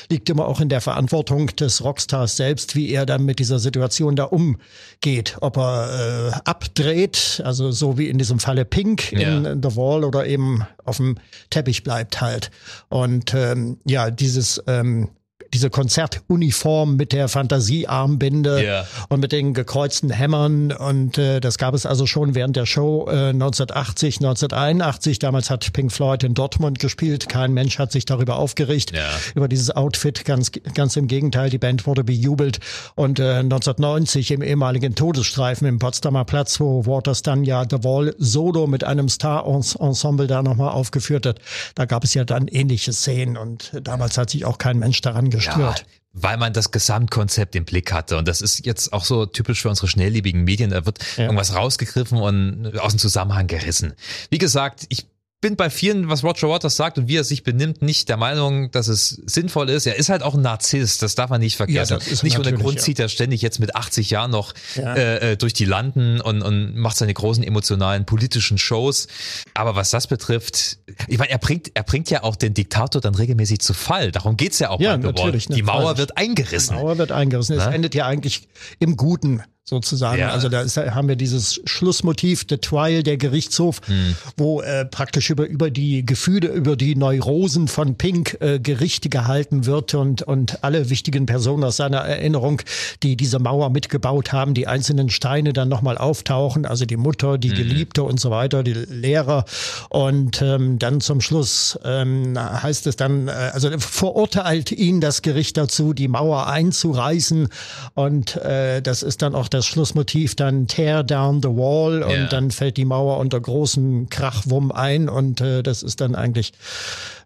liegt 0.09 0.29
immer 0.29 0.47
auch 0.47 0.61
in 0.61 0.69
der 0.69 0.81
Verantwortung 0.81 1.47
des 1.55 1.83
Rockstars 1.83 2.37
selbst, 2.37 2.75
wie 2.75 2.89
er 2.91 3.05
dann 3.05 3.25
mit 3.25 3.39
dieser 3.39 3.59
Situation 3.59 4.15
da 4.15 4.25
umgeht. 4.25 5.37
Ob 5.41 5.57
er 5.57 6.31
äh, 6.33 6.39
abdreht, 6.45 7.41
also 7.43 7.71
so 7.71 7.97
wie 7.97 8.07
in 8.07 8.17
diesem 8.17 8.39
Falle 8.39 8.65
Pink 8.65 9.11
in 9.11 9.19
Ja. 9.19 9.55
The 9.55 9.75
Wall 9.75 10.03
oder 10.03 10.25
eben 10.25 10.63
auf 10.85 10.97
dem 10.97 11.17
Teppich 11.49 11.83
bleibt 11.83 12.21
halt. 12.21 12.51
Und 12.89 13.33
ähm, 13.33 13.77
ja, 13.85 14.11
dieses 14.11 14.61
ähm, 14.67 15.09
diese 15.53 15.69
Konzertuniform 15.69 16.95
mit 16.95 17.11
der 17.13 17.27
Fantasiearmbinde 17.27 18.63
Ja. 18.65 18.85
und 19.09 19.19
mit 19.19 19.31
den 19.31 19.53
gekreuzten 19.53 20.09
Hämmern 20.09 20.71
und 20.71 21.17
äh, 21.17 21.39
das 21.39 21.57
gab 21.57 21.73
es 21.73 21.85
also 21.85 22.05
schon 22.05 22.35
während 22.35 22.55
der 22.55 22.65
Show 22.65 23.07
äh, 23.09 23.29
1980, 23.29 24.17
1981. 24.17 25.19
Damals 25.19 25.49
hat 25.49 25.71
Pink 25.73 25.91
Floyd 25.91 26.23
in 26.23 26.33
Dortmund 26.33 26.79
gespielt. 26.79 27.29
Kein 27.29 27.53
Mensch 27.53 27.79
hat 27.79 27.91
sich 27.91 28.05
darüber 28.05 28.37
aufgeregt 28.37 28.91
Ja. 28.95 29.09
über 29.35 29.47
dieses 29.47 29.71
Outfit. 29.75 30.25
Ganz, 30.25 30.51
ganz 30.73 30.95
im 30.95 31.07
Gegenteil, 31.07 31.49
die 31.49 31.57
Band 31.57 31.85
wurde 31.87 32.03
bejubelt 32.03 32.59
und 32.95 33.19
äh, 33.19 33.35
1990 33.39 34.31
im 34.31 34.41
ehemaligen 34.41 34.95
Todesstreifen 34.95 35.67
im 35.67 35.79
Potsdamer 35.79 36.25
Platz, 36.25 36.59
wo 36.59 36.85
Waters 36.85 37.21
dann 37.21 37.43
ja 37.43 37.63
The 37.69 37.83
Wall 37.83 38.13
Solo 38.17 38.67
mit 38.67 38.83
einem 38.83 39.09
Star-Ensemble 39.09 40.27
da 40.27 40.41
nochmal 40.43 40.69
aufgeführt 40.69 41.25
hat, 41.25 41.39
da 41.75 41.85
gab 41.85 42.03
es 42.03 42.13
ja 42.13 42.23
dann 42.23 42.47
ähnliche 42.47 42.93
Szenen 42.93 43.37
und 43.37 43.71
damals 43.83 44.17
hat 44.17 44.29
sich 44.29 44.45
auch 44.45 44.57
kein 44.57 44.79
Mensch 44.79 45.01
daran 45.01 45.29
gestört. 45.45 45.85
weil 46.13 46.37
man 46.37 46.53
das 46.53 46.71
Gesamtkonzept 46.71 47.55
im 47.55 47.65
Blick 47.65 47.91
hatte. 47.91 48.17
Und 48.17 48.27
das 48.27 48.41
ist 48.41 48.65
jetzt 48.65 48.93
auch 48.93 49.03
so 49.05 49.25
typisch 49.25 49.61
für 49.61 49.69
unsere 49.69 49.87
schnelllebigen 49.87 50.43
Medien. 50.43 50.71
Da 50.71 50.85
wird 50.85 50.99
irgendwas 51.17 51.55
rausgegriffen 51.55 52.17
und 52.17 52.79
aus 52.79 52.93
dem 52.93 52.99
Zusammenhang 52.99 53.47
gerissen. 53.47 53.93
Wie 54.29 54.39
gesagt, 54.39 54.85
ich 54.89 55.05
bin 55.41 55.55
bei 55.55 55.69
vielen, 55.69 56.09
was 56.09 56.23
Roger 56.23 56.49
Waters 56.49 56.75
sagt 56.75 56.97
und 56.97 57.07
wie 57.07 57.15
er 57.15 57.23
sich 57.23 57.43
benimmt, 57.43 57.81
nicht 57.81 58.09
der 58.09 58.17
Meinung, 58.17 58.71
dass 58.71 58.89
es 58.89 59.09
sinnvoll 59.25 59.69
ist. 59.69 59.85
Er 59.85 59.95
ist 59.95 60.09
halt 60.09 60.21
auch 60.21 60.33
ein 60.35 60.41
Narzisst, 60.41 61.01
das 61.01 61.15
darf 61.15 61.29
man 61.29 61.39
nicht 61.39 61.55
vergessen. 61.55 61.99
Ja, 62.05 62.23
nicht 62.23 62.37
ohne 62.37 62.53
Grund 62.53 62.77
ja. 62.77 62.83
zieht 62.83 62.99
er 62.99 63.07
ständig 63.07 63.41
jetzt 63.41 63.59
mit 63.59 63.75
80 63.75 64.09
Jahren 64.09 64.31
noch 64.31 64.53
Ja. 64.75 64.95
äh, 64.95 65.31
äh, 65.31 65.37
durch 65.37 65.53
die 65.53 65.65
Landen 65.65 66.19
und, 66.19 66.41
und 66.41 66.75
macht 66.75 66.97
seine 66.97 67.13
großen 67.13 67.43
emotionalen 67.43 68.05
politischen 68.05 68.57
Shows. 68.57 69.07
Aber 69.53 69.75
was 69.75 69.89
das 69.91 70.07
betrifft, 70.07 70.79
ich 71.07 71.17
meine, 71.17 71.31
er 71.31 71.37
bringt, 71.37 71.71
er 71.73 71.83
bringt 71.83 72.09
ja 72.09 72.23
auch 72.23 72.35
den 72.35 72.53
Diktator 72.53 72.99
dann 73.01 73.15
regelmäßig 73.15 73.59
zu 73.59 73.73
Fall. 73.73 74.11
Darum 74.11 74.35
geht's 74.35 74.59
ja 74.59 74.69
auch 74.71 74.81
Ja, 74.81 74.97
bei 74.97 75.03
natürlich, 75.03 75.47
ne, 75.47 75.55
Die 75.55 75.63
Mauer 75.63 75.97
wird 75.97 76.17
eingerissen. 76.17 76.75
Mauer 76.75 76.97
wird 76.97 77.11
eingerissen. 77.13 77.57
Es 77.57 77.65
Ne? 77.65 77.73
endet 77.75 77.95
ja 77.95 78.05
eigentlich 78.05 78.49
im 78.79 78.97
Guten 78.97 79.41
sozusagen. 79.69 80.19
Ja. 80.19 80.31
Also 80.31 80.49
da 80.49 80.61
ist, 80.61 80.77
haben 80.77 81.07
wir 81.07 81.15
dieses 81.15 81.61
Schlussmotiv, 81.65 82.45
The 82.49 82.57
Trial, 82.57 83.03
der 83.03 83.17
Gerichtshof, 83.17 83.81
Hm. 83.85 84.15
wo 84.37 84.61
äh, 84.61 84.85
praktisch 84.85 85.29
über, 85.29 85.47
über 85.47 85.69
die 85.69 86.05
Gefühle, 86.05 86.47
über 86.49 86.75
die 86.75 86.95
Neurosen 86.95 87.67
von 87.67 87.95
Pink 87.95 88.37
äh, 88.41 88.59
Gericht 88.59 89.09
gehalten 89.09 89.65
wird 89.65 89.93
und, 89.93 90.23
und 90.23 90.63
alle 90.63 90.89
wichtigen 90.89 91.25
Personen 91.25 91.63
aus 91.63 91.77
seiner 91.77 91.99
Erinnerung, 91.99 92.61
die 93.03 93.15
diese 93.15 93.39
Mauer 93.39 93.69
mitgebaut 93.69 94.33
haben, 94.33 94.53
die 94.53 94.67
einzelnen 94.67 95.09
Steine 95.09 95.53
dann 95.53 95.69
nochmal 95.69 95.97
auftauchen, 95.97 96.65
also 96.65 96.85
die 96.85 96.97
Mutter, 96.97 97.37
die 97.37 97.49
Geliebte 97.49 98.03
und 98.03 98.19
so 98.19 98.31
weiter, 98.31 98.63
die 98.63 98.73
Lehrer. 98.73 99.45
Und 99.89 100.41
ähm, 100.41 100.79
dann 100.79 101.01
zum 101.01 101.21
Schluss 101.21 101.77
ähm, 101.83 102.37
heißt 102.37 102.87
es 102.87 102.95
dann, 102.95 103.27
äh, 103.27 103.31
also 103.31 103.69
verurteilt 103.77 104.71
ihn 104.71 105.01
das 105.01 105.21
Gericht 105.21 105.57
dazu, 105.57 105.93
die 105.93 106.07
Mauer 106.07 106.47
einzureißen. 106.47 107.49
Und 107.93 108.35
äh, 108.37 108.81
das 108.81 109.03
ist 109.03 109.21
dann 109.21 109.35
auch 109.35 109.47
das 109.47 109.58
Schlussmotiv, 109.65 110.35
dann 110.35 110.67
tear 110.67 111.03
down 111.03 111.41
the 111.41 111.49
wall 111.49 112.03
und 112.03 112.11
Ja. 112.11 112.27
dann 112.27 112.51
fällt 112.51 112.77
die 112.77 112.85
Mauer 112.85 113.17
unter 113.17 113.39
großem 113.39 114.09
Krachwumm 114.09 114.71
ein 114.71 115.09
und 115.09 115.41
äh, 115.41 115.63
das 115.63 115.83
ist 115.83 116.01
dann 116.01 116.15
eigentlich 116.15 116.53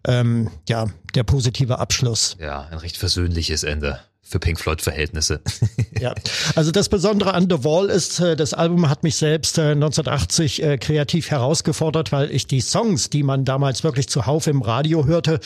ähm, 0.06 0.50
ja 0.68 0.86
der 1.14 1.24
positive 1.24 1.78
Abschluss. 1.78 2.36
Ja, 2.40 2.68
ein 2.70 2.78
recht 2.78 2.96
versöhnliches 2.96 3.62
Ende 3.62 4.00
für 4.22 4.38
Pink 4.38 4.58
Floyd 4.58 4.80
Verhältnisse. 4.82 5.40
Ja, 6.00 6.14
also 6.54 6.70
das 6.70 6.88
Besondere 6.88 7.34
an 7.34 7.48
The 7.48 7.64
Wall 7.64 7.90
ist, 7.90 8.20
äh, 8.20 8.36
das 8.36 8.54
Album 8.54 8.88
hat 8.88 9.02
mich 9.02 9.16
selbst 9.16 9.58
äh, 9.58 9.72
1980 9.72 10.62
äh, 10.62 10.78
kreativ 10.78 11.30
herausgefordert, 11.30 12.12
weil 12.12 12.30
ich 12.30 12.46
die 12.46 12.60
Songs, 12.60 13.10
die 13.10 13.22
man 13.22 13.44
damals 13.44 13.84
wirklich 13.84 14.08
zuhauf 14.08 14.46
im 14.46 14.62
Radio 14.62 15.06
hörte, 15.06 15.40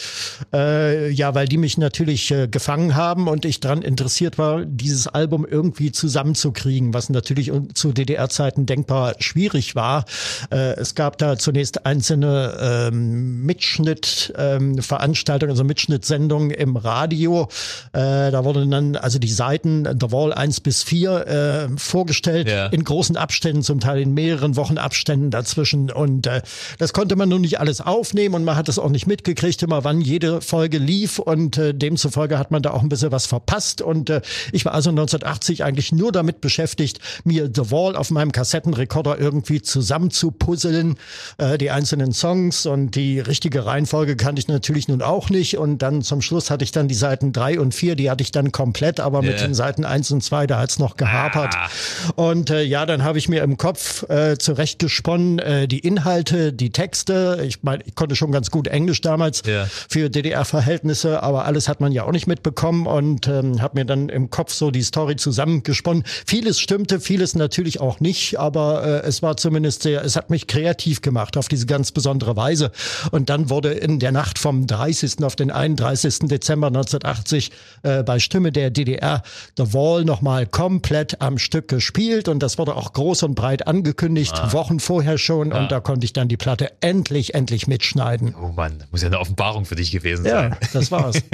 äh, 0.52 1.10
ja, 1.10 1.34
weil 1.34 1.48
die 1.48 1.58
mich 1.58 1.78
natürlich 1.78 2.30
äh, 2.30 2.48
gefangen 2.48 2.96
haben 2.96 3.28
und 3.28 3.44
ich 3.44 3.60
dran 3.60 3.82
interessiert 3.82 4.38
war, 4.38 4.64
dieses 4.64 5.06
Album 5.06 5.46
irgendwie 5.48 5.92
zusammenzukriegen, 5.92 6.94
was 6.94 7.10
natürlich 7.10 7.52
zu 7.74 7.92
DDR-Zeiten 7.92 8.66
denkbar 8.66 9.14
schwierig 9.18 9.74
war. 9.74 10.04
Äh, 10.50 10.76
es 10.76 10.94
gab 10.94 11.18
da 11.18 11.36
zunächst 11.36 11.84
einzelne 11.86 12.56
ähm, 12.60 13.44
Mitschnitt-Veranstaltungen, 13.44 15.50
also 15.50 15.64
Mitschnittsendungen 15.64 16.50
im 16.50 16.76
Radio. 16.76 17.48
Äh, 17.92 18.30
da 18.30 18.44
wurden 18.44 18.70
dann 18.70 18.96
also 18.96 19.18
die 19.18 19.30
Seiten 19.30 19.84
The 19.84 20.12
Wall 20.12 20.32
1 20.38 20.60
bis 20.60 20.82
4 20.82 21.26
äh, 21.26 21.78
vorgestellt, 21.78 22.48
Ja. 22.48 22.66
in 22.68 22.84
großen 22.84 23.16
Abständen, 23.16 23.62
zum 23.62 23.80
Teil 23.80 24.00
in 24.00 24.14
mehreren 24.14 24.56
Wochen 24.56 24.78
Abständen 24.78 25.30
dazwischen. 25.30 25.90
Und 25.90 26.26
äh, 26.26 26.42
das 26.78 26.92
konnte 26.92 27.16
man 27.16 27.28
nun 27.28 27.42
nicht 27.42 27.60
alles 27.60 27.80
aufnehmen 27.80 28.34
und 28.34 28.44
man 28.44 28.56
hat 28.56 28.68
es 28.68 28.78
auch 28.78 28.88
nicht 28.90 29.06
mitgekriegt, 29.06 29.62
immer 29.62 29.84
wann 29.84 30.00
jede 30.00 30.40
Folge 30.40 30.78
lief. 30.78 31.18
Und 31.18 31.58
äh, 31.58 31.74
demzufolge 31.74 32.38
hat 32.38 32.50
man 32.50 32.62
da 32.62 32.70
auch 32.70 32.82
ein 32.82 32.88
bisschen 32.88 33.12
was 33.12 33.26
verpasst. 33.26 33.82
Und 33.82 34.08
äh, 34.10 34.22
ich 34.52 34.64
war 34.64 34.72
also 34.72 34.90
1980 34.90 35.64
eigentlich 35.64 35.92
nur 35.92 36.12
damit 36.12 36.40
beschäftigt, 36.40 37.00
mir 37.24 37.50
The 37.54 37.70
Wall 37.70 37.96
auf 37.96 38.10
meinem 38.10 38.32
Kassettenrekorder 38.32 39.18
irgendwie 39.18 39.60
zusammenzupuzzeln, 39.62 40.96
äh, 41.38 41.58
die 41.58 41.70
einzelnen 41.70 42.12
Songs 42.12 42.66
und 42.66 42.94
die 42.94 43.20
richtige 43.20 43.64
Reihenfolge 43.66 44.16
kannte 44.16 44.40
ich 44.40 44.48
natürlich 44.48 44.88
nun 44.88 45.02
auch 45.02 45.30
nicht. 45.30 45.58
Und 45.58 45.78
dann 45.82 46.02
zum 46.02 46.22
Schluss 46.22 46.50
hatte 46.50 46.64
ich 46.64 46.72
dann 46.72 46.88
die 46.88 46.94
Seiten 46.94 47.32
drei 47.32 47.58
und 47.60 47.74
vier, 47.74 47.96
die 47.96 48.10
hatte 48.10 48.22
ich 48.22 48.30
dann 48.32 48.52
komplett, 48.52 49.00
aber 49.00 49.22
mit 49.22 49.40
Ja. 49.40 49.46
den 49.46 49.54
Seiten 49.54 49.84
eins 49.84 50.10
und 50.10 50.22
zwei, 50.28 50.46
da 50.46 50.58
hat's 50.60 50.78
noch 50.78 50.96
gehapert. 50.96 51.54
Ah. 51.56 51.68
Und 52.16 52.50
äh, 52.50 52.62
ja, 52.62 52.84
dann 52.84 53.02
habe 53.02 53.16
ich 53.18 53.28
mir 53.30 53.42
im 53.42 53.56
Kopf 53.56 54.08
äh, 54.10 54.36
zurechtgesponnen, 54.36 55.38
äh, 55.38 55.66
die 55.68 55.78
Inhalte, 55.78 56.52
die 56.52 56.70
Texte. 56.70 57.42
Ich 57.46 57.62
meine, 57.62 57.82
ich 57.86 57.94
konnte 57.94 58.14
schon 58.14 58.30
ganz 58.30 58.50
gut 58.50 58.68
Englisch 58.68 59.00
damals 59.00 59.42
Ja. 59.46 59.66
für 59.88 60.10
DDR-Verhältnisse, 60.10 61.22
aber 61.22 61.46
alles 61.46 61.66
hat 61.68 61.80
man 61.80 61.92
ja 61.92 62.04
auch 62.04 62.12
nicht 62.12 62.26
mitbekommen 62.26 62.86
und 62.86 63.26
ähm, 63.26 63.62
habe 63.62 63.78
mir 63.80 63.84
dann 63.86 64.10
im 64.10 64.28
Kopf 64.28 64.52
so 64.52 64.70
die 64.70 64.82
Story 64.82 65.16
zusammengesponnen. 65.16 66.04
Vieles 66.26 66.60
stimmte, 66.60 67.00
vieles 67.00 67.34
natürlich 67.34 67.80
auch 67.80 68.00
nicht, 68.00 68.38
aber 68.38 68.84
äh, 68.84 69.06
es 69.06 69.22
war 69.22 69.36
zumindest 69.38 69.82
sehr, 69.82 70.04
es 70.04 70.14
hat 70.16 70.28
mich 70.28 70.46
kreativ 70.46 71.00
gemacht 71.00 71.36
auf 71.38 71.48
diese 71.48 71.64
ganz 71.66 71.90
besondere 71.92 72.36
Weise. 72.36 72.70
Und 73.12 73.30
dann 73.30 73.48
wurde 73.48 73.72
in 73.72 73.98
der 73.98 74.12
Nacht 74.12 74.38
vom 74.38 74.66
30. 74.66 75.22
auf 75.24 75.36
den 75.36 75.50
31. 75.50 76.18
Dezember 76.28 76.66
1980 76.68 77.50
äh, 77.82 78.02
bei 78.02 78.18
Stimme 78.18 78.52
der 78.52 78.70
DDR 78.70 79.22
The 79.56 79.72
Wall 79.72 80.02
nochmal 80.18 80.46
komplett 80.46 81.20
am 81.20 81.38
Stück 81.38 81.68
gespielt 81.68 82.26
und 82.26 82.40
das 82.40 82.58
wurde 82.58 82.74
auch 82.74 82.92
groß 82.92 83.22
und 83.22 83.36
breit 83.36 83.68
angekündigt, 83.68 84.34
Wochen 84.52 84.80
vorher 84.80 85.16
schon 85.16 85.52
und 85.52 85.70
da 85.70 85.78
konnte 85.78 86.04
ich 86.04 86.12
dann 86.12 86.26
die 86.26 86.36
Platte 86.36 86.72
endlich, 86.80 87.34
endlich 87.34 87.68
mitschneiden. 87.68 88.34
Oh 88.34 88.48
Mann, 88.48 88.82
muss 88.90 89.02
ja 89.02 89.06
eine 89.06 89.20
Offenbarung 89.20 89.64
für 89.64 89.76
dich 89.76 89.92
gewesen 89.92 90.26
Ja, 90.26 90.50
sein. 90.50 90.56
das 90.72 90.90
war's. 90.90 91.16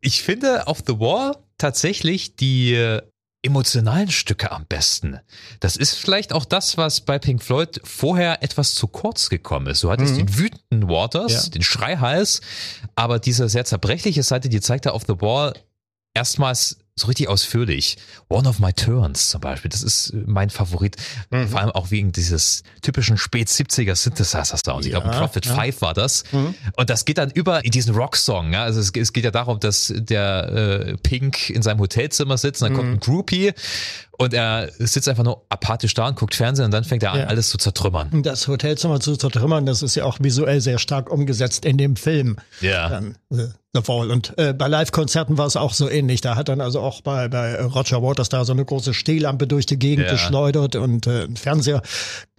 Ich 0.00 0.22
finde 0.22 0.66
auf 0.66 0.82
The 0.86 0.98
Wall 0.98 1.36
tatsächlich 1.58 2.36
die 2.36 2.98
emotionalen 3.42 4.10
Stücke 4.10 4.50
am 4.50 4.64
besten. 4.66 5.18
Das 5.60 5.76
ist 5.76 5.94
vielleicht 5.94 6.32
auch 6.32 6.44
das, 6.44 6.76
was 6.76 7.02
bei 7.02 7.18
Pink 7.18 7.42
Floyd 7.42 7.80
vorher 7.84 8.42
etwas 8.42 8.74
zu 8.74 8.88
kurz 8.88 9.28
gekommen 9.28 9.66
ist. 9.68 9.82
Du 9.84 9.90
hattest 9.90 10.16
den 10.16 10.36
wütenden 10.36 10.88
Waters, 10.88 11.32
Mhm. 11.32 11.38
Ja. 11.44 11.48
den 11.50 11.62
Schreihals, 11.62 12.40
aber 12.96 13.18
diese 13.18 13.48
sehr 13.48 13.64
zerbrechliche 13.64 14.22
Seite, 14.22 14.48
die 14.48 14.60
zeigt 14.60 14.86
er 14.86 14.94
auf 14.94 15.04
The 15.06 15.20
Wall 15.20 15.52
erstmals 16.14 16.78
so 16.98 17.06
richtig 17.06 17.28
ausführlich. 17.28 17.96
One 18.28 18.48
of 18.48 18.58
My 18.58 18.72
Turns 18.72 19.28
zum 19.28 19.40
Beispiel, 19.40 19.68
das 19.70 19.82
ist 19.82 20.10
äh, 20.10 20.22
mein 20.26 20.50
Favorit. 20.50 20.96
Mhm. 21.30 21.48
Vor 21.48 21.60
allem 21.60 21.70
auch 21.70 21.90
wegen 21.90 22.12
dieses 22.12 22.62
typischen 22.82 23.16
spät 23.16 23.48
70er 23.48 23.94
Synthesizer-Sounds. 23.94 24.86
Ich 24.86 24.92
glaube, 24.92 25.08
Ja, 25.08 25.18
Prophet 25.18 25.46
ja. 25.46 25.52
Mhm. 25.54 25.60
5 25.60 25.80
war 25.82 25.94
das. 25.94 26.24
Und 26.32 26.90
das 26.90 27.04
geht 27.04 27.18
dann 27.18 27.30
über 27.30 27.64
in 27.64 27.70
diesen 27.70 27.94
Rocksong. 27.94 28.52
Ja? 28.52 28.64
Also 28.64 28.80
es, 28.80 28.90
es 28.94 29.12
geht 29.12 29.24
ja 29.24 29.30
darum, 29.30 29.60
dass 29.60 29.92
der 29.96 30.88
äh, 30.88 30.96
Pink 30.98 31.50
in 31.50 31.62
seinem 31.62 31.80
Hotelzimmer 31.80 32.36
sitzt, 32.38 32.62
und 32.62 32.68
dann 32.68 32.72
Mhm. 32.72 32.76
kommt 32.78 32.92
ein 32.94 33.00
Groupie 33.00 33.52
und 34.18 34.34
er 34.34 34.68
sitzt 34.78 35.08
einfach 35.08 35.24
nur 35.24 35.44
apathisch 35.48 35.94
da 35.94 36.08
und 36.08 36.16
guckt 36.16 36.34
Fernsehen 36.34 36.66
und 36.66 36.70
dann 36.72 36.84
fängt 36.84 37.02
er 37.02 37.12
an, 37.12 37.20
Ja. 37.20 37.26
alles 37.28 37.48
zu 37.48 37.56
zertrümmern. 37.56 38.22
Das 38.22 38.46
Hotelzimmer 38.48 39.00
zu 39.00 39.16
zertrümmern, 39.16 39.64
das 39.64 39.82
ist 39.82 39.94
ja 39.94 40.04
auch 40.04 40.18
visuell 40.20 40.60
sehr 40.60 40.78
stark 40.78 41.10
umgesetzt 41.10 41.64
in 41.64 41.78
dem 41.78 41.96
Film. 41.96 42.36
Ja. 42.60 42.88
Dann, 42.90 43.16
äh, 43.32 43.46
The 43.74 43.82
Fall. 43.82 44.10
Und 44.10 44.36
äh, 44.38 44.52
bei 44.54 44.66
Live-Konzerten 44.66 45.36
war 45.38 45.46
es 45.46 45.54
auch 45.56 45.72
so 45.74 45.88
ähnlich. 45.90 46.20
Da 46.20 46.36
hat 46.36 46.48
dann 46.48 46.60
also 46.60 46.80
auch 46.80 47.00
bei, 47.02 47.28
bei 47.28 47.60
Roger 47.62 48.02
Waters 48.02 48.28
da 48.30 48.44
so 48.44 48.52
eine 48.52 48.64
große 48.64 48.92
Stehlampe 48.94 49.46
durch 49.46 49.66
die 49.66 49.78
Gegend 49.78 50.06
Ja. 50.06 50.12
geschleudert 50.12 50.74
und 50.74 51.06
äh, 51.06 51.24
einen 51.24 51.36
Fernseher, 51.36 51.82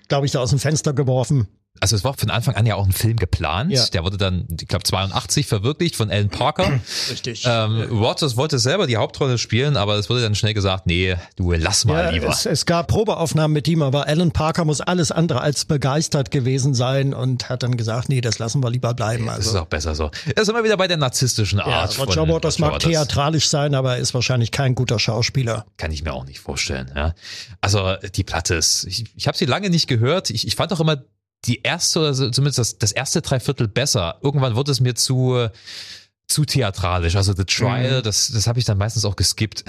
glaube 0.07 0.25
ich, 0.25 0.31
da 0.31 0.39
aus 0.39 0.49
dem 0.49 0.59
Fenster 0.59 0.91
geworfen. 0.93 1.47
Also 1.79 1.95
es 1.95 2.03
war 2.03 2.13
von 2.15 2.29
Anfang 2.29 2.55
an 2.55 2.65
ja 2.65 2.75
auch 2.75 2.85
ein 2.85 2.91
Film 2.91 3.17
geplant. 3.17 3.71
Ja. 3.71 3.85
Der 3.87 4.03
wurde 4.03 4.17
dann, 4.17 4.47
ich 4.59 4.67
glaube, 4.67 4.83
82 4.83 5.47
verwirklicht 5.47 5.95
von 5.95 6.09
Alan 6.11 6.29
Parker. 6.29 6.79
Richtig. 7.09 7.43
ähm, 7.47 7.87
Waters 7.89 8.37
wollte 8.37 8.59
selber 8.59 8.87
die 8.87 8.97
Hauptrolle 8.97 9.37
spielen, 9.37 9.77
aber 9.77 9.95
es 9.95 10.09
wurde 10.09 10.21
dann 10.21 10.35
schnell 10.35 10.53
gesagt, 10.53 10.87
nee, 10.87 11.15
du 11.35 11.51
lass 11.53 11.85
mal 11.85 12.05
Ja, 12.05 12.09
lieber. 12.11 12.27
es, 12.29 12.45
es 12.45 12.65
gab 12.65 12.87
Probeaufnahmen 12.87 13.53
mit 13.53 13.67
ihm, 13.67 13.81
aber 13.81 14.07
Alan 14.07 14.31
Parker 14.31 14.65
muss 14.65 14.81
alles 14.81 15.11
andere 15.11 15.41
als 15.41 15.65
begeistert 15.65 16.31
gewesen 16.31 16.73
sein 16.73 17.13
und 17.13 17.49
hat 17.49 17.63
dann 17.63 17.77
gesagt, 17.77 18.09
nee, 18.09 18.21
das 18.21 18.39
lassen 18.39 18.63
wir 18.63 18.69
lieber 18.69 18.93
bleiben. 18.93 19.25
Das 19.27 19.39
ist 19.39 19.47
Also, 19.47 19.59
auch 19.61 19.65
besser 19.67 19.95
so. 19.95 20.11
Da 20.35 20.45
sind 20.45 20.55
wir 20.55 20.63
wieder 20.63 20.77
bei 20.77 20.87
der 20.87 20.97
narzisstischen 20.97 21.59
ja, 21.59 21.65
Art. 21.65 21.97
Roger 21.99 22.13
von 22.25 22.29
Waters 22.29 22.59
mag 22.59 22.73
Waters. 22.73 22.89
theatralisch 22.91 23.47
sein, 23.49 23.75
aber 23.75 23.93
er 23.95 23.99
ist 23.99 24.13
wahrscheinlich 24.13 24.51
kein 24.51 24.75
guter 24.75 24.99
Schauspieler. 24.99 25.65
Kann 25.77 25.91
ich 25.91 26.03
mir 26.03 26.13
auch 26.13 26.25
nicht 26.25 26.39
vorstellen. 26.39 26.91
Ja. 26.95 27.13
Also 27.61 27.95
die 28.15 28.23
Platte 28.23 28.55
ist, 28.55 28.85
ich, 28.85 29.05
ich 29.15 29.27
habe 29.27 29.37
sie 29.37 29.45
lange 29.45 29.69
nicht 29.69 29.87
gehört. 29.87 30.29
Ich, 30.29 30.47
ich 30.47 30.55
fand 30.55 30.73
auch 30.73 30.79
immer 30.79 30.97
die 31.45 31.61
erste, 31.61 31.99
oder 31.99 32.13
so- 32.13 32.29
zumindest 32.29 32.59
das, 32.59 32.77
das 32.77 32.91
erste 32.91 33.21
Dreiviertel 33.21 33.67
besser. 33.67 34.17
Irgendwann 34.21 34.55
wurde 34.55 34.71
es 34.71 34.79
mir 34.81 34.95
zu, 34.95 35.49
zu 36.29 36.45
theatralisch. 36.45 37.15
Also 37.15 37.33
The 37.33 37.43
Trial, 37.43 37.99
mhm. 37.99 38.03
das, 38.03 38.31
das 38.31 38.45
habe 38.47 38.59
ich 38.59 38.65
dann 38.65 38.77
meistens 38.77 39.03
auch 39.03 39.15
geskippt. 39.15 39.63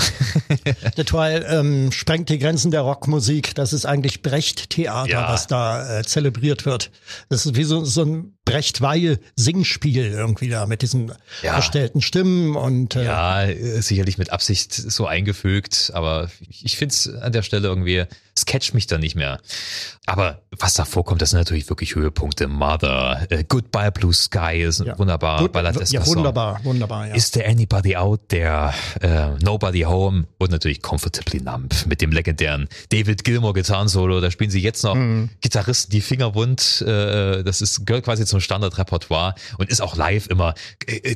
The 0.97 1.05
Trial 1.05 1.45
ähm, 1.49 1.91
sprengt 1.91 2.29
die 2.29 2.39
Grenzen 2.39 2.71
der 2.71 2.83
Rockmusik. 2.83 3.55
Das 3.55 3.73
ist 3.73 3.87
eigentlich 3.87 4.23
Brecht-Theater, 4.23 5.11
ja. 5.11 5.29
was 5.29 5.47
da 5.47 6.01
äh, 6.01 6.05
zelebriert 6.05 6.67
wird. 6.67 6.91
Das 7.31 7.47
ist 7.47 7.57
wie 7.57 7.65
so, 7.65 7.85
so 7.85 8.03
ein 8.05 8.39
Brecht-Weil-Singspiel 8.51 10.07
irgendwie 10.07 10.49
da 10.49 10.67
mit 10.67 10.83
diesen 10.83 11.13
ja. 11.43 11.53
verstellten 11.53 12.01
Stimmen 12.01 12.57
und 12.57 12.97
äh, 12.97 13.05
ja, 13.05 13.83
sicherlich 13.83 14.19
mit 14.19 14.31
Absicht 14.31 14.75
so 14.75 15.07
eingefügt, 15.07 15.91
aber 15.95 16.31
ich 16.49 16.77
finde 16.77 16.93
es 16.93 17.09
an 17.09 17.33
der 17.33 17.43
Stelle 17.43 17.69
irgendwie, 17.69 18.05
es 18.35 18.47
catcht 18.47 18.75
mich 18.75 18.87
da 18.87 18.99
nicht 18.99 19.17
mehr. 19.17 19.41
Aber 20.07 20.43
was 20.59 20.75
da 20.75 20.85
vorkommt, 20.85 21.23
das 21.23 21.31
sind 21.31 21.39
natürlich 21.39 21.69
wirklich 21.69 21.95
Höhepunkte. 21.95 22.49
Mother, 22.49 23.27
uh, 23.33 23.43
Goodbye 23.47 23.93
Blue 23.93 24.13
Sky 24.13 24.63
ist 24.63 24.81
ja. 24.81 24.99
wunderbar. 24.99 25.47
Gut, 25.47 25.55
ja, 25.91 26.05
wunderbar, 26.07 26.61
wunderbar. 26.65 27.09
Ja. 27.09 27.15
Is 27.15 27.31
there 27.31 27.47
anybody 27.49 27.97
out 27.97 28.29
there? 28.29 28.73
Uh, 29.05 29.37
nobody 29.41 29.83
home 29.83 30.27
und 30.39 30.51
natürlich 30.51 30.83
Comfortably 30.83 31.41
Numb 31.41 31.87
mit 31.87 32.01
dem 32.01 32.11
legendären 32.13 32.69
David 32.89 33.25
Gilmour 33.25 33.55
Gitarrensolo. 33.55 34.21
Da 34.21 34.31
spielen 34.31 34.51
sie 34.51 34.61
jetzt 34.61 34.83
noch 34.83 34.97
mhm. 34.97 35.31
Gitarristen 35.41 35.93
die 35.93 36.01
Finger 36.01 36.35
wund. 36.35 36.83
Uh, 36.85 37.43
das 37.43 37.61
ist 37.61 37.87
gehört 37.87 38.05
quasi 38.05 38.25
zum 38.27 38.40
Standardrepertoire 38.41 39.35
und 39.59 39.71
ist 39.71 39.81
auch 39.81 39.97
live 39.97 40.27
immer. 40.27 40.55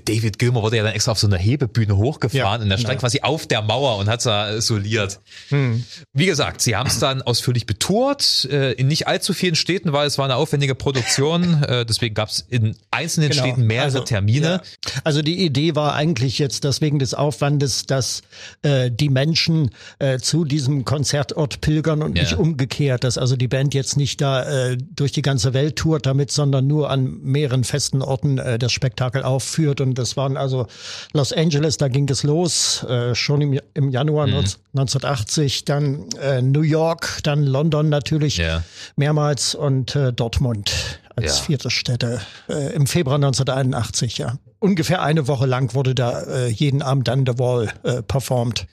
David 0.05 0.39
Gilmour 0.39 0.63
wurde 0.63 0.77
ja 0.77 0.83
dann 0.83 0.95
extra 0.95 1.13
auf 1.13 1.19
so 1.19 1.27
einer 1.27 1.39
Hebebühne 1.39 1.97
hochgefahren 1.97 2.63
und 2.63 2.71
er 2.71 2.79
stand 2.79 3.01
quasi 3.01 3.21
auf 3.21 3.47
der 3.47 3.63
Mauer 3.63 3.97
und 3.99 4.09
hat 4.09 4.25
da 4.25 4.61
soliert. 4.61 5.21
Mhm. 5.51 5.85
Wie 6.13 6.27
gesagt, 6.27 6.61
sie 6.61 6.77
haben 6.77 6.89
es 6.89 6.99
dann 6.99 7.23
ausführlich 7.23 7.67
betourt. 7.67 8.45
in 8.45 8.89
nicht 8.89 9.07
allzu 9.07 9.33
vielen 9.33 9.55
Städten, 9.55 9.93
weil 9.93 10.07
es 10.07 10.19
war 10.19 10.25
eine 10.25 10.37
aufwendige 10.37 10.75
Produktion. 10.75 11.63
äh, 11.65 11.85
deswegen 11.85 12.15
gab 12.15 12.29
es 12.29 12.45
in 12.49 12.77
einzelnen 12.91 13.31
genau. 13.31 13.45
Städten 13.45 13.67
mehrere 13.67 13.85
also, 13.85 14.01
Termine. 14.01 14.47
Ja. 14.47 14.63
Also 15.05 15.23
die 15.23 15.45
Idee 15.45 15.75
war 15.75 15.95
eigentlich 15.95 16.39
jetzt, 16.39 16.65
dass 16.65 16.81
wegen 16.81 16.99
des 16.99 17.15
Aufwandes, 17.15 17.87
dass 17.87 18.23
äh, 18.63 18.91
die 18.91 19.09
Menschen 19.09 19.71
äh, 19.99 20.19
zu 20.19 20.45
diesem 20.45 20.85
Konzertort 20.85 21.61
pilgern 21.61 22.03
und 22.03 22.17
ja. 22.17 22.25
nicht 22.25 22.35
umgekehrt, 22.35 23.05
dass 23.05 23.19
also 23.19 23.37
die 23.37 23.49
Band 23.49 23.75
jetzt 23.75 23.97
nicht 23.97 24.21
da 24.21 24.43
äh, 24.43 24.77
durch 24.77 25.13
die 25.13 25.23
ganze 25.23 25.55
Welt 25.55 25.77
tourt 25.77 26.07
damit, 26.07 26.31
sondern 26.31 26.67
nur 26.67 26.91
an 26.91 27.14
mehreren 27.23 27.65
festen 27.65 28.03
Orten 28.03 28.39
äh, 28.39 28.59
das 28.59 28.73
Spektakel 28.73 29.23
aufführt. 29.23 29.81
Und 29.81 29.95
das 29.95 30.17
waren 30.17 30.37
also 30.37 30.67
Los 31.13 31.33
Angeles, 31.33 31.77
da 31.77 31.89
ging 31.89 32.09
es 32.09 32.23
los, 32.23 32.85
äh, 32.85 33.15
schon 33.15 33.41
im, 33.41 33.61
im 33.75 33.91
Januar 33.91 34.27
mhm. 34.27 34.45
1980, 34.75 35.65
dann 35.65 36.09
äh, 36.21 36.43
New 36.43 36.63
York, 36.63 37.21
dann 37.23 37.43
London 37.43 37.89
natürlich. 37.89 38.39
Ja 38.39 38.63
mehrmals 38.97 39.55
und 39.55 39.97
äh, 39.97 40.13
Dortmund 40.13 41.01
als 41.17 41.39
ja. 41.39 41.45
vierte 41.45 41.71
Stätte 41.71 42.21
äh, 42.49 42.73
im 42.75 42.87
Februar 42.87 43.17
1981, 43.17 44.19
ja. 44.19 44.39
Ungefähr 44.59 45.03
eine 45.03 45.29
Woche 45.29 45.47
lang 45.47 45.75
wurde 45.75 45.95
da 45.95 46.23
äh, 46.23 46.49
jeden 46.49 46.83
Abend 46.83 47.09
dann 47.09 47.25
The 47.27 47.39
Wall 47.39 47.73
äh, 47.83 48.03
performt. 48.03 48.67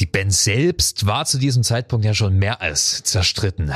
Die 0.00 0.06
Band 0.06 0.32
selbst 0.32 1.06
war 1.06 1.24
zu 1.24 1.38
diesem 1.38 1.62
Zeitpunkt 1.62 2.04
ja 2.04 2.14
schon 2.14 2.36
mehr 2.36 2.60
als 2.60 3.04
zerstritten. 3.04 3.72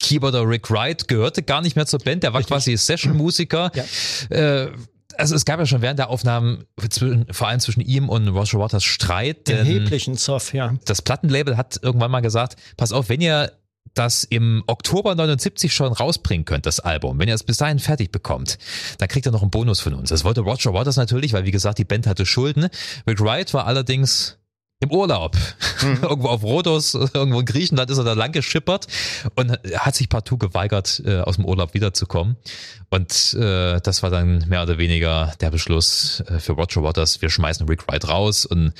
Keyboarder 0.00 0.48
Rick 0.48 0.70
Wright 0.70 1.08
gehörte 1.08 1.42
gar 1.42 1.60
nicht 1.60 1.76
mehr 1.76 1.86
zur 1.86 1.98
Band, 2.00 2.22
der 2.22 2.32
war 2.32 2.40
Richtig. 2.40 2.54
quasi 2.54 2.76
Session-Musiker. 2.76 3.70
Ja. 3.74 4.36
Äh, 4.36 4.72
also 5.16 5.34
es 5.34 5.44
gab 5.44 5.58
ja 5.58 5.66
schon 5.66 5.82
während 5.82 5.98
der 5.98 6.10
Aufnahmen 6.10 6.64
zwischen, 6.88 7.26
vor 7.32 7.48
allem 7.48 7.58
zwischen 7.58 7.80
ihm 7.80 8.08
und 8.08 8.28
Roger 8.28 8.60
Waters 8.60 8.84
Streit. 8.84 9.48
Erheblichen 9.48 10.16
Zoff, 10.16 10.54
ja. 10.54 10.76
Das 10.84 11.02
Plattenlabel 11.02 11.56
hat 11.56 11.80
irgendwann 11.82 12.12
mal 12.12 12.20
gesagt, 12.20 12.56
pass 12.76 12.92
auf, 12.92 13.08
wenn 13.08 13.20
ihr 13.20 13.52
das 13.94 14.22
im 14.22 14.62
Oktober 14.66 15.14
79 15.14 15.74
schon 15.74 15.92
rausbringen 15.92 16.44
könnt, 16.44 16.66
das 16.66 16.78
Album, 16.78 17.18
wenn 17.18 17.28
ihr 17.28 17.34
es 17.34 17.42
bis 17.42 17.56
dahin 17.56 17.80
fertig 17.80 18.12
bekommt, 18.12 18.58
dann 18.98 19.08
kriegt 19.08 19.26
ihr 19.26 19.32
noch 19.32 19.42
einen 19.42 19.50
Bonus 19.50 19.80
von 19.80 19.94
uns. 19.94 20.10
Das 20.10 20.24
wollte 20.24 20.42
Roger 20.42 20.72
Waters 20.72 20.96
natürlich, 20.96 21.32
weil 21.32 21.44
wie 21.44 21.50
gesagt, 21.50 21.78
die 21.78 21.84
Band 21.84 22.06
hatte 22.06 22.24
Schulden. 22.24 22.68
Rick 23.06 23.20
Wright 23.20 23.52
war 23.54 23.66
allerdings 23.66 24.37
im 24.80 24.92
Urlaub. 24.92 25.36
Mhm. 25.82 25.98
irgendwo 26.02 26.28
auf 26.28 26.42
Rhodos, 26.42 26.94
irgendwo 26.94 27.40
in 27.40 27.46
Griechenland 27.46 27.90
ist 27.90 27.98
er 27.98 28.04
da 28.04 28.12
lang 28.12 28.32
geschippert 28.32 28.86
und 29.34 29.58
hat 29.76 29.94
sich 29.94 30.08
partout 30.08 30.38
geweigert, 30.38 31.02
äh, 31.04 31.20
aus 31.20 31.36
dem 31.36 31.44
Urlaub 31.44 31.74
wiederzukommen. 31.74 32.36
Und 32.90 33.34
äh, 33.34 33.80
das 33.80 34.02
war 34.02 34.10
dann 34.10 34.44
mehr 34.48 34.62
oder 34.62 34.78
weniger 34.78 35.34
der 35.40 35.50
Beschluss 35.50 36.20
äh, 36.28 36.38
für 36.38 36.52
Roger 36.52 36.82
Waters, 36.82 37.20
wir 37.20 37.30
schmeißen 37.30 37.68
Rick 37.68 37.88
Wright 37.88 38.08
raus. 38.08 38.46
Und 38.46 38.72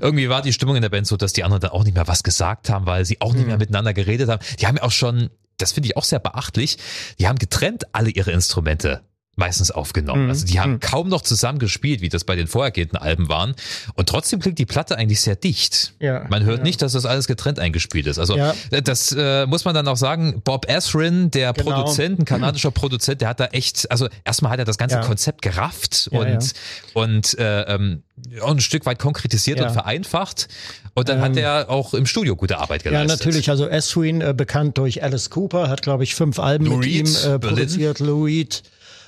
irgendwie 0.00 0.28
war 0.28 0.42
die 0.42 0.52
Stimmung 0.52 0.76
in 0.76 0.82
der 0.82 0.88
Band 0.88 1.06
so, 1.06 1.16
dass 1.16 1.32
die 1.32 1.44
anderen 1.44 1.60
dann 1.60 1.70
auch 1.70 1.84
nicht 1.84 1.94
mehr 1.94 2.08
was 2.08 2.22
gesagt 2.22 2.68
haben, 2.68 2.86
weil 2.86 3.04
sie 3.04 3.20
auch 3.20 3.32
nicht 3.32 3.46
mehr 3.46 3.56
mhm. 3.56 3.60
miteinander 3.60 3.94
geredet 3.94 4.28
haben. 4.28 4.44
Die 4.60 4.66
haben 4.66 4.76
ja 4.76 4.82
auch 4.82 4.90
schon, 4.90 5.30
das 5.58 5.72
finde 5.72 5.88
ich 5.88 5.96
auch 5.96 6.04
sehr 6.04 6.18
beachtlich, 6.18 6.78
die 7.20 7.28
haben 7.28 7.38
getrennt 7.38 7.84
alle 7.92 8.10
ihre 8.10 8.32
Instrumente 8.32 9.02
meistens 9.36 9.70
aufgenommen. 9.70 10.24
Mhm. 10.24 10.30
Also 10.30 10.46
die 10.46 10.60
haben 10.60 10.72
mhm. 10.72 10.80
kaum 10.80 11.08
noch 11.08 11.22
zusammen 11.22 11.58
gespielt, 11.58 12.00
wie 12.00 12.08
das 12.08 12.24
bei 12.24 12.36
den 12.36 12.46
vorhergehenden 12.46 12.98
Alben 12.98 13.28
waren. 13.28 13.54
Und 13.94 14.08
trotzdem 14.08 14.40
klingt 14.40 14.58
die 14.58 14.66
Platte 14.66 14.96
eigentlich 14.96 15.20
sehr 15.20 15.36
dicht. 15.36 15.94
Ja, 16.00 16.26
man 16.28 16.44
hört 16.44 16.58
ja. 16.58 16.64
nicht, 16.64 16.82
dass 16.82 16.92
das 16.92 17.06
alles 17.06 17.26
getrennt 17.26 17.58
eingespielt 17.58 18.06
ist. 18.06 18.18
Also 18.18 18.36
ja. 18.36 18.54
das 18.70 19.12
äh, 19.12 19.46
muss 19.46 19.64
man 19.64 19.74
dann 19.74 19.88
auch 19.88 19.96
sagen. 19.96 20.42
Bob 20.44 20.68
Ezrin, 20.68 21.30
der 21.30 21.52
genau. 21.52 21.70
Produzent, 21.70 22.20
ein 22.20 22.24
kanadischer 22.24 22.70
mhm. 22.70 22.74
Produzent, 22.84 23.20
der 23.20 23.28
hat 23.28 23.40
da 23.40 23.46
echt, 23.46 23.90
also 23.90 24.08
erstmal 24.24 24.52
hat 24.52 24.58
er 24.58 24.64
das 24.64 24.78
ganze 24.78 25.00
Konzept 25.00 25.42
gerafft 25.42 26.08
und 26.12 26.52
und 26.92 27.38
äh, 27.38 27.62
ähm, 27.62 28.02
ein 28.44 28.60
Stück 28.60 28.86
weit 28.86 28.98
konkretisiert 28.98 29.60
und 29.60 29.70
vereinfacht. 29.70 30.48
Und 30.94 31.08
dann 31.08 31.18
ähm, 31.18 31.24
hat 31.24 31.36
er 31.36 31.70
auch 31.70 31.94
im 31.94 32.06
Studio 32.06 32.36
gute 32.36 32.58
Arbeit 32.58 32.84
geleistet. 32.84 33.10
Ja, 33.10 33.16
natürlich. 33.16 33.50
Also 33.50 33.68
Ezrin, 33.68 34.20
äh, 34.20 34.32
bekannt 34.36 34.78
durch 34.78 35.02
Alice 35.02 35.30
Cooper, 35.30 35.68
hat 35.68 35.82
glaube 35.82 36.04
ich 36.04 36.14
fünf 36.14 36.38
Alben 36.38 36.66
Lou 36.66 36.76
mit 36.76 36.86
Reed, 36.86 37.08
ihm 37.08 37.32
äh, 37.32 37.38
produziert. 37.38 37.98
Lou 37.98 38.24
Reed. 38.24 38.62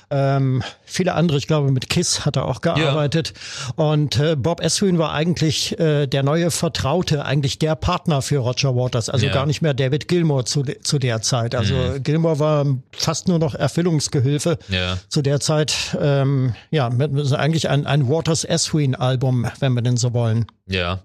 Ähm, 0.09 0.63
viele 0.85 1.13
andere, 1.15 1.37
ich 1.37 1.47
glaube, 1.47 1.71
mit 1.71 1.89
Kiss 1.89 2.25
hat 2.25 2.37
er 2.37 2.45
auch 2.45 2.61
gearbeitet. 2.61 3.33
Ja. 3.77 3.83
Und 3.83 4.17
äh, 4.19 4.35
Bob 4.37 4.61
Eswin 4.61 4.97
war 4.97 5.11
eigentlich 5.11 5.77
äh, 5.79 6.07
der 6.07 6.23
neue 6.23 6.49
Vertraute, 6.49 7.25
eigentlich 7.25 7.59
der 7.59 7.75
Partner 7.75 8.21
für 8.21 8.37
Roger 8.37 8.75
Waters, 8.75 9.09
also 9.09 9.25
ja. 9.25 9.33
gar 9.33 9.45
nicht 9.45 9.61
mehr 9.61 9.73
David 9.73 10.07
Gilmour 10.07 10.45
zu, 10.45 10.63
zu 10.63 10.97
der 10.97 11.21
Zeit. 11.21 11.55
Also 11.55 11.75
mhm. 11.75 12.03
Gilmour 12.03 12.39
war 12.39 12.65
fast 12.91 13.27
nur 13.27 13.39
noch 13.39 13.53
Erfüllungsgehilfe 13.53 14.57
ja. 14.69 14.97
zu 15.09 15.21
der 15.21 15.41
Zeit. 15.41 15.75
Ähm, 15.99 16.55
ja, 16.71 16.89
mit, 16.89 17.33
eigentlich 17.33 17.69
ein, 17.69 17.85
ein 17.85 18.07
Waters 18.07 18.45
Eswin 18.45 18.95
Album, 18.95 19.45
wenn 19.59 19.73
wir 19.73 19.81
denn 19.81 19.97
so 19.97 20.13
wollen. 20.13 20.45
Ja. 20.67 21.01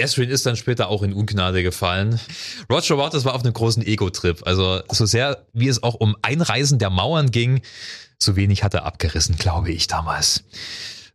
Esrin 0.00 0.30
ist 0.30 0.46
dann 0.46 0.56
später 0.56 0.88
auch 0.88 1.02
in 1.02 1.12
Ungnade 1.12 1.62
gefallen. 1.62 2.18
Roger 2.70 2.96
Waters 2.98 3.24
war 3.24 3.34
auf 3.34 3.44
einem 3.44 3.52
großen 3.52 3.84
Ego-Trip. 3.84 4.40
Also 4.46 4.80
so 4.90 5.06
sehr, 5.06 5.44
wie 5.52 5.68
es 5.68 5.82
auch 5.82 5.94
um 5.94 6.16
Einreisen 6.22 6.78
der 6.78 6.90
Mauern 6.90 7.30
ging, 7.30 7.60
so 8.22 8.36
wenig 8.36 8.62
hat 8.62 8.74
er 8.74 8.84
abgerissen, 8.84 9.36
glaube 9.36 9.70
ich, 9.72 9.86
damals. 9.86 10.44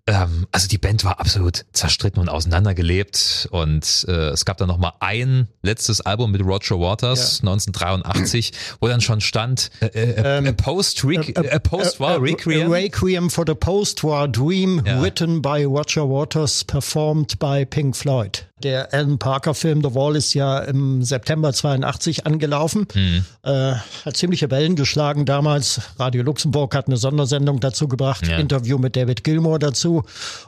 Ähm, 0.07 0.45
also 0.51 0.67
die 0.67 0.77
Band 0.77 1.03
war 1.03 1.19
absolut 1.19 1.65
zerstritten 1.73 2.21
und 2.21 2.29
auseinandergelebt 2.29 3.47
und 3.49 4.05
äh, 4.07 4.29
es 4.29 4.45
gab 4.45 4.57
dann 4.57 4.67
noch 4.67 4.77
mal 4.77 4.93
ein 4.99 5.47
letztes 5.63 6.01
Album 6.01 6.31
mit 6.31 6.41
Roger 6.41 6.79
Waters 6.79 7.39
ja. 7.41 7.49
1983, 7.49 8.53
wo 8.79 8.87
dann 8.87 9.01
schon 9.01 9.19
stand 9.19 9.71
äh, 9.81 9.87
äh, 9.87 10.37
ähm, 10.37 10.47
a 10.47 10.51
post 10.51 11.03
a, 11.03 11.59
post 11.59 11.99
war 11.99 12.21
Requiem 12.21 12.71
Requiem 12.71 13.31
for 13.31 13.45
the 13.47 13.55
post-war 13.55 14.27
dream 14.27 14.83
ja. 14.85 15.01
written 15.01 15.41
by 15.41 15.63
Roger 15.63 16.07
Waters 16.07 16.63
performed 16.63 17.39
by 17.39 17.65
Pink 17.65 17.95
Floyd. 17.95 18.47
Der 18.65 18.91
Alan 18.95 19.19
Parker 19.19 19.53
Film 19.53 19.83
The 19.83 19.93
Wall 19.93 20.15
ist 20.15 20.33
ja 20.33 20.57
im 20.57 21.03
September 21.03 21.53
82 21.53 22.25
angelaufen. 22.25 22.87
Mhm. 22.95 23.23
Äh, 23.43 23.73
hat 24.03 24.17
ziemliche 24.17 24.49
Wellen 24.49 24.75
geschlagen 24.75 25.25
damals. 25.25 25.81
Radio 25.99 26.23
Luxemburg 26.23 26.73
hat 26.73 26.87
eine 26.87 26.97
Sondersendung 26.97 27.59
dazu 27.59 27.87
gebracht, 27.87 28.25
ja. 28.25 28.39
Interview 28.39 28.79
mit 28.79 28.95
David 28.95 29.23
Gilmour 29.23 29.59
dazu. 29.59 30.01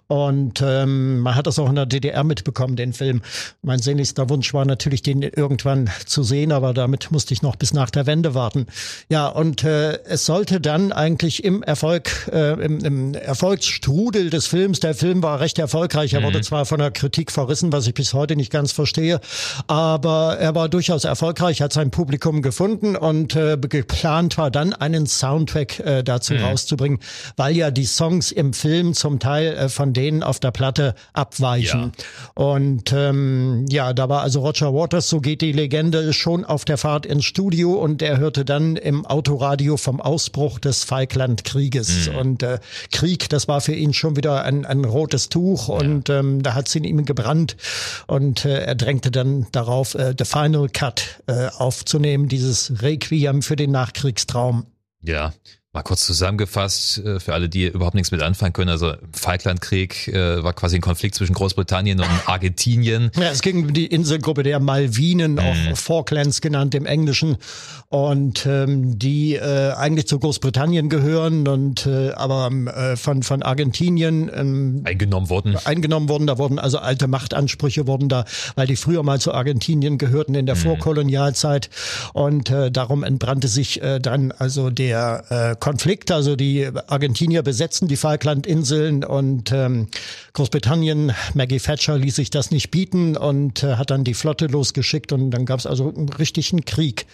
Und 0.08 0.64
ähm, 0.66 1.20
man 1.20 1.36
hat 1.36 1.46
das 1.46 1.60
auch 1.60 1.70
in 1.70 1.76
der 1.76 1.86
DDR 1.86 2.24
mitbekommen, 2.24 2.76
den 2.76 2.94
Film. 2.94 3.22
Mein 3.62 3.78
sehnlichster 3.78 4.32
Wunsch 4.32 4.52
war 4.52 4.66
natürlich, 4.66 5.04
den 5.04 5.22
irgendwann 5.22 5.88
zu 6.08 6.24
sehen, 6.24 6.52
aber 6.52 6.74
damit 6.74 7.12
musste 7.12 7.36
ich 7.36 7.44
noch 7.44 7.56
bis 7.56 7.72
nach 7.72 7.92
der 7.92 8.08
Wende 8.08 8.34
warten. 8.34 8.66
Ja, 9.10 9.28
und 9.28 9.64
äh, 9.64 10.04
es 10.06 10.26
sollte 10.26 10.60
dann 10.60 10.92
eigentlich 10.92 11.44
im 11.44 11.62
Erfolg, 11.62 12.32
äh, 12.34 12.54
im, 12.54 12.80
im 12.84 13.14
Erfolgsstrudel 13.14 14.32
des 14.32 14.48
Films, 14.48 14.80
der 14.80 14.96
Film 14.96 15.22
war 15.22 15.40
recht 15.40 15.60
erfolgreich, 15.60 16.14
er 16.14 16.22
mhm. 16.22 16.26
wurde 16.26 16.42
zwar 16.42 16.66
von 16.66 16.80
der 16.80 16.90
Kritik 16.90 17.32
verrissen, 17.32 17.72
was 17.72 17.86
ich 17.86 17.94
bis 17.94 18.07
heute 18.14 18.36
nicht 18.36 18.52
ganz 18.52 18.72
verstehe. 18.72 19.20
Aber 19.68 20.38
er 20.40 20.56
war 20.56 20.70
durchaus 20.70 21.04
erfolgreich, 21.04 21.62
hat 21.62 21.74
sein 21.74 21.92
Publikum 21.92 22.42
gefunden 22.42 22.96
und 22.96 23.36
äh, 23.36 23.58
geplant 23.58 24.38
war 24.38 24.52
dann 24.52 24.74
einen 24.74 25.08
Soundtrack 25.08 25.80
äh, 25.80 26.04
dazu 26.04 26.34
mhm. 26.34 26.44
rauszubringen, 26.44 27.00
weil 27.36 27.56
ja 27.56 27.72
die 27.72 27.86
Songs 27.86 28.32
im 28.32 28.54
Film 28.54 28.94
zum 28.94 29.20
Teil 29.20 29.54
äh, 29.54 29.70
von 29.70 29.94
denen 29.94 30.24
auf 30.24 30.40
der 30.40 30.52
Platte 30.52 30.96
abweichen. 31.14 31.92
Ja. 31.98 32.44
Und 32.44 32.94
ähm, 32.94 33.66
ja, 33.70 33.94
da 33.94 34.10
war 34.10 34.22
also 34.22 34.42
Roger 34.42 34.74
Waters, 34.74 35.10
so 35.10 35.22
geht 35.22 35.42
die 35.42 35.52
Legende, 35.52 36.14
schon 36.14 36.46
auf 36.46 36.66
der 36.66 36.78
Fahrt 36.78 37.06
ins 37.06 37.26
Studio 37.26 37.74
und 37.74 38.02
er 38.02 38.18
hörte 38.18 38.46
dann 38.46 38.76
im 38.76 39.06
Autoradio 39.06 39.78
vom 39.78 40.02
Ausbruch 40.02 40.60
des 40.60 40.84
Falklandkrieges. 40.84 42.10
Mhm. 42.10 42.16
Und 42.16 42.44
äh, 42.44 42.60
Krieg, 42.92 43.30
das 43.30 43.48
war 43.48 43.62
für 43.62 43.74
ihn 43.74 43.94
schon 43.94 44.16
wieder 44.16 44.44
ein, 44.44 44.66
ein 44.66 44.86
rotes 44.86 45.30
Tuch 45.30 45.70
ja. 45.70 45.76
und 45.76 46.10
ähm, 46.10 46.44
da 46.44 46.54
hat 46.54 46.68
es 46.68 46.76
in 46.76 46.84
ihm 46.84 47.06
gebrannt 47.06 47.56
und 48.08 48.46
äh, 48.46 48.64
er 48.64 48.76
drängte 48.76 49.12
dann 49.12 49.48
darauf, 49.52 49.96
äh, 49.96 50.14
The 50.18 50.26
Final 50.26 50.70
Cut 50.70 51.24
äh, 51.28 51.48
aufzunehmen, 51.58 52.28
dieses 52.28 52.82
Requiem 52.82 53.42
für 53.42 53.56
den 53.56 53.72
Nachkriegstraum. 53.72 54.68
Ja, 55.02 55.34
Mal 55.78 55.84
kurz 55.84 56.08
zusammengefasst, 56.08 56.98
äh, 57.06 57.20
für 57.20 57.36
alle, 57.36 57.50
die 57.50 57.68
überhaupt 57.68 57.94
nichts 57.94 58.10
mit 58.10 58.24
anfangen 58.24 58.52
können. 58.52 58.72
Also 58.72 58.94
Falklandkrieg 59.12 60.08
äh, 60.08 60.44
war 60.44 60.54
quasi 60.54 60.78
ein 60.78 60.82
Konflikt 60.82 61.14
zwischen 61.14 61.36
Großbritannien 61.36 62.00
und 62.00 62.08
Argentinien. 62.26 63.12
Ja, 63.16 63.30
es 63.30 63.44
ging 63.44 63.68
um 63.68 63.74
die 63.74 63.86
Inselgruppe 63.86 64.42
der 64.42 64.60
Malvinen, 64.60 65.34
mhm. 65.34 65.40
auch 65.40 65.78
Falklands 65.78 66.42
genannt 66.42 66.74
im 66.74 66.88
Englischen. 66.88 67.38
Und 67.90 68.48
ähm, 68.48 68.98
die 68.98 69.36
äh, 69.36 69.74
eigentlich 69.74 70.08
zu 70.08 70.18
Großbritannien 70.18 70.90
gehören 70.90 71.48
und 71.48 71.86
äh, 71.86 72.10
aber 72.14 72.50
äh, 72.52 72.98
von, 72.98 73.22
von 73.22 73.44
Argentinien 73.44 74.32
ähm, 74.34 74.82
eingenommen 74.84 75.30
wurden. 75.30 75.58
Eingenommen 75.64 76.10
wurden. 76.10 76.26
Da 76.26 76.40
wurden 76.40 76.58
also 76.58 76.80
alte 76.80 77.08
Machtansprüche 77.08 77.86
wurden 77.86 78.10
da, 78.10 78.26
weil 78.56 78.66
die 78.66 78.78
früher 78.78 79.04
mal 79.04 79.22
zu 79.22 79.32
Argentinien 79.32 80.00
gehörten 80.00 80.34
in 80.34 80.48
der 80.48 80.56
mhm. 80.56 80.62
Vorkolonialzeit. 80.62 81.70
Und 82.14 82.50
äh, 82.50 82.72
darum 82.72 83.04
entbrannte 83.04 83.48
sich 83.48 83.84
äh, 83.84 84.00
dann 84.00 84.32
also 84.32 84.72
der 84.72 85.24
äh, 85.30 85.56
Konflikt. 85.68 86.12
Also 86.12 86.38
die 86.38 86.70
Argentinier 86.88 87.44
besetzten 87.44 87.90
die 87.90 87.98
Falklandinseln 87.98 89.04
und 89.04 89.52
ähm, 89.52 89.90
Großbritannien, 90.32 91.12
Maggie 91.34 91.60
Thatcher 91.60 91.98
ließ 91.98 92.16
sich 92.16 92.30
das 92.30 92.52
nicht 92.52 92.72
bieten 92.72 93.18
und 93.18 93.64
äh, 93.64 93.76
hat 93.76 93.90
dann 93.90 94.06
die 94.06 94.14
Flotte 94.14 94.46
losgeschickt 94.46 95.12
und 95.12 95.30
dann 95.32 95.46
gab 95.46 95.60
es 95.60 95.66
also 95.66 95.94
einen 95.94 96.08
richtigen 96.08 96.64
Krieg 96.64 97.06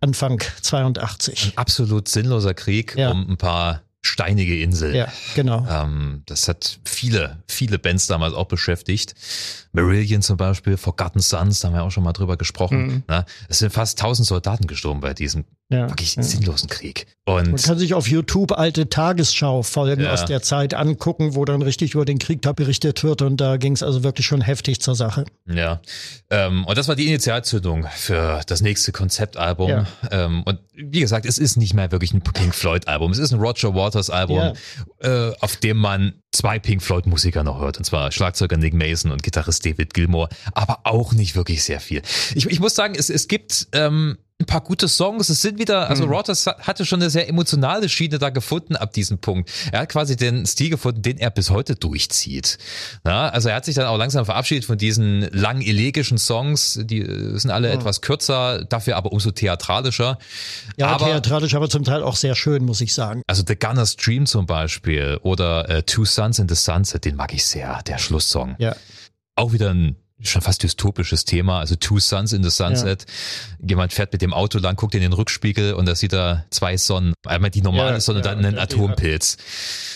Anfang 0.00 0.40
82. 0.62 1.46
Ein 1.46 1.58
absolut 1.58 2.06
sinnloser 2.06 2.54
Krieg 2.54 2.94
ja. 2.96 3.10
um 3.10 3.28
ein 3.28 3.38
paar 3.38 3.82
steinige 4.06 4.60
Insel. 4.60 4.94
Ja, 4.94 5.12
genau. 5.34 5.66
Ähm, 5.68 6.22
das 6.26 6.48
hat 6.48 6.78
viele, 6.84 7.42
viele 7.48 7.78
Bands 7.78 8.06
damals 8.06 8.34
auch 8.34 8.46
beschäftigt. 8.46 9.14
Marillion 9.72 10.22
zum 10.22 10.36
Beispiel, 10.36 10.76
Forgotten 10.76 11.20
Sons, 11.20 11.60
da 11.60 11.68
haben 11.68 11.74
wir 11.74 11.82
auch 11.82 11.90
schon 11.90 12.04
mal 12.04 12.12
drüber 12.12 12.36
gesprochen. 12.36 12.86
Mhm. 12.86 13.02
Ne? 13.08 13.24
Es 13.48 13.58
sind 13.58 13.72
fast 13.72 13.98
tausend 13.98 14.26
Soldaten 14.26 14.66
gestorben 14.66 15.00
bei 15.00 15.12
diesem 15.12 15.44
ja, 15.68 15.88
wirklich 15.88 16.14
ja. 16.14 16.22
sinnlosen 16.22 16.68
Krieg. 16.68 17.06
Und 17.24 17.50
Man 17.50 17.56
kann 17.56 17.78
sich 17.78 17.92
auf 17.94 18.06
YouTube 18.06 18.52
alte 18.52 18.88
Tagesschau-Folgen 18.88 20.04
ja. 20.04 20.12
aus 20.12 20.24
der 20.24 20.40
Zeit 20.40 20.74
angucken, 20.74 21.34
wo 21.34 21.44
dann 21.44 21.60
richtig 21.60 21.94
über 21.94 22.04
den 22.04 22.18
Krieg 22.18 22.40
da 22.42 22.52
berichtet 22.52 23.02
wird 23.02 23.22
und 23.22 23.40
da 23.40 23.56
ging 23.56 23.72
es 23.72 23.82
also 23.82 24.04
wirklich 24.04 24.26
schon 24.26 24.40
heftig 24.40 24.80
zur 24.80 24.94
Sache. 24.94 25.24
Ja, 25.46 25.80
ähm, 26.30 26.64
und 26.64 26.78
das 26.78 26.86
war 26.86 26.94
die 26.94 27.06
Initialzündung 27.06 27.86
für 27.94 28.42
das 28.46 28.60
nächste 28.60 28.92
Konzeptalbum. 28.92 29.86
Ähm, 30.10 30.42
und 30.44 30.60
wie 30.76 31.00
gesagt, 31.00 31.24
es 31.26 31.38
ist 31.38 31.56
nicht 31.56 31.74
mehr 31.74 31.90
wirklich 31.90 32.12
ein 32.12 32.20
Pink 32.20 32.54
Floyd-Album, 32.54 33.10
es 33.10 33.18
ist 33.18 33.32
ein 33.32 33.40
Roger 33.40 33.74
Waters-Album, 33.74 34.52
äh, 35.00 35.32
auf 35.40 35.56
dem 35.56 35.78
man 35.78 36.22
zwei 36.32 36.58
Pink 36.58 36.82
Floyd-Musiker 36.82 37.42
noch 37.42 37.60
hört, 37.60 37.78
und 37.78 37.84
zwar 37.84 38.12
Schlagzeuger 38.12 38.58
Nick 38.58 38.74
Mason 38.74 39.10
und 39.10 39.22
Gitarrist 39.22 39.64
David 39.64 39.94
Gilmore, 39.94 40.28
aber 40.52 40.80
auch 40.84 41.12
nicht 41.12 41.34
wirklich 41.34 41.64
sehr 41.64 41.80
viel. 41.80 42.02
Ich, 42.34 42.46
ich 42.46 42.60
muss 42.60 42.74
sagen, 42.74 42.94
es, 42.96 43.08
es 43.08 43.26
gibt 43.26 43.68
ähm, 43.72 44.18
ein 44.38 44.44
paar 44.46 44.60
gute 44.60 44.86
Songs. 44.86 45.30
Es 45.30 45.40
sind 45.40 45.58
wieder, 45.58 45.88
also 45.88 46.04
mhm. 46.04 46.12
Rogers 46.12 46.46
hatte 46.46 46.84
schon 46.84 47.00
eine 47.00 47.08
sehr 47.08 47.28
emotionale 47.28 47.88
Schiene 47.88 48.18
da 48.18 48.28
gefunden 48.28 48.76
ab 48.76 48.92
diesem 48.92 49.18
Punkt. 49.18 49.50
Er 49.72 49.80
hat 49.80 49.88
quasi 49.88 50.14
den 50.16 50.44
Stil 50.44 50.68
gefunden, 50.68 51.00
den 51.00 51.16
er 51.16 51.30
bis 51.30 51.48
heute 51.48 51.74
durchzieht. 51.74 52.58
Ja, 53.06 53.28
also 53.30 53.48
er 53.48 53.56
hat 53.56 53.64
sich 53.64 53.74
dann 53.74 53.86
auch 53.86 53.96
langsam 53.96 54.26
verabschiedet 54.26 54.66
von 54.66 54.76
diesen 54.76 55.22
lang 55.32 55.62
elegischen 55.62 56.18
Songs. 56.18 56.78
Die 56.82 57.02
sind 57.38 57.50
alle 57.50 57.68
mhm. 57.68 57.80
etwas 57.80 58.02
kürzer, 58.02 58.64
dafür 58.64 58.96
aber 58.96 59.12
umso 59.12 59.30
theatralischer. 59.30 60.18
Ja, 60.76 60.88
aber, 60.88 61.06
theatralisch, 61.06 61.54
aber 61.54 61.70
zum 61.70 61.84
Teil 61.84 62.02
auch 62.02 62.16
sehr 62.16 62.34
schön, 62.34 62.64
muss 62.64 62.82
ich 62.82 62.92
sagen. 62.92 63.22
Also 63.26 63.42
The 63.46 63.56
Gunner's 63.56 63.96
Dream 63.96 64.26
zum 64.26 64.44
Beispiel 64.44 65.18
oder 65.22 65.68
äh, 65.70 65.82
Two 65.82 66.04
Suns 66.04 66.38
in 66.38 66.48
the 66.48 66.54
Sunset, 66.54 67.06
den 67.06 67.16
mag 67.16 67.32
ich 67.32 67.46
sehr, 67.46 67.80
der 67.86 67.96
Schlusssong. 67.96 68.56
Ja. 68.58 68.76
Auch 69.34 69.52
wieder 69.52 69.70
ein 69.70 69.96
schon 70.22 70.40
fast 70.40 70.62
dystopisches 70.62 71.24
Thema, 71.24 71.60
also 71.60 71.76
Two 71.76 71.98
Suns 71.98 72.32
in 72.32 72.42
the 72.42 72.50
Sunset. 72.50 73.04
Ja. 73.06 73.68
Jemand 73.68 73.92
fährt 73.92 74.12
mit 74.12 74.22
dem 74.22 74.32
Auto 74.32 74.58
lang, 74.58 74.76
guckt 74.76 74.94
in 74.94 75.02
den 75.02 75.12
Rückspiegel 75.12 75.74
und 75.74 75.86
da 75.86 75.94
sieht 75.94 76.14
er 76.14 76.46
zwei 76.50 76.76
Sonnen. 76.76 77.14
Einmal 77.26 77.50
die 77.50 77.60
normale 77.60 77.92
ja, 77.92 78.00
Sonne 78.00 78.20
und 78.20 78.26
ja, 78.26 78.34
dann 78.34 78.44
einen 78.44 78.58
Atompilz. 78.58 79.36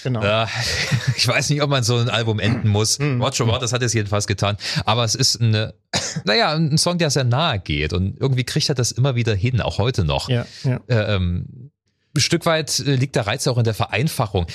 Genau. 0.02 0.22
Äh, 0.22 0.46
ich 1.16 1.26
weiß 1.26 1.48
nicht, 1.50 1.62
ob 1.62 1.70
man 1.70 1.82
so 1.82 1.96
ein 1.96 2.10
Album 2.10 2.38
enden 2.38 2.68
muss. 2.68 2.98
Mhm. 2.98 3.22
Roger 3.22 3.46
Waters 3.46 3.72
hat 3.72 3.82
es 3.82 3.94
jedenfalls 3.94 4.26
getan. 4.26 4.56
Aber 4.84 5.04
es 5.04 5.14
ist 5.14 5.40
eine, 5.40 5.74
naja, 6.24 6.52
ein 6.52 6.76
Song, 6.76 6.98
der 6.98 7.10
sehr 7.10 7.24
nahe 7.24 7.58
geht 7.58 7.92
und 7.92 8.20
irgendwie 8.20 8.44
kriegt 8.44 8.68
er 8.68 8.74
das 8.74 8.92
immer 8.92 9.14
wieder 9.14 9.34
hin, 9.34 9.60
auch 9.60 9.78
heute 9.78 10.04
noch. 10.04 10.28
Ja, 10.28 10.46
ja. 10.64 10.80
Äh, 10.88 11.14
ähm, 11.16 11.70
Stück 12.16 12.46
weit 12.46 12.80
äh, 12.80 12.94
liegt 12.94 13.16
der 13.16 13.26
Reiz 13.26 13.46
auch 13.46 13.58
in 13.58 13.64
der 13.64 13.74
Vereinfachung. 13.74 14.46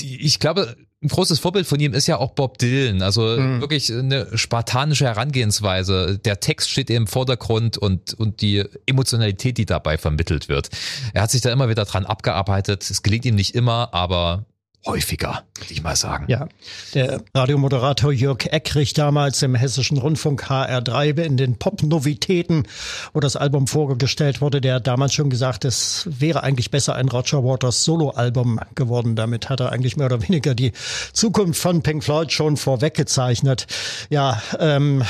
Ich 0.00 0.38
glaube, 0.38 0.76
ein 1.02 1.08
großes 1.08 1.38
Vorbild 1.38 1.66
von 1.66 1.80
ihm 1.80 1.94
ist 1.94 2.06
ja 2.06 2.18
auch 2.18 2.32
Bob 2.32 2.58
Dylan. 2.58 3.00
Also 3.00 3.22
mhm. 3.22 3.60
wirklich 3.60 3.90
eine 3.90 4.36
spartanische 4.36 5.06
Herangehensweise. 5.06 6.18
Der 6.18 6.40
Text 6.40 6.68
steht 6.68 6.90
im 6.90 7.06
Vordergrund 7.06 7.78
und, 7.78 8.12
und 8.14 8.42
die 8.42 8.64
Emotionalität, 8.84 9.56
die 9.56 9.64
dabei 9.64 9.96
vermittelt 9.96 10.50
wird. 10.50 10.68
Er 11.14 11.22
hat 11.22 11.30
sich 11.30 11.40
da 11.40 11.50
immer 11.50 11.70
wieder 11.70 11.86
dran 11.86 12.04
abgearbeitet. 12.04 12.90
Es 12.90 13.02
gelingt 13.02 13.24
ihm 13.24 13.34
nicht 13.34 13.54
immer, 13.54 13.94
aber 13.94 14.44
häufiger, 14.86 15.44
würde 15.56 15.72
ich 15.72 15.82
mal 15.82 15.94
sagen. 15.94 16.24
Ja, 16.28 16.48
der 16.94 17.22
Radiomoderator 17.34 18.12
Jörg 18.12 18.46
Eckrich 18.46 18.94
damals 18.94 19.42
im 19.42 19.54
Hessischen 19.54 19.98
Rundfunk 19.98 20.44
HR3 20.50 21.22
in 21.22 21.36
den 21.36 21.58
Pop-Novitäten, 21.58 22.66
wo 23.12 23.20
das 23.20 23.36
Album 23.36 23.66
vorgestellt 23.66 24.40
wurde, 24.40 24.60
der 24.60 24.76
hat 24.76 24.86
damals 24.86 25.12
schon 25.12 25.28
gesagt, 25.28 25.66
es 25.66 26.08
wäre 26.10 26.42
eigentlich 26.42 26.70
besser 26.70 26.94
ein 26.94 27.08
Roger 27.08 27.44
Waters 27.44 27.84
Solo-Album 27.84 28.58
geworden. 28.74 29.16
Damit 29.16 29.50
hat 29.50 29.60
er 29.60 29.70
eigentlich 29.70 29.96
mehr 29.96 30.06
oder 30.06 30.22
weniger 30.26 30.54
die 30.54 30.72
Zukunft 31.12 31.60
von 31.60 31.82
Pink 31.82 32.02
Floyd 32.02 32.32
schon 32.32 32.56
vorweggezeichnet. 32.56 33.66
Ja, 34.08 34.42
ähm, 34.58 35.02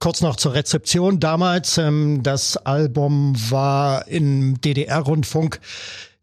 kurz 0.00 0.20
noch 0.20 0.34
zur 0.34 0.54
Rezeption 0.54 1.20
damals. 1.20 1.78
Ähm, 1.78 2.24
das 2.24 2.56
Album 2.56 3.34
war 3.50 4.08
im 4.08 4.60
DDR-Rundfunk 4.60 5.60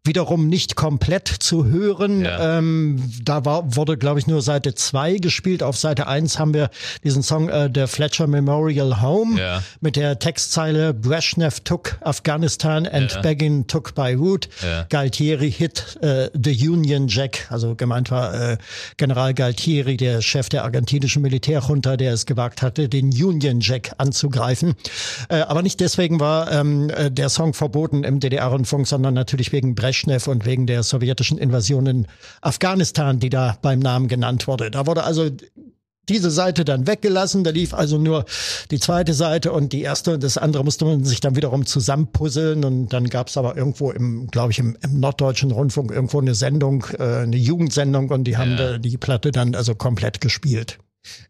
wiederum 0.04 0.48
nicht 0.48 0.76
komplett 0.76 1.28
zu 1.28 1.66
hören. 1.66 2.24
Ja. 2.24 2.58
Ähm, 2.58 3.12
da 3.22 3.44
war, 3.44 3.76
wurde, 3.76 3.98
glaube 3.98 4.18
ich, 4.18 4.26
nur 4.26 4.40
Seite 4.40 4.74
zwei 4.74 5.16
gespielt. 5.16 5.62
Auf 5.62 5.76
Seite 5.76 6.06
eins 6.06 6.38
haben 6.38 6.54
wir 6.54 6.70
diesen 7.04 7.22
Song 7.22 7.50
äh, 7.50 7.68
der 7.68 7.86
Fletcher 7.86 8.26
Memorial 8.26 9.02
Home 9.02 9.38
ja. 9.38 9.62
mit 9.82 9.96
der 9.96 10.18
Textzeile 10.18 10.94
Brezhnev 10.94 11.60
took 11.60 11.98
Afghanistan 12.00 12.86
and 12.86 13.12
ja. 13.12 13.20
Begin 13.20 13.66
took 13.66 13.94
Beirut. 13.94 14.48
Ja. 14.62 14.86
Galtieri 14.88 15.52
hit 15.52 15.98
äh, 16.00 16.30
the 16.32 16.68
Union 16.68 17.06
Jack. 17.06 17.46
Also 17.50 17.74
gemeint 17.74 18.10
war 18.10 18.52
äh, 18.52 18.56
General 18.96 19.34
Galtieri, 19.34 19.98
der 19.98 20.22
Chef 20.22 20.48
der 20.48 20.64
argentinischen 20.64 21.20
Militärjunta, 21.20 21.98
der 21.98 22.14
es 22.14 22.24
gewagt 22.24 22.62
hatte, 22.62 22.88
den 22.88 23.08
Union 23.10 23.60
Jack 23.60 23.92
anzugreifen. 23.98 24.76
Äh, 25.28 25.40
aber 25.40 25.60
nicht 25.60 25.78
deswegen 25.78 26.20
war 26.20 26.50
ähm, 26.50 26.88
äh, 26.88 27.10
der 27.10 27.28
Song 27.28 27.52
verboten 27.52 28.02
im 28.02 28.18
DDR-Rundfunk, 28.18 28.86
sondern 28.86 29.12
natürlich 29.12 29.52
wegen 29.52 29.74
Brezhnev 29.74 29.89
Brezhnev 29.90 30.28
und 30.28 30.46
wegen 30.46 30.66
der 30.66 30.82
sowjetischen 30.82 31.38
Invasion 31.38 31.86
in 31.86 32.06
Afghanistan, 32.40 33.18
die 33.18 33.30
da 33.30 33.58
beim 33.60 33.80
Namen 33.80 34.08
genannt 34.08 34.46
wurde. 34.46 34.70
Da 34.70 34.86
wurde 34.86 35.02
also 35.04 35.28
diese 36.08 36.30
Seite 36.30 36.64
dann 36.64 36.86
weggelassen. 36.86 37.44
Da 37.44 37.50
lief 37.50 37.74
also 37.74 37.98
nur 37.98 38.24
die 38.70 38.80
zweite 38.80 39.14
Seite 39.14 39.52
und 39.52 39.72
die 39.72 39.82
erste 39.82 40.14
und 40.14 40.22
das 40.22 40.38
andere 40.38 40.64
musste 40.64 40.84
man 40.84 41.04
sich 41.04 41.20
dann 41.20 41.36
wiederum 41.36 41.66
zusammenpuzzeln. 41.66 42.64
Und 42.64 42.88
dann 42.88 43.08
gab 43.08 43.28
es 43.28 43.36
aber 43.36 43.56
irgendwo 43.56 43.90
im, 43.90 44.28
glaube 44.28 44.52
ich, 44.52 44.58
im, 44.58 44.76
im, 44.82 45.00
norddeutschen 45.00 45.50
Rundfunk 45.50 45.90
irgendwo 45.90 46.20
eine 46.20 46.34
Sendung, 46.34 46.84
äh, 46.98 47.22
eine 47.22 47.36
Jugendsendung 47.36 48.10
und 48.10 48.24
die 48.24 48.36
haben 48.36 48.56
ja. 48.58 48.78
die 48.78 48.96
Platte 48.96 49.30
dann 49.30 49.54
also 49.54 49.74
komplett 49.74 50.20
gespielt. 50.20 50.78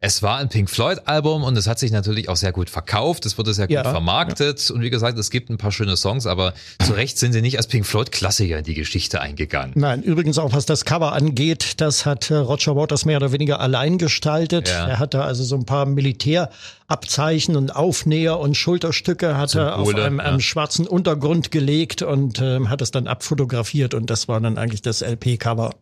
Es 0.01 0.23
war 0.23 0.39
ein 0.39 0.49
Pink 0.49 0.68
Floyd 0.68 1.03
Album 1.07 1.45
und 1.45 1.57
es 1.57 1.66
hat 1.66 1.79
sich 1.79 1.93
natürlich 1.93 2.29
auch 2.29 2.37
sehr 2.37 2.53
gut 2.53 2.71
verkauft. 2.71 3.25
Es 3.27 3.39
wurde 3.39 3.55
sehr 3.55 3.66
gut 3.66 3.75
ja, 3.75 3.85
vermarktet 3.85 4.68
ja. 4.68 4.75
und 4.75 4.83
wie 4.83 4.91
gesagt, 4.91 5.18
es 5.18 5.31
gibt 5.31 5.51
ein 5.51 5.59
paar 5.59 5.73
schöne 5.73 5.97
Songs, 5.97 6.27
aber 6.27 6.55
zu 6.85 6.93
Recht 6.93 7.18
sind 7.18 7.33
sie 7.33 7.43
nicht 7.43 7.57
als 7.57 7.66
Pink 7.66 7.87
Floyd 7.87 8.11
Klassiker 8.11 8.59
in 8.59 8.64
die 8.64 8.75
Geschichte 8.75 9.21
eingegangen. 9.21 9.73
Nein, 9.77 10.03
übrigens 10.03 10.39
auch 10.39 10.53
was 10.53 10.66
das 10.66 10.85
Cover 10.85 11.12
angeht, 11.12 11.81
das 11.81 12.05
hat 12.05 12.31
äh, 12.31 12.37
Roger 12.37 12.75
Waters 12.75 13.05
mehr 13.05 13.18
oder 13.18 13.33
weniger 13.33 13.61
allein 13.61 13.99
gestaltet. 13.99 14.68
Ja. 14.68 14.89
Er 14.89 14.99
hatte 14.99 15.23
also 15.23 15.45
so 15.45 15.57
ein 15.57 15.66
paar 15.66 15.87
Militärabzeichen 15.87 17.57
und 17.57 17.77
Aufnäher 17.77 18.39
und 18.39 18.57
Schulterstücke 18.57 19.37
hat 19.37 19.51
Symbole, 19.51 19.71
er 19.71 19.79
auf 19.79 19.95
einem, 19.95 20.21
einem, 20.21 20.41
schwarzen 20.41 20.87
Untergrund 20.87 21.51
gelegt 21.51 22.03
und 22.03 22.41
äh, 22.41 22.66
hat 22.66 22.83
es 22.83 22.91
dann 22.91 23.07
abfotografiert 23.07 23.95
und 23.95 24.11
das 24.11 24.27
war 24.27 24.41
dann 24.41 24.59
eigentlich 24.59 24.83
das 24.83 25.03
LP-Cover. 25.03 25.75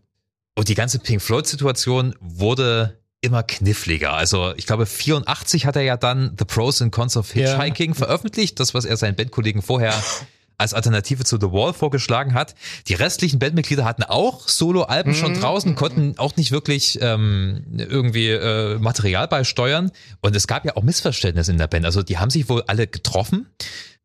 Und 0.57 0.69
die 0.69 0.75
ganze 0.75 0.99
Pink 0.99 1.23
Floyd-Situation 1.23 2.17
wurde 2.21 2.98
immer 3.21 3.43
kniffliger. 3.43 4.13
Also 4.13 4.53
ich 4.57 4.67
glaube 4.67 4.87
84 4.87 5.67
hat 5.67 5.77
er 5.77 5.83
ja 5.83 5.97
dann 5.97 6.35
The 6.39 6.45
Pros 6.45 6.81
and 6.83 6.93
Cons 6.93 7.17
of 7.17 7.31
Hitchhiking 7.33 7.91
ja. 7.91 7.95
veröffentlicht, 7.95 8.61
das 8.61 8.75
was 8.75 8.85
er 8.85 8.97
seinen 8.97 9.17
Bandkollegen 9.17 9.63
vorher 9.63 9.95
als 10.59 10.75
Alternative 10.75 11.25
zu 11.25 11.39
The 11.41 11.53
Wall 11.53 11.73
vorgeschlagen 11.73 12.35
hat. 12.35 12.55
Die 12.89 12.95
restlichen 12.95 13.39
Bandmitglieder 13.39 13.85
hatten 13.85 14.03
auch 14.03 14.49
Solo-Alben 14.49 15.13
mhm. 15.13 15.17
schon 15.17 15.35
draußen, 15.35 15.77
konnten 15.77 16.19
auch 16.19 16.37
nicht 16.37 16.51
wirklich 16.51 16.99
ähm, 17.01 17.65
irgendwie 17.77 18.31
äh, 18.31 18.79
Material 18.79 19.29
beisteuern. 19.29 19.93
Und 20.21 20.35
es 20.35 20.49
gab 20.49 20.65
ja 20.65 20.77
auch 20.77 20.83
Missverständnisse 20.83 21.53
in 21.53 21.59
der 21.59 21.69
Band. 21.69 21.87
Also 21.87 22.03
die 22.03 22.19
haben 22.19 22.31
sich 22.31 22.49
wohl 22.49 22.65
alle 22.67 22.89
getroffen. 22.89 23.47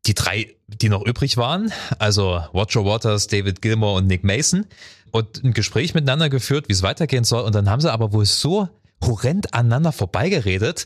Die 0.05 0.13
drei, 0.13 0.53
die 0.67 0.89
noch 0.89 1.05
übrig 1.05 1.37
waren, 1.37 1.71
also 1.97 2.41
Roger 2.53 2.83
Waters, 2.83 3.27
David 3.27 3.61
Gilmore 3.61 3.99
und 3.99 4.07
Nick 4.07 4.25
Mason, 4.25 4.65
und 5.11 5.43
ein 5.43 5.53
Gespräch 5.53 5.93
miteinander 5.93 6.29
geführt, 6.29 6.67
wie 6.67 6.73
es 6.73 6.83
weitergehen 6.83 7.23
soll. 7.23 7.43
Und 7.43 7.55
dann 7.55 7.69
haben 7.69 7.79
sie 7.79 7.91
aber 7.91 8.11
wohl 8.11 8.25
so 8.25 8.67
horrend 9.05 9.53
aneinander 9.53 9.91
vorbeigeredet. 9.91 10.85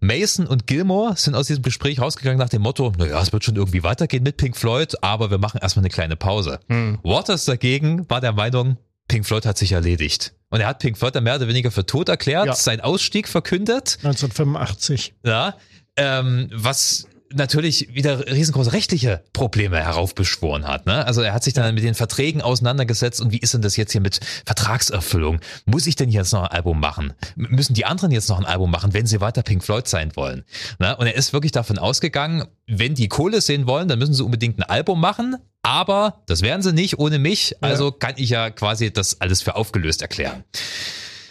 Mason 0.00 0.46
und 0.46 0.66
Gilmore 0.66 1.16
sind 1.16 1.34
aus 1.34 1.46
diesem 1.46 1.62
Gespräch 1.62 2.00
rausgegangen 2.00 2.38
nach 2.38 2.48
dem 2.50 2.62
Motto, 2.62 2.92
naja, 2.98 3.20
es 3.22 3.32
wird 3.32 3.44
schon 3.44 3.56
irgendwie 3.56 3.82
weitergehen 3.82 4.22
mit 4.22 4.36
Pink 4.36 4.56
Floyd, 4.56 4.94
aber 5.02 5.30
wir 5.30 5.38
machen 5.38 5.60
erstmal 5.62 5.82
eine 5.82 5.90
kleine 5.90 6.16
Pause. 6.16 6.60
Hm. 6.68 6.98
Waters 7.02 7.46
dagegen 7.46 8.08
war 8.10 8.20
der 8.20 8.32
Meinung, 8.32 8.76
Pink 9.08 9.24
Floyd 9.24 9.46
hat 9.46 9.56
sich 9.56 9.72
erledigt. 9.72 10.34
Und 10.50 10.60
er 10.60 10.66
hat 10.66 10.78
Pink 10.78 10.98
Floyd 10.98 11.14
dann 11.14 11.24
mehr 11.24 11.36
oder 11.36 11.48
weniger 11.48 11.70
für 11.70 11.86
tot 11.86 12.08
erklärt, 12.08 12.46
ja. 12.46 12.54
seinen 12.54 12.80
Ausstieg 12.80 13.28
verkündet. 13.28 13.98
1985. 14.02 15.14
Ja, 15.24 15.56
ähm, 15.96 16.50
was 16.52 17.06
natürlich 17.34 17.94
wieder 17.94 18.26
riesengroße 18.26 18.72
rechtliche 18.72 19.22
Probleme 19.32 19.82
heraufbeschworen 19.82 20.66
hat. 20.66 20.86
Ne? 20.86 21.06
Also 21.06 21.22
er 21.22 21.32
hat 21.32 21.44
sich 21.44 21.54
dann 21.54 21.74
mit 21.74 21.84
den 21.84 21.94
Verträgen 21.94 22.42
auseinandergesetzt 22.42 23.20
und 23.20 23.32
wie 23.32 23.38
ist 23.38 23.54
denn 23.54 23.62
das 23.62 23.76
jetzt 23.76 23.92
hier 23.92 24.00
mit 24.00 24.20
Vertragserfüllung? 24.46 25.40
Muss 25.66 25.86
ich 25.86 25.96
denn 25.96 26.10
jetzt 26.10 26.32
noch 26.32 26.42
ein 26.42 26.48
Album 26.48 26.80
machen? 26.80 27.12
Müssen 27.36 27.74
die 27.74 27.84
anderen 27.84 28.10
jetzt 28.10 28.28
noch 28.28 28.38
ein 28.38 28.46
Album 28.46 28.70
machen, 28.70 28.94
wenn 28.94 29.06
sie 29.06 29.20
weiter 29.20 29.42
Pink 29.42 29.64
Floyd 29.64 29.88
sein 29.88 30.14
wollen? 30.16 30.44
Ne? 30.78 30.96
Und 30.96 31.06
er 31.06 31.14
ist 31.14 31.32
wirklich 31.32 31.52
davon 31.52 31.78
ausgegangen, 31.78 32.44
wenn 32.66 32.94
die 32.94 33.08
Kohle 33.08 33.40
sehen 33.40 33.66
wollen, 33.66 33.88
dann 33.88 33.98
müssen 33.98 34.14
sie 34.14 34.24
unbedingt 34.24 34.58
ein 34.58 34.62
Album 34.62 35.00
machen, 35.00 35.36
aber 35.62 36.22
das 36.26 36.42
werden 36.42 36.62
sie 36.62 36.72
nicht 36.72 36.98
ohne 36.98 37.18
mich, 37.18 37.56
also 37.60 37.90
kann 37.92 38.14
ich 38.16 38.30
ja 38.30 38.50
quasi 38.50 38.92
das 38.92 39.20
alles 39.20 39.42
für 39.42 39.56
aufgelöst 39.56 40.02
erklären. 40.02 40.44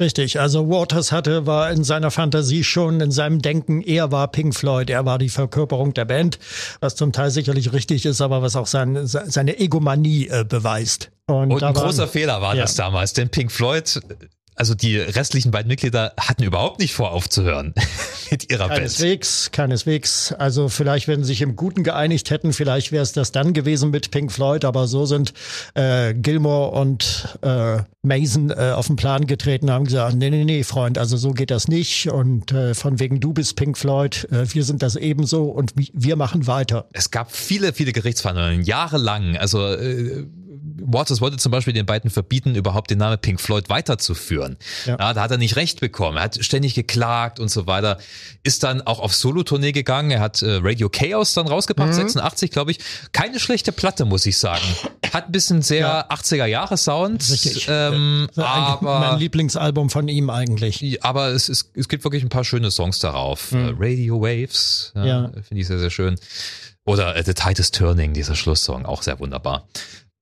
Richtig, 0.03 0.37
also 0.37 0.69
Waters 0.69 1.13
hatte, 1.13 1.45
war 1.45 1.71
in 1.71 1.85
seiner 1.85 2.11
Fantasie 2.11 2.65
schon, 2.65 2.99
in 2.99 3.11
seinem 3.11 3.41
Denken, 3.41 3.81
er 3.81 4.11
war 4.11 4.27
Pink 4.27 4.53
Floyd, 4.53 4.89
er 4.89 5.05
war 5.05 5.17
die 5.17 5.29
Verkörperung 5.29 5.93
der 5.93 6.03
Band, 6.03 6.39
was 6.81 6.95
zum 6.95 7.13
Teil 7.13 7.31
sicherlich 7.31 7.71
richtig 7.71 8.05
ist, 8.05 8.19
aber 8.19 8.41
was 8.41 8.57
auch 8.57 8.67
sein, 8.67 9.07
seine 9.07 9.59
Egomanie 9.59 10.27
äh, 10.27 10.43
beweist. 10.43 11.09
Und, 11.27 11.53
Und 11.53 11.63
ein 11.63 11.73
großer 11.73 12.09
Fehler 12.09 12.41
war 12.41 12.53
ja. 12.53 12.63
das 12.63 12.75
damals, 12.75 13.13
denn 13.13 13.29
Pink 13.29 13.49
Floyd 13.49 14.01
also 14.55 14.75
die 14.75 14.97
restlichen 14.97 15.51
beiden 15.51 15.67
Mitglieder 15.67 16.13
hatten 16.19 16.43
überhaupt 16.43 16.79
nicht 16.79 16.93
vor, 16.93 17.11
aufzuhören 17.11 17.73
mit 18.31 18.51
ihrer 18.51 18.67
keineswegs, 18.67 19.45
Band. 19.45 19.53
Keineswegs, 19.53 20.31
Also 20.33 20.69
vielleicht, 20.69 21.07
wenn 21.07 21.23
sie 21.23 21.27
sich 21.27 21.41
im 21.41 21.55
Guten 21.55 21.83
geeinigt 21.83 22.29
hätten, 22.29 22.53
vielleicht 22.53 22.91
wäre 22.91 23.03
es 23.03 23.13
das 23.13 23.31
dann 23.31 23.53
gewesen 23.53 23.91
mit 23.91 24.11
Pink 24.11 24.31
Floyd, 24.31 24.65
aber 24.65 24.87
so 24.87 25.05
sind 25.05 25.33
äh, 25.73 26.13
Gilmore 26.13 26.71
und 26.71 27.37
äh, 27.41 27.79
Mason 28.03 28.51
äh, 28.51 28.73
auf 28.75 28.87
den 28.87 28.95
Plan 28.97 29.25
getreten, 29.27 29.71
haben 29.71 29.85
gesagt, 29.85 30.15
nee, 30.15 30.29
nee, 30.29 30.43
nee, 30.43 30.63
Freund, 30.63 30.97
also 30.97 31.17
so 31.17 31.31
geht 31.31 31.51
das 31.51 31.67
nicht 31.67 32.09
und 32.09 32.51
äh, 32.51 32.73
von 32.73 32.99
wegen 32.99 33.19
du 33.19 33.33
bist 33.33 33.55
Pink 33.55 33.77
Floyd, 33.77 34.27
äh, 34.31 34.45
wir 34.53 34.63
sind 34.63 34.83
das 34.83 34.95
ebenso 34.95 35.45
und 35.45 35.73
wir 35.75 36.15
machen 36.15 36.45
weiter. 36.47 36.87
Es 36.91 37.11
gab 37.11 37.31
viele, 37.31 37.73
viele 37.73 37.93
Gerichtsverhandlungen, 37.93 38.63
jahrelang, 38.63 39.37
also 39.37 39.65
äh, 39.67 40.25
Waters 40.81 41.21
wollte 41.21 41.37
zum 41.37 41.51
Beispiel 41.51 41.73
den 41.73 41.85
beiden 41.85 42.09
verbieten, 42.09 42.55
überhaupt 42.55 42.89
den 42.89 42.97
Namen 42.99 43.17
Pink 43.19 43.39
Floyd 43.39 43.69
weiterzuführen. 43.69 44.57
Ja. 44.85 44.97
ja. 44.99 45.13
da 45.13 45.21
hat 45.21 45.31
er 45.31 45.37
nicht 45.37 45.55
recht 45.55 45.79
bekommen. 45.79 46.17
Er 46.17 46.23
hat 46.23 46.43
ständig 46.43 46.75
geklagt 46.75 47.39
und 47.39 47.49
so 47.49 47.67
weiter. 47.67 47.97
Ist 48.43 48.63
dann 48.63 48.81
auch 48.81 48.99
auf 48.99 49.13
Solo-Tournee 49.13 49.71
gegangen. 49.71 50.11
Er 50.11 50.19
hat 50.19 50.41
äh, 50.41 50.59
Radio 50.61 50.89
Chaos 50.89 51.33
dann 51.33 51.47
rausgebracht, 51.47 51.89
mhm. 51.89 51.93
86, 51.93 52.51
glaube 52.51 52.71
ich. 52.71 52.79
Keine 53.11 53.39
schlechte 53.39 53.71
Platte, 53.71 54.05
muss 54.05 54.25
ich 54.25 54.37
sagen. 54.37 54.65
Hat 55.13 55.27
ein 55.27 55.31
bisschen 55.31 55.61
sehr 55.61 55.79
ja. 55.79 56.09
80er-Jahre-Sound. 56.09 57.29
Richtig. 57.29 57.67
Ähm, 57.69 58.29
aber 58.35 58.99
mein 58.99 59.19
Lieblingsalbum 59.19 59.89
von 59.89 60.07
ihm 60.07 60.29
eigentlich. 60.29 61.03
Aber 61.03 61.27
es, 61.29 61.49
es, 61.49 61.71
es 61.75 61.87
gibt 61.87 62.03
wirklich 62.03 62.23
ein 62.23 62.29
paar 62.29 62.43
schöne 62.43 62.71
Songs 62.71 62.99
darauf. 62.99 63.51
Mhm. 63.51 63.75
Radio 63.79 64.21
Waves, 64.21 64.91
ja, 64.95 65.05
ja. 65.05 65.31
finde 65.47 65.61
ich 65.61 65.67
sehr, 65.67 65.79
sehr 65.79 65.89
schön. 65.89 66.15
Oder 66.85 67.15
äh, 67.15 67.23
The 67.23 67.33
Tide 67.33 67.59
is 67.59 67.71
Turning, 67.71 68.13
dieser 68.13 68.35
Schlusssong, 68.35 68.85
auch 68.85 69.03
sehr 69.03 69.19
wunderbar. 69.19 69.67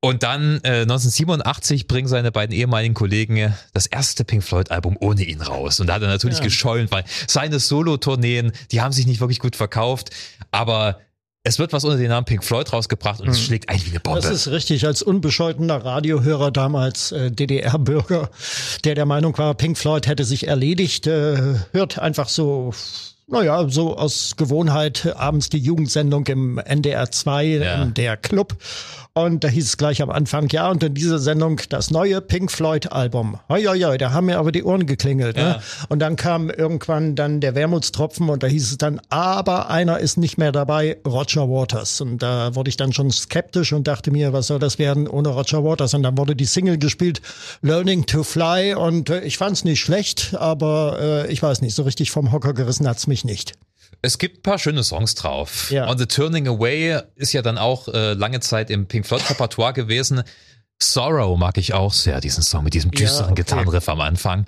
Und 0.03 0.23
dann 0.23 0.59
äh, 0.63 0.81
1987 0.81 1.87
bringen 1.87 2.07
seine 2.07 2.31
beiden 2.31 2.55
ehemaligen 2.55 2.95
Kollegen 2.95 3.53
das 3.73 3.85
erste 3.85 4.25
Pink 4.25 4.43
Floyd 4.43 4.71
Album 4.71 4.97
ohne 4.99 5.21
ihn 5.21 5.41
raus. 5.41 5.79
Und 5.79 5.87
da 5.87 5.93
hat 5.93 6.01
er 6.01 6.07
natürlich 6.07 6.39
ja. 6.39 6.43
geschollen, 6.43 6.87
weil 6.89 7.03
seine 7.27 7.59
Solo-Tourneen, 7.59 8.51
die 8.71 8.81
haben 8.81 8.93
sich 8.93 9.05
nicht 9.05 9.19
wirklich 9.19 9.37
gut 9.37 9.55
verkauft. 9.55 10.09
Aber 10.49 10.99
es 11.43 11.59
wird 11.59 11.71
was 11.71 11.83
unter 11.83 11.97
dem 11.97 12.09
Namen 12.09 12.25
Pink 12.25 12.43
Floyd 12.43 12.73
rausgebracht 12.73 13.19
und 13.19 13.27
mhm. 13.27 13.33
es 13.33 13.41
schlägt 13.41 13.69
ein 13.69 13.79
wie 13.85 13.91
eine 13.91 13.99
Bombe. 13.99 14.21
Das 14.21 14.31
ist 14.31 14.47
richtig. 14.47 14.87
Als 14.87 15.03
unbescholtener 15.03 15.85
Radiohörer 15.85 16.49
damals 16.49 17.11
äh, 17.11 17.29
DDR-Bürger, 17.29 18.31
der 18.83 18.95
der 18.95 19.05
Meinung 19.05 19.37
war, 19.37 19.53
Pink 19.53 19.77
Floyd 19.77 20.07
hätte 20.07 20.23
sich 20.23 20.47
erledigt, 20.47 21.05
äh, 21.05 21.55
hört 21.73 21.99
einfach 21.99 22.27
so 22.27 22.73
naja, 23.31 23.69
so 23.69 23.95
aus 23.95 24.35
Gewohnheit 24.35 25.15
abends 25.15 25.49
die 25.49 25.57
Jugendsendung 25.57 26.27
im 26.27 26.57
NDR 26.57 27.09
2, 27.11 27.45
ja. 27.45 27.85
der 27.85 28.17
Club. 28.17 28.57
Und 29.13 29.43
da 29.43 29.49
hieß 29.49 29.65
es 29.65 29.75
gleich 29.75 30.01
am 30.01 30.09
Anfang, 30.09 30.47
ja, 30.51 30.71
und 30.71 30.81
in 30.83 30.93
dieser 30.93 31.19
Sendung 31.19 31.59
das 31.67 31.91
neue 31.91 32.21
Pink 32.21 32.49
Floyd 32.49 32.93
Album. 32.93 33.37
Hoi, 33.49 33.65
hoi, 33.65 33.77
hoi, 33.81 33.97
da 33.97 34.13
haben 34.13 34.27
mir 34.27 34.37
aber 34.37 34.53
die 34.53 34.63
Ohren 34.63 34.85
geklingelt. 34.85 35.35
Ne? 35.35 35.41
Ja. 35.41 35.49
Ne? 35.49 35.61
Und 35.89 35.99
dann 35.99 36.15
kam 36.15 36.49
irgendwann 36.49 37.17
dann 37.17 37.41
der 37.41 37.53
Wermutstropfen 37.53 38.29
und 38.29 38.41
da 38.41 38.47
hieß 38.47 38.71
es 38.71 38.77
dann, 38.77 39.01
aber 39.09 39.69
einer 39.69 39.99
ist 39.99 40.17
nicht 40.17 40.37
mehr 40.37 40.53
dabei, 40.53 40.97
Roger 41.05 41.49
Waters. 41.49 41.99
Und 41.99 42.19
da 42.19 42.55
wurde 42.55 42.69
ich 42.69 42.77
dann 42.77 42.93
schon 42.93 43.11
skeptisch 43.11 43.73
und 43.73 43.85
dachte 43.85 44.11
mir, 44.11 44.31
was 44.31 44.47
soll 44.47 44.59
das 44.59 44.79
werden 44.79 45.09
ohne 45.09 45.27
Roger 45.27 45.61
Waters? 45.61 45.93
Und 45.93 46.03
dann 46.03 46.17
wurde 46.17 46.33
die 46.33 46.45
Single 46.45 46.77
gespielt, 46.77 47.21
Learning 47.61 48.05
to 48.05 48.23
Fly. 48.23 48.75
Und 48.75 49.09
äh, 49.09 49.19
ich 49.25 49.37
fand 49.37 49.57
es 49.57 49.65
nicht 49.65 49.81
schlecht, 49.81 50.35
aber 50.37 51.25
äh, 51.27 51.31
ich 51.33 51.43
weiß 51.43 51.61
nicht, 51.61 51.75
so 51.75 51.83
richtig 51.83 52.11
vom 52.11 52.31
Hocker 52.31 52.53
gerissen 52.53 52.87
hat's 52.87 53.07
mich 53.07 53.25
nicht. 53.25 53.55
Es 54.01 54.17
gibt 54.17 54.39
ein 54.39 54.41
paar 54.41 54.57
schöne 54.57 54.83
Songs 54.83 55.15
drauf. 55.15 55.69
Ja. 55.71 55.89
On 55.89 55.97
the 55.97 56.05
Turning 56.07 56.47
Away 56.47 57.01
ist 57.15 57.33
ja 57.33 57.41
dann 57.41 57.57
auch 57.57 57.87
äh, 57.87 58.13
lange 58.13 58.39
Zeit 58.39 58.69
im 58.69 58.87
Pink 58.87 59.05
Floyd 59.05 59.29
Repertoire 59.29 59.73
gewesen. 59.73 60.23
Sorrow 60.81 61.37
mag 61.37 61.57
ich 61.57 61.73
auch 61.73 61.93
sehr, 61.93 62.19
diesen 62.21 62.41
Song 62.41 62.63
mit 62.63 62.73
diesem 62.73 62.89
düsteren 62.89 63.27
ja, 63.27 63.31
okay. 63.31 63.43
Gitarrenriff 63.43 63.87
am 63.87 64.01
Anfang. 64.01 64.45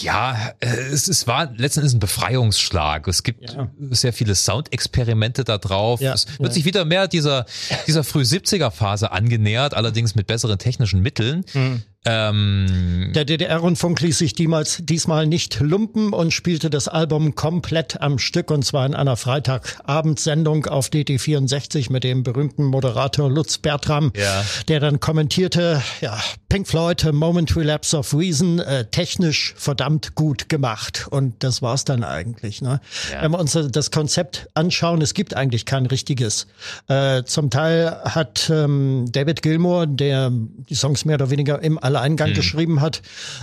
Ja, 0.00 0.52
äh, 0.60 0.66
es, 0.66 1.08
es 1.08 1.26
war 1.26 1.52
letztendlich 1.56 1.94
ein 1.94 2.00
Befreiungsschlag. 2.00 3.06
Es 3.06 3.22
gibt 3.22 3.52
ja. 3.52 3.68
sehr 3.90 4.14
viele 4.14 4.34
Soundexperimente 4.34 5.44
da 5.44 5.58
drauf. 5.58 6.00
Ja, 6.00 6.14
es 6.14 6.26
wird 6.38 6.54
sich 6.54 6.64
wieder 6.64 6.86
mehr 6.86 7.06
dieser, 7.06 7.44
dieser 7.86 8.04
früh 8.04 8.22
70er 8.22 8.70
Phase 8.70 9.12
angenähert, 9.12 9.74
allerdings 9.74 10.14
mit 10.14 10.26
besseren 10.26 10.58
technischen 10.58 11.02
Mitteln. 11.02 11.44
Mhm. 11.52 11.82
Ähm, 12.04 13.10
der 13.14 13.24
DDR-Rundfunk 13.24 14.00
ließ 14.00 14.18
sich 14.18 14.32
diemals, 14.32 14.78
diesmal 14.82 15.26
nicht 15.26 15.58
lumpen 15.60 16.12
und 16.12 16.32
spielte 16.32 16.70
das 16.70 16.86
Album 16.86 17.34
komplett 17.34 18.00
am 18.00 18.18
Stück 18.18 18.52
und 18.52 18.64
zwar 18.64 18.86
in 18.86 18.94
einer 18.94 19.16
Freitagabendsendung 19.16 20.66
auf 20.66 20.88
DT64 20.88 21.90
mit 21.90 22.04
dem 22.04 22.22
berühmten 22.22 22.64
Moderator 22.64 23.28
Lutz 23.28 23.58
Bertram, 23.58 24.12
ja. 24.16 24.44
der 24.68 24.78
dann 24.78 25.00
kommentierte, 25.00 25.82
ja, 26.00 26.18
Pink 26.48 26.68
Floyd, 26.68 27.04
A 27.04 27.12
Moment 27.12 27.56
Relapse 27.56 27.96
of 27.96 28.14
Reason, 28.14 28.60
äh, 28.60 28.84
technisch 28.86 29.54
verdammt 29.56 30.14
gut 30.14 30.48
gemacht 30.48 31.08
und 31.10 31.42
das 31.42 31.62
war's 31.62 31.84
dann 31.84 32.04
eigentlich. 32.04 32.62
Ne? 32.62 32.80
Ja. 33.12 33.22
Wenn 33.22 33.32
wir 33.32 33.40
uns 33.40 33.58
das 33.72 33.90
Konzept 33.90 34.48
anschauen, 34.54 35.02
es 35.02 35.14
gibt 35.14 35.34
eigentlich 35.34 35.66
kein 35.66 35.86
richtiges. 35.86 36.46
Äh, 36.86 37.24
zum 37.24 37.50
Teil 37.50 38.00
hat 38.04 38.48
ähm, 38.50 39.06
David 39.10 39.42
Gilmour, 39.42 39.86
der 39.86 40.30
die 40.30 40.74
Songs 40.74 41.04
mehr 41.04 41.16
oder 41.16 41.30
weniger 41.30 41.60
im 41.60 41.76
Alleingang 41.88 42.30
mhm. 42.30 42.34
geschrieben 42.34 42.80
hat, 42.82 43.00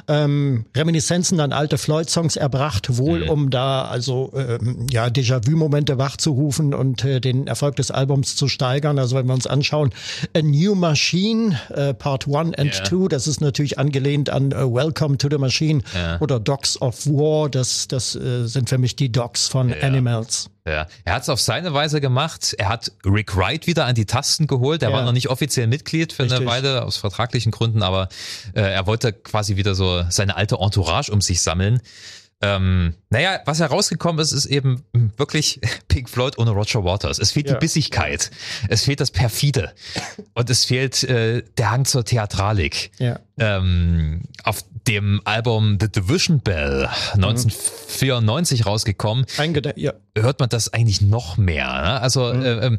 ähm, 0.08 0.66
Reminiszenzen 0.78 1.40
an 1.40 1.52
alte 1.52 1.80
Floyd-Songs 1.80 2.36
erbracht, 2.36 2.98
wohl 2.98 3.24
mhm. 3.24 3.30
um 3.30 3.50
da 3.50 3.86
also 3.86 4.32
ähm, 4.36 4.86
ja 4.92 5.08
Déjà-vu-Momente 5.08 5.98
wachzurufen 5.98 6.76
und 6.76 7.04
äh, 7.04 7.20
den 7.20 7.48
Erfolg 7.48 7.76
des 7.78 7.90
Albums 7.90 8.36
zu 8.36 8.48
steigern. 8.48 9.00
Also 9.00 9.16
wenn 9.16 9.26
wir 9.26 9.34
uns 9.34 9.48
anschauen, 9.48 9.90
A 10.36 10.42
New 10.44 10.76
Machine, 10.76 11.60
äh, 11.74 11.96
Part 11.96 12.28
1 12.28 12.56
and 12.56 12.74
2, 12.74 12.96
yeah. 12.96 13.08
das 13.08 13.28
ist 13.28 13.42
natürlich 13.42 13.80
angelehnt 13.80 14.30
an 14.30 14.54
uh, 14.54 14.72
Welcome 14.72 15.18
to 15.18 15.28
the 15.30 15.40
Machine 15.40 15.82
yeah. 15.96 16.22
oder 16.22 16.40
Dogs 16.40 16.80
of 16.80 17.08
War, 17.08 17.50
das, 17.50 17.88
das 17.88 18.16
äh, 18.16 18.46
sind 18.46 18.70
für 18.70 18.78
mich 18.78 18.96
die 18.96 19.12
Dogs 19.12 19.48
von 19.48 19.70
yeah. 19.70 19.82
Animals. 19.82 20.50
Ja, 20.68 20.88
er 21.04 21.14
hat 21.14 21.22
es 21.22 21.30
auf 21.30 21.40
seine 21.40 21.74
Weise 21.74 22.02
gemacht. 22.02 22.56
Er 22.58 22.70
hat 22.70 22.92
Rick 23.06 23.38
Wright 23.38 23.68
wieder 23.68 23.86
an 23.86 23.94
die 23.94 24.06
Tasten 24.06 24.48
geholt. 24.48 24.82
Er 24.82 24.90
ja. 24.90 24.96
war 24.96 25.06
noch 25.06 25.12
nicht 25.12 25.30
offiziell 25.30 25.68
Mitglied 25.68 26.12
für 26.12 26.24
Richtig. 26.24 26.40
eine 26.40 26.50
Weile 26.50 26.84
aus 26.84 26.98
vertraglichen 26.98 27.52
Gründen, 27.52 27.84
aber 27.84 28.10
äh, 28.56 28.62
er 28.62 28.88
wollte 28.88 29.14
quasi 29.14 29.58
wieder 29.58 29.76
so 29.76 30.04
seine 30.10 30.36
alte 30.36 30.56
Entourage 30.56 31.12
um 31.12 31.22
sich 31.22 31.42
sammeln. 31.42 31.82
Ähm, 32.42 32.96
naja, 33.10 33.40
was 33.46 33.60
herausgekommen 33.60 34.20
ist, 34.20 34.32
ist 34.32 34.46
eben 34.46 34.84
wirklich 35.18 35.62
Pink 35.88 36.10
Floyd 36.10 36.38
ohne 36.38 36.52
Roger 36.52 36.84
Waters. 36.84 37.20
Es 37.20 37.32
fehlt 37.32 37.48
ja. 37.48 37.54
die 37.54 37.60
Bissigkeit, 37.60 38.30
es 38.68 38.84
fehlt 38.84 39.00
das 39.00 39.12
Perfide 39.12 39.72
und 40.34 40.50
es 40.50 40.66
fehlt 40.66 41.04
äh, 41.04 41.44
der 41.58 41.72
Hang 41.72 41.86
zur 41.86 42.04
Theatralik. 42.04 42.92
Ja. 42.98 43.20
Ähm, 43.38 44.24
auf 44.44 44.64
dem 44.88 45.22
Album 45.24 45.78
The 45.80 45.90
Division 45.90 46.40
Bell 46.40 46.88
1994 47.14 48.60
mhm. 48.60 48.66
rausgekommen, 48.66 49.26
ja. 49.76 49.94
hört 50.18 50.40
man 50.40 50.50
das 50.50 50.74
eigentlich 50.74 51.02
noch 51.02 51.38
mehr. 51.38 51.66
Ne? 51.66 52.02
Also 52.02 52.34
mhm. 52.34 52.42
äh, 52.44 52.66
ähm, 52.66 52.78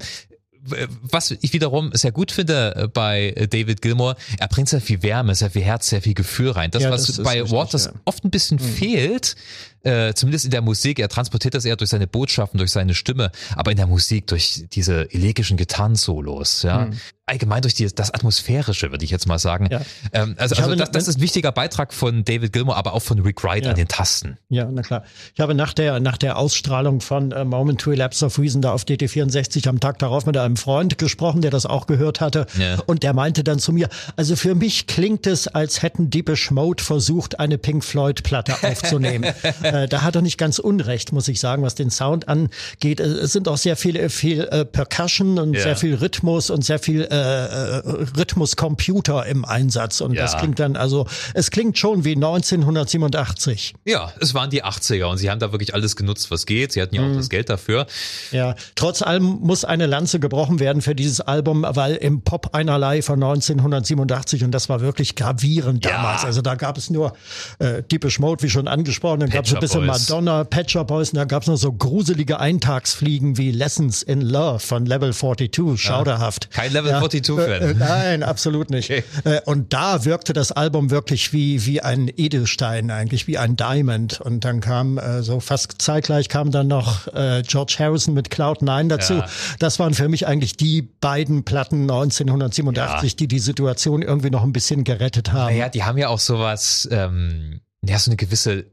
was 1.03 1.31
ich 1.31 1.53
wiederum 1.53 1.91
sehr 1.93 2.13
gut 2.13 2.33
finde 2.33 2.75
äh, 2.77 2.89
bei 2.89 3.35
David 3.51 3.83
Gilmore, 3.83 4.17
er 4.39 4.49
bringt 4.49 4.69
sehr 4.69 4.81
viel 4.81 5.03
Wärme, 5.03 5.35
sehr 5.35 5.51
viel 5.51 5.63
Herz, 5.63 5.89
sehr 5.89 6.03
viel 6.03 6.15
Gefühl 6.15 6.51
rein. 6.51 6.71
Das, 6.71 6.83
ja, 6.83 6.91
was 6.91 7.07
das 7.07 7.23
bei 7.23 7.41
richtig, 7.41 7.57
Waters 7.57 7.85
ja. 7.87 7.93
oft 8.05 8.25
ein 8.25 8.31
bisschen 8.31 8.59
mhm. 8.59 8.65
fehlt, 8.65 9.37
äh, 9.83 10.13
zumindest 10.15 10.45
in 10.45 10.51
der 10.51 10.63
Musik, 10.63 10.99
er 10.99 11.09
transportiert 11.09 11.55
das 11.55 11.65
eher 11.65 11.77
durch 11.77 11.91
seine 11.91 12.07
Botschaften, 12.07 12.59
durch 12.59 12.73
seine 12.73 12.95
Stimme, 12.95 13.31
aber 13.55 13.71
in 13.71 13.77
der 13.77 13.87
Musik 13.87 14.27
durch 14.27 14.65
diese 14.73 15.13
elegischen 15.13 15.57
Gitarrensolos, 15.57 16.63
ja. 16.63 16.87
Mhm 16.87 16.97
allgemein 17.27 17.61
durch 17.61 17.75
die, 17.75 17.87
das 17.93 18.15
Atmosphärische, 18.15 18.93
würde 18.93 19.05
ich 19.05 19.11
jetzt 19.11 19.27
mal 19.27 19.41
sagen. 19.41 19.69
Ja. 19.71 19.81
Ähm, 20.13 20.37
also 20.39 20.55
also 20.55 20.77
das, 20.77 20.93
das 20.93 21.09
ist 21.09 21.19
ein 21.19 21.23
wichtiger 21.23 21.51
Beitrag 21.51 21.93
von 21.93 22.25
David 22.25 22.53
Gilmour, 22.53 22.77
aber 22.77 22.93
auch 22.93 23.03
von 23.03 23.19
Rick 23.19 23.43
Wright 23.43 23.65
ja. 23.65 23.71
an 23.71 23.77
den 23.77 23.89
Tasten. 23.89 24.39
Ja, 24.49 24.69
na 24.71 24.83
klar. 24.83 25.03
Ich 25.35 25.41
habe 25.41 25.55
nach 25.55 25.73
der, 25.73 25.99
nach 25.99 26.19
der 26.19 26.39
Ausstrahlung 26.39 27.01
von 27.01 27.33
uh, 27.33 27.45
Moment 27.45 27.81
to 27.81 27.91
Elapse 27.91 28.25
of 28.25 28.39
Reason 28.39 28.63
da 28.63 28.73
auf 28.73 28.85
DT64 28.85 29.69
am 29.69 29.81
Tag 29.81 29.99
darauf 29.99 30.25
mit 30.25 30.37
einem 30.37 30.57
Freund 30.57 30.99
gesprochen, 30.99 31.41
der 31.41 31.51
das 31.51 31.67
auch 31.67 31.89
gehört 31.89 32.21
hatte. 32.21 32.47
Ja. 32.59 32.79
Und 32.87 33.03
der 33.03 33.13
meinte 33.13 33.43
dann 33.43 33.59
zu 33.59 33.73
mir, 33.73 33.89
also 34.15 34.37
für 34.37 34.55
mich 34.55 34.87
klingt 34.87 35.27
es, 35.27 35.49
als 35.49 35.83
hätten 35.83 36.11
Deepish 36.11 36.53
Mode 36.53 36.83
versucht, 36.83 37.41
eine 37.41 37.59
Pink 37.59 37.85
Floyd 37.85 38.23
Platte 38.23 38.55
aufzunehmen. 38.63 39.25
äh, 39.63 39.89
da 39.89 40.03
hat 40.03 40.15
er 40.15 40.23
nicht 40.23 40.39
ganz 40.39 40.61
unrecht, 40.61 41.13
muss 41.13 41.27
ich 41.27 41.41
sagen, 41.41 41.65
was 41.65 41.75
den 41.75 41.91
Sound 41.91 42.29
angeht. 42.29 43.01
Es 43.01 43.33
sind 43.33 43.49
auch 43.49 43.57
sehr 43.57 43.77
viele, 43.77 44.11
viel 44.11 44.43
äh, 44.45 44.65
Percussion 44.65 45.41
und 45.41 45.59
sehr 45.59 45.75
viel 45.75 45.97
Rhythmus 45.97 46.51
und 46.51 46.65
sehr 46.65 46.79
viel 46.79 47.09
äh, 47.17 47.79
äh, 47.79 48.07
Rhythmuscomputer 48.17 49.27
im 49.27 49.45
Einsatz. 49.45 50.01
Und 50.01 50.15
ja. 50.15 50.23
das 50.23 50.37
klingt 50.37 50.59
dann, 50.59 50.77
also 50.77 51.07
es 51.35 51.51
klingt 51.51 51.79
schon 51.79 52.05
wie 52.05 52.15
1987. 52.15 53.75
Ja, 53.85 54.13
es 54.21 54.35
waren 54.35 54.51
die 54.51 54.65
80er 54.65 55.07
und 55.07 55.19
sie 55.19 55.31
haben 55.31 55.39
da 55.39 55.53
wirklich 55.53 55.75
alles 55.75 55.97
genutzt, 55.97 56.31
was 56.31 56.47
geht. 56.47 56.73
Sie 56.73 56.83
hatten 56.83 56.95
ja 56.95 57.03
auch 57.03 57.07
mhm. 57.07 57.17
das 57.17 57.29
Geld 57.29 57.49
dafür. 57.49 57.87
Ja, 58.31 58.55
trotz 58.75 59.03
allem 59.03 59.25
muss 59.25 59.65
eine 59.65 59.87
Lanze 59.87 60.21
gebrochen 60.21 60.61
werden 60.61 60.83
für 60.83 60.95
dieses 60.95 61.21
Album, 61.21 61.67
weil 61.69 61.97
im 61.97 62.23
Pop 62.23 62.51
einerlei 62.53 63.03
von 63.03 63.23
1987 63.23 64.45
und 64.45 64.53
das 64.53 64.69
war 64.69 64.81
wirklich 64.81 65.15
gravierend 65.15 65.85
ja. 65.85 65.93
damals. 65.93 66.25
Also 66.25 66.43
da 66.43 66.55
gab 66.55 66.79
es 66.79 66.91
nur 66.91 67.15
äh, 67.59 67.83
Deepish 67.83 68.19
Mode, 68.19 68.43
wie 68.43 68.51
schon 68.51 68.69
angesprochen, 68.69 69.21
dann 69.21 69.31
gab 69.31 69.45
es 69.45 69.55
ein 69.55 69.61
bisschen 69.61 69.87
Boys. 69.87 70.09
Madonna, 70.09 70.45
Patcher 70.45 70.85
Boys 70.85 71.11
und 71.11 71.17
da 71.17 71.25
gab 71.25 71.43
es 71.43 71.49
noch 71.49 71.57
so 71.57 71.73
gruselige 71.73 72.41
Eintagsfliegen 72.41 73.39
wie 73.39 73.51
Lessons 73.51 74.03
in 74.03 74.21
Love 74.21 74.61
von 74.61 74.87
Level 74.87 75.13
42, 75.13 75.81
schauderhaft. 75.81 76.51
Kein 76.51 76.73
Level 76.73 76.91
ja. 76.91 77.01
42-Fan. 77.07 77.63
Äh, 77.63 77.71
äh, 77.71 77.75
nein, 77.75 78.23
absolut 78.23 78.71
nicht. 78.71 78.91
Okay. 78.91 79.05
Äh, 79.25 79.41
und 79.45 79.73
da 79.73 80.05
wirkte 80.05 80.33
das 80.33 80.53
Album 80.53 80.91
wirklich 80.91 81.33
wie, 81.33 81.65
wie 81.67 81.81
ein 81.81 82.11
Edelstein 82.15 82.91
eigentlich, 82.91 83.27
wie 83.27 83.39
ein 83.39 83.57
Diamond. 83.57 84.21
Und 84.21 84.45
dann 84.45 84.61
kam 84.61 84.99
äh, 84.99 85.23
so 85.23 85.41
fast 85.41 85.77
zeitgleich 85.79 86.29
kam 86.29 86.51
dann 86.51 86.69
noch 86.69 87.07
äh, 87.09 87.43
George 87.47 87.77
Harrison 87.79 88.15
mit 88.15 88.31
Cloud 88.31 88.63
9 88.63 88.89
dazu. 88.89 89.15
Ja. 89.15 89.29
Das 89.59 89.79
waren 89.79 89.95
für 89.95 90.09
mich 90.09 90.27
eigentlich 90.27 90.57
die 90.57 90.83
beiden 90.83 91.45
Platten 91.45 91.83
1987, 91.83 93.13
ja. 93.13 93.17
die 93.17 93.29
die 93.29 93.39
Situation 93.39 94.03
irgendwie 94.03 94.31
noch 94.31 94.43
ein 94.43 94.53
bisschen 94.53 94.85
gerettet 94.85 95.33
haben. 95.33 95.53
Naja, 95.55 95.69
die 95.69 95.85
haben 95.85 95.99
ja 95.99 96.09
auch 96.09 96.21
sowas, 96.21 96.89
ähm, 96.91 97.61
ja, 97.83 97.99
so 97.99 98.11
eine 98.11 98.17
gewisse 98.17 98.67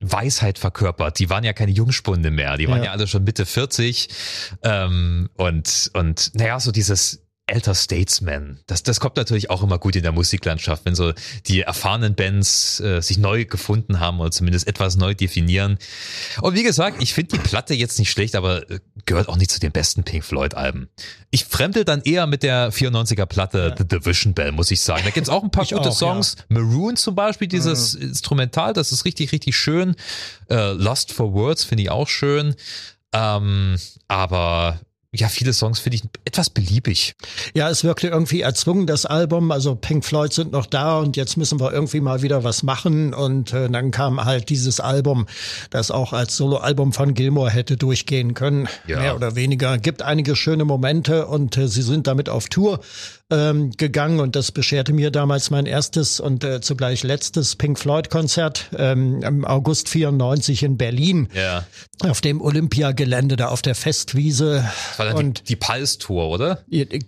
Weisheit 0.00 0.58
verkörpert. 0.58 1.18
Die 1.18 1.28
waren 1.28 1.44
ja 1.44 1.52
keine 1.52 1.72
Jungspunde 1.72 2.30
mehr, 2.30 2.56
die 2.56 2.68
waren 2.68 2.78
ja, 2.78 2.86
ja 2.86 2.90
alle 2.92 3.06
schon 3.06 3.24
Mitte 3.24 3.46
40 3.46 4.08
ähm, 4.62 5.28
und 5.34 5.90
und 5.94 6.30
naja, 6.34 6.60
so 6.60 6.70
dieses 6.70 7.26
Elder 7.48 7.74
Statesman. 7.74 8.60
Das, 8.66 8.82
das 8.82 9.00
kommt 9.00 9.16
natürlich 9.16 9.50
auch 9.50 9.62
immer 9.62 9.78
gut 9.78 9.96
in 9.96 10.02
der 10.02 10.12
Musiklandschaft, 10.12 10.84
wenn 10.84 10.94
so 10.94 11.12
die 11.46 11.62
erfahrenen 11.62 12.14
Bands 12.14 12.80
äh, 12.80 13.00
sich 13.00 13.18
neu 13.18 13.44
gefunden 13.44 14.00
haben 14.00 14.20
oder 14.20 14.30
zumindest 14.30 14.66
etwas 14.66 14.96
neu 14.96 15.14
definieren. 15.14 15.78
Und 16.40 16.54
wie 16.54 16.62
gesagt, 16.62 17.02
ich 17.02 17.14
finde 17.14 17.36
die 17.36 17.42
Platte 17.42 17.74
jetzt 17.74 17.98
nicht 17.98 18.10
schlecht, 18.10 18.36
aber 18.36 18.70
äh, 18.70 18.80
gehört 19.06 19.28
auch 19.28 19.36
nicht 19.36 19.50
zu 19.50 19.60
den 19.60 19.72
besten 19.72 20.04
Pink 20.04 20.24
Floyd 20.24 20.54
Alben. 20.54 20.88
Ich 21.30 21.44
fremdel 21.44 21.84
dann 21.84 22.02
eher 22.02 22.26
mit 22.26 22.42
der 22.42 22.72
94er 22.72 23.26
Platte 23.26 23.68
ja. 23.70 23.76
The 23.76 23.86
Division 23.86 24.34
Bell, 24.34 24.52
muss 24.52 24.70
ich 24.70 24.80
sagen. 24.80 25.02
Da 25.04 25.10
gibt's 25.10 25.28
auch 25.28 25.42
ein 25.42 25.50
paar 25.50 25.64
ich 25.64 25.70
gute 25.70 25.88
auch, 25.88 25.96
Songs. 25.96 26.36
Ja. 26.38 26.60
Maroon 26.60 26.96
zum 26.96 27.14
Beispiel, 27.14 27.48
dieses 27.48 27.96
mhm. 27.96 28.02
Instrumental, 28.02 28.72
das 28.72 28.92
ist 28.92 29.04
richtig, 29.04 29.32
richtig 29.32 29.56
schön. 29.56 29.96
Äh, 30.48 30.72
Lost 30.72 31.12
for 31.12 31.32
Words 31.32 31.64
finde 31.64 31.84
ich 31.84 31.90
auch 31.90 32.08
schön. 32.08 32.54
Ähm, 33.12 33.76
aber 34.06 34.80
ja, 35.14 35.28
viele 35.28 35.54
Songs 35.54 35.80
finde 35.80 35.96
ich 35.96 36.02
etwas 36.26 36.50
beliebig. 36.50 37.14
Ja, 37.54 37.70
es 37.70 37.82
wirkte 37.82 38.08
irgendwie 38.08 38.42
erzwungen, 38.42 38.86
das 38.86 39.06
Album. 39.06 39.50
Also 39.50 39.74
Pink 39.74 40.04
Floyd 40.04 40.34
sind 40.34 40.52
noch 40.52 40.66
da 40.66 40.98
und 40.98 41.16
jetzt 41.16 41.38
müssen 41.38 41.60
wir 41.60 41.72
irgendwie 41.72 42.00
mal 42.00 42.20
wieder 42.20 42.44
was 42.44 42.62
machen. 42.62 43.14
Und 43.14 43.54
äh, 43.54 43.70
dann 43.70 43.90
kam 43.90 44.22
halt 44.22 44.50
dieses 44.50 44.80
Album, 44.80 45.26
das 45.70 45.90
auch 45.90 46.12
als 46.12 46.36
Soloalbum 46.36 46.92
von 46.92 47.14
Gilmore 47.14 47.50
hätte 47.50 47.78
durchgehen 47.78 48.34
können. 48.34 48.68
Ja. 48.86 49.00
Mehr 49.00 49.16
oder 49.16 49.34
weniger. 49.34 49.78
Gibt 49.78 50.02
einige 50.02 50.36
schöne 50.36 50.66
Momente 50.66 51.26
und 51.26 51.56
äh, 51.56 51.68
sie 51.68 51.82
sind 51.82 52.06
damit 52.06 52.28
auf 52.28 52.48
Tour 52.48 52.80
ähm, 53.30 53.72
gegangen 53.76 54.20
und 54.20 54.36
das 54.36 54.52
bescherte 54.52 54.92
mir 54.92 55.10
damals 55.10 55.50
mein 55.50 55.66
erstes 55.66 56.20
und 56.20 56.44
äh, 56.44 56.60
zugleich 56.60 57.02
letztes 57.02 57.56
Pink 57.56 57.78
Floyd 57.78 58.10
Konzert 58.10 58.70
ähm, 58.76 59.22
im 59.22 59.44
August 59.44 59.88
94 59.88 60.62
in 60.62 60.76
Berlin. 60.76 61.28
Ja. 61.34 61.66
Auf 62.00 62.20
dem 62.20 62.40
Olympiagelände 62.40 63.36
da 63.36 63.48
auf 63.48 63.62
der 63.62 63.74
Festwiese. 63.74 64.64
Das 64.90 64.98
war 64.98 65.06
dann 65.06 65.16
und 65.16 65.40
die, 65.40 65.44
die 65.44 65.56
Pulse 65.56 65.98
Tour, 65.98 66.28
oder? 66.28 66.64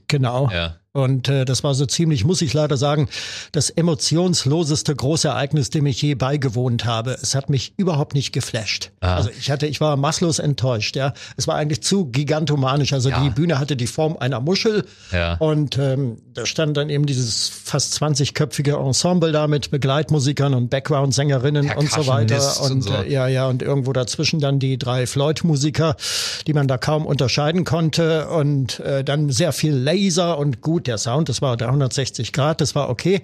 Genau. 0.09 0.51
Ja. 0.51 0.80
Und 0.93 1.29
äh, 1.29 1.45
das 1.45 1.63
war 1.63 1.75
so 1.75 1.87
ziemlich, 1.87 2.25
muss 2.25 2.43
ich 2.43 2.53
leider 2.53 2.77
sagen, 2.77 3.09
das 3.53 3.71
emotionsloseste 3.71 4.97
Großereignis, 4.97 5.71
dem 5.71 5.87
ich 5.87 6.03
je 6.03 6.17
beigewohnt 6.17 6.85
habe. 6.85 7.17
Es 7.23 7.37
hat 7.37 7.49
mich 7.49 7.75
überhaupt 7.77 8.15
nicht 8.15 8.33
geflasht. 8.33 8.91
Ah. 8.99 9.15
Also 9.15 9.31
ich 9.39 9.53
hatte, 9.53 9.69
ich 9.69 9.81
war 9.81 9.97
maßlos 9.97 10.41
enttäuscht. 10.41 10.97
Ja, 10.97 11.13
es 11.37 11.47
war 11.47 11.55
eigentlich 11.55 11.83
zu 11.83 12.07
gigantomanisch. 12.07 12.93
Also 12.93 13.11
ja. 13.11 13.23
die 13.23 13.31
Bühne 13.31 13.61
hatte 13.61 13.77
die 13.77 13.87
Form 13.87 14.17
einer 14.17 14.41
Muschel 14.41 14.85
ja. 15.13 15.35
und 15.35 15.79
ähm, 15.79 16.17
da 16.35 16.45
stand 16.45 16.77
dann 16.77 16.91
eben 16.91 17.07
dieses 17.07 17.49
fast 17.49 18.03
20-köpfige 18.03 18.77
Ensemble 18.77 19.31
da 19.31 19.47
mit 19.47 19.71
Begleitmusikern 19.71 20.55
und 20.55 20.71
Background-Sängerinnen 20.71 21.71
und 21.71 21.89
so 21.89 22.09
weiter. 22.09 22.61
Und, 22.63 22.73
und 22.73 22.83
so. 22.83 22.95
Äh, 22.95 23.13
ja, 23.13 23.29
ja, 23.29 23.47
und 23.47 23.63
irgendwo 23.63 23.93
dazwischen 23.93 24.41
dann 24.41 24.59
die 24.59 24.77
drei 24.77 25.07
Floyd-Musiker, 25.07 25.95
die 26.49 26.53
man 26.53 26.67
da 26.67 26.79
kaum 26.79 27.07
unterscheiden 27.07 27.63
konnte 27.63 28.29
und 28.29 28.81
äh, 28.81 29.05
dann 29.05 29.31
sehr 29.31 29.53
viel 29.53 29.75
Laser 29.75 30.37
und 30.37 30.61
gut 30.63 30.80
gut, 30.81 30.87
der 30.87 30.99
Sound, 30.99 31.29
das 31.29 31.43
war 31.43 31.57
360 31.57 32.33
Grad, 32.33 32.61
das 32.61 32.75
war 32.75 32.89
okay. 32.89 33.23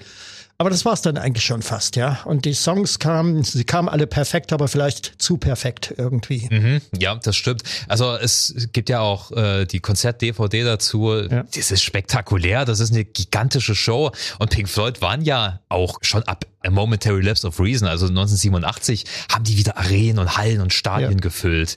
Aber 0.59 0.71
das 0.71 0.87
war's 0.87 1.03
dann 1.03 1.19
eigentlich 1.19 1.45
schon 1.45 1.61
fast, 1.61 1.97
ja. 1.97 2.21
Und 2.25 2.47
die 2.47 2.55
Songs 2.55 2.99
kamen, 2.99 3.45
sie 3.45 3.65
kamen 3.65 3.91
alle 3.91 4.07
perfekt, 4.07 4.55
aber 4.55 4.69
vielleicht 4.69 5.21
zu 5.21 5.37
perfekt 5.37 5.93
irgendwie. 5.99 6.49
Mhm, 6.51 6.81
ja, 6.99 7.15
das 7.15 7.37
stimmt. 7.37 7.63
Also 7.89 8.17
es 8.17 8.69
gibt 8.73 8.89
ja 8.89 9.01
auch 9.01 9.33
äh, 9.33 9.67
die 9.67 9.81
Konzert-DVD 9.81 10.65
dazu. 10.65 11.13
Ja. 11.13 11.45
Das 11.55 11.71
ist 11.71 11.83
spektakulär, 11.83 12.65
das 12.65 12.81
ist 12.81 12.91
eine 12.91 13.05
gigantische 13.05 13.75
Show. 13.75 14.13
Und 14.39 14.51
Pink 14.51 14.71
Floyd 14.71 15.03
waren 15.03 15.21
ja 15.21 15.61
auch 15.69 15.99
schon 16.01 16.23
ab 16.23 16.47
A 16.65 16.71
Momentary 16.71 17.21
Lapse 17.21 17.47
of 17.47 17.61
Reason, 17.61 17.87
also 17.87 18.07
1987, 18.07 19.05
haben 19.31 19.45
die 19.45 19.59
wieder 19.59 19.77
Arenen 19.77 20.19
und 20.19 20.39
Hallen 20.39 20.63
und 20.63 20.73
Stadien 20.73 21.13
ja. 21.13 21.19
gefüllt. 21.19 21.77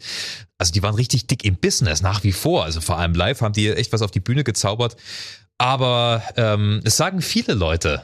Also 0.58 0.74
die 0.74 0.84
waren 0.84 0.96
richtig 0.96 1.28
dick 1.28 1.46
im 1.46 1.56
Business 1.56 2.02
nach 2.02 2.24
wie 2.24 2.34
vor. 2.34 2.66
Also 2.66 2.82
vor 2.82 2.98
allem 2.98 3.14
live 3.14 3.42
haben 3.42 3.54
die 3.54 3.70
echt 3.70 3.94
was 3.94 4.02
auf 4.02 4.12
die 4.12 4.20
Bühne 4.20 4.44
gezaubert. 4.44 4.98
Aber 5.60 6.24
ähm, 6.38 6.82
es 6.86 6.98
sagen 6.98 7.22
viele 7.22 7.54
Leute, 7.54 8.04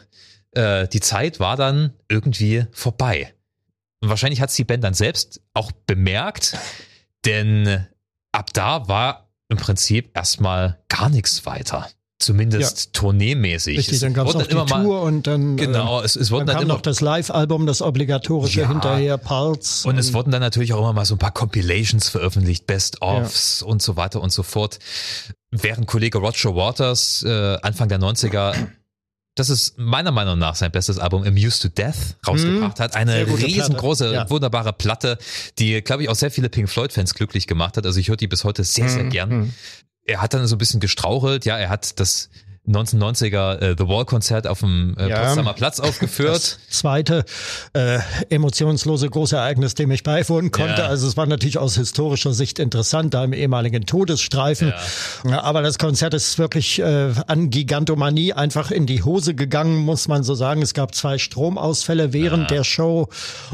äh, 0.51 0.87
die 0.87 0.99
Zeit 0.99 1.39
war 1.39 1.55
dann 1.55 1.93
irgendwie 2.09 2.65
vorbei. 2.71 3.33
Und 4.01 4.09
wahrscheinlich 4.09 4.41
hat 4.41 4.49
es 4.49 4.55
die 4.55 4.65
Band 4.65 4.83
dann 4.83 4.93
selbst 4.93 5.41
auch 5.53 5.71
bemerkt, 5.71 6.57
denn 7.23 7.87
ab 8.33 8.51
da 8.53 8.87
war 8.87 9.29
im 9.47 9.57
Prinzip 9.57 10.15
erstmal 10.15 10.83
gar 10.89 11.09
nichts 11.09 11.45
weiter. 11.45 11.89
Zumindest 12.17 12.85
ja. 12.85 12.91
tourneemäßig. 12.93 13.77
Richtig, 13.77 13.99
dann 13.99 14.13
gab 14.13 14.27
es 14.27 14.33
noch 14.35 14.47
die 14.47 14.55
Tour 14.55 14.65
mal, 14.69 14.85
und 14.85 15.27
dann, 15.27 15.57
genau, 15.57 16.01
es, 16.01 16.15
es 16.15 16.31
wurden 16.31 16.47
dann, 16.47 16.47
dann 16.47 16.55
kam 16.55 16.63
immer, 16.63 16.73
noch 16.75 16.81
das 16.81 17.01
Live-Album, 17.01 17.65
das 17.65 17.81
obligatorische 17.81 18.61
ja, 18.61 18.67
hinterher, 18.69 19.17
Pulse. 19.17 19.87
Und, 19.87 19.95
und, 19.95 19.99
es 19.99 20.13
wurden 20.13 20.31
dann 20.31 20.39
natürlich 20.39 20.73
auch 20.73 20.79
immer 20.79 20.93
mal 20.93 21.05
so 21.05 21.15
ein 21.15 21.19
paar 21.19 21.33
Compilations 21.33 22.07
veröffentlicht, 22.07 22.67
Best-ofs 22.67 23.61
ja. 23.61 23.67
und 23.67 23.81
so 23.81 23.97
weiter 23.97 24.21
und 24.21 24.31
so 24.31 24.43
fort 24.43 24.79
während 25.51 25.87
Kollege 25.87 26.17
Roger 26.17 26.55
Waters 26.55 27.23
äh, 27.23 27.57
Anfang 27.61 27.87
der 27.89 27.99
90er 27.99 28.67
das 29.35 29.49
ist 29.49 29.77
meiner 29.77 30.11
Meinung 30.11 30.39
nach 30.39 30.55
sein 30.55 30.71
bestes 30.71 30.97
Album 30.97 31.23
Amused 31.23 31.61
to 31.61 31.67
Death 31.67 32.15
rausgebracht 32.25 32.79
mhm. 32.79 32.83
hat. 32.83 32.95
Eine 32.95 33.27
riesengroße, 33.27 34.13
ja. 34.13 34.29
wunderbare 34.29 34.71
Platte, 34.71 35.17
die, 35.59 35.81
glaube 35.81 36.03
ich, 36.03 36.09
auch 36.09 36.15
sehr 36.15 36.31
viele 36.31 36.47
Pink 36.47 36.69
Floyd-Fans 36.69 37.13
glücklich 37.13 37.45
gemacht 37.45 37.75
hat. 37.75 37.85
Also 37.85 37.99
ich 37.99 38.07
höre 38.07 38.15
die 38.15 38.27
bis 38.27 38.45
heute 38.45 38.63
sehr, 38.63 38.87
sehr 38.87 39.03
mhm. 39.03 39.09
gern. 39.09 39.29
Mhm. 39.29 39.53
Er 40.05 40.21
hat 40.21 40.33
dann 40.33 40.47
so 40.47 40.55
ein 40.55 40.59
bisschen 40.59 40.79
gestrauchelt. 40.79 41.45
Ja, 41.45 41.57
er 41.57 41.69
hat 41.69 41.99
das 41.99 42.29
1990er 42.67 43.59
äh, 43.59 43.75
The 43.77 43.87
Wall 43.87 44.05
Konzert 44.05 44.47
auf 44.47 44.59
dem 44.59 44.95
äh, 44.97 45.09
ja, 45.09 45.21
Potsdamer 45.21 45.53
Platz 45.53 45.79
aufgeführt. 45.79 46.35
Das 46.35 46.59
zweite 46.69 47.23
äh, 47.73 47.99
emotionslose 48.29 49.07
große 49.09 49.35
Ereignis, 49.35 49.75
dem 49.75 49.91
ich 49.91 50.01
beiwohnen 50.01 50.51
konnte. 50.51 50.81
Ja. 50.81 50.87
Also 50.87 51.07
es 51.07 51.15
war 51.15 51.27
natürlich 51.27 51.59
aus 51.59 51.75
historischer 51.75 52.33
Sicht 52.33 52.57
interessant, 52.57 53.13
da 53.13 53.23
im 53.23 53.33
ehemaligen 53.33 53.85
Todesstreifen. 53.85 54.73
Ja. 55.23 55.43
Aber 55.43 55.61
das 55.61 55.77
Konzert 55.77 56.15
ist 56.15 56.39
wirklich 56.39 56.79
äh, 56.79 57.11
an 57.27 57.51
Gigantomanie 57.51 58.33
einfach 58.33 58.71
in 58.71 58.87
die 58.87 59.03
Hose 59.03 59.35
gegangen, 59.35 59.77
muss 59.77 60.07
man 60.07 60.23
so 60.23 60.33
sagen. 60.33 60.63
Es 60.63 60.73
gab 60.73 60.95
zwei 60.95 61.19
Stromausfälle 61.19 62.13
während 62.13 62.49
der 62.49 62.63
Show 62.63 63.09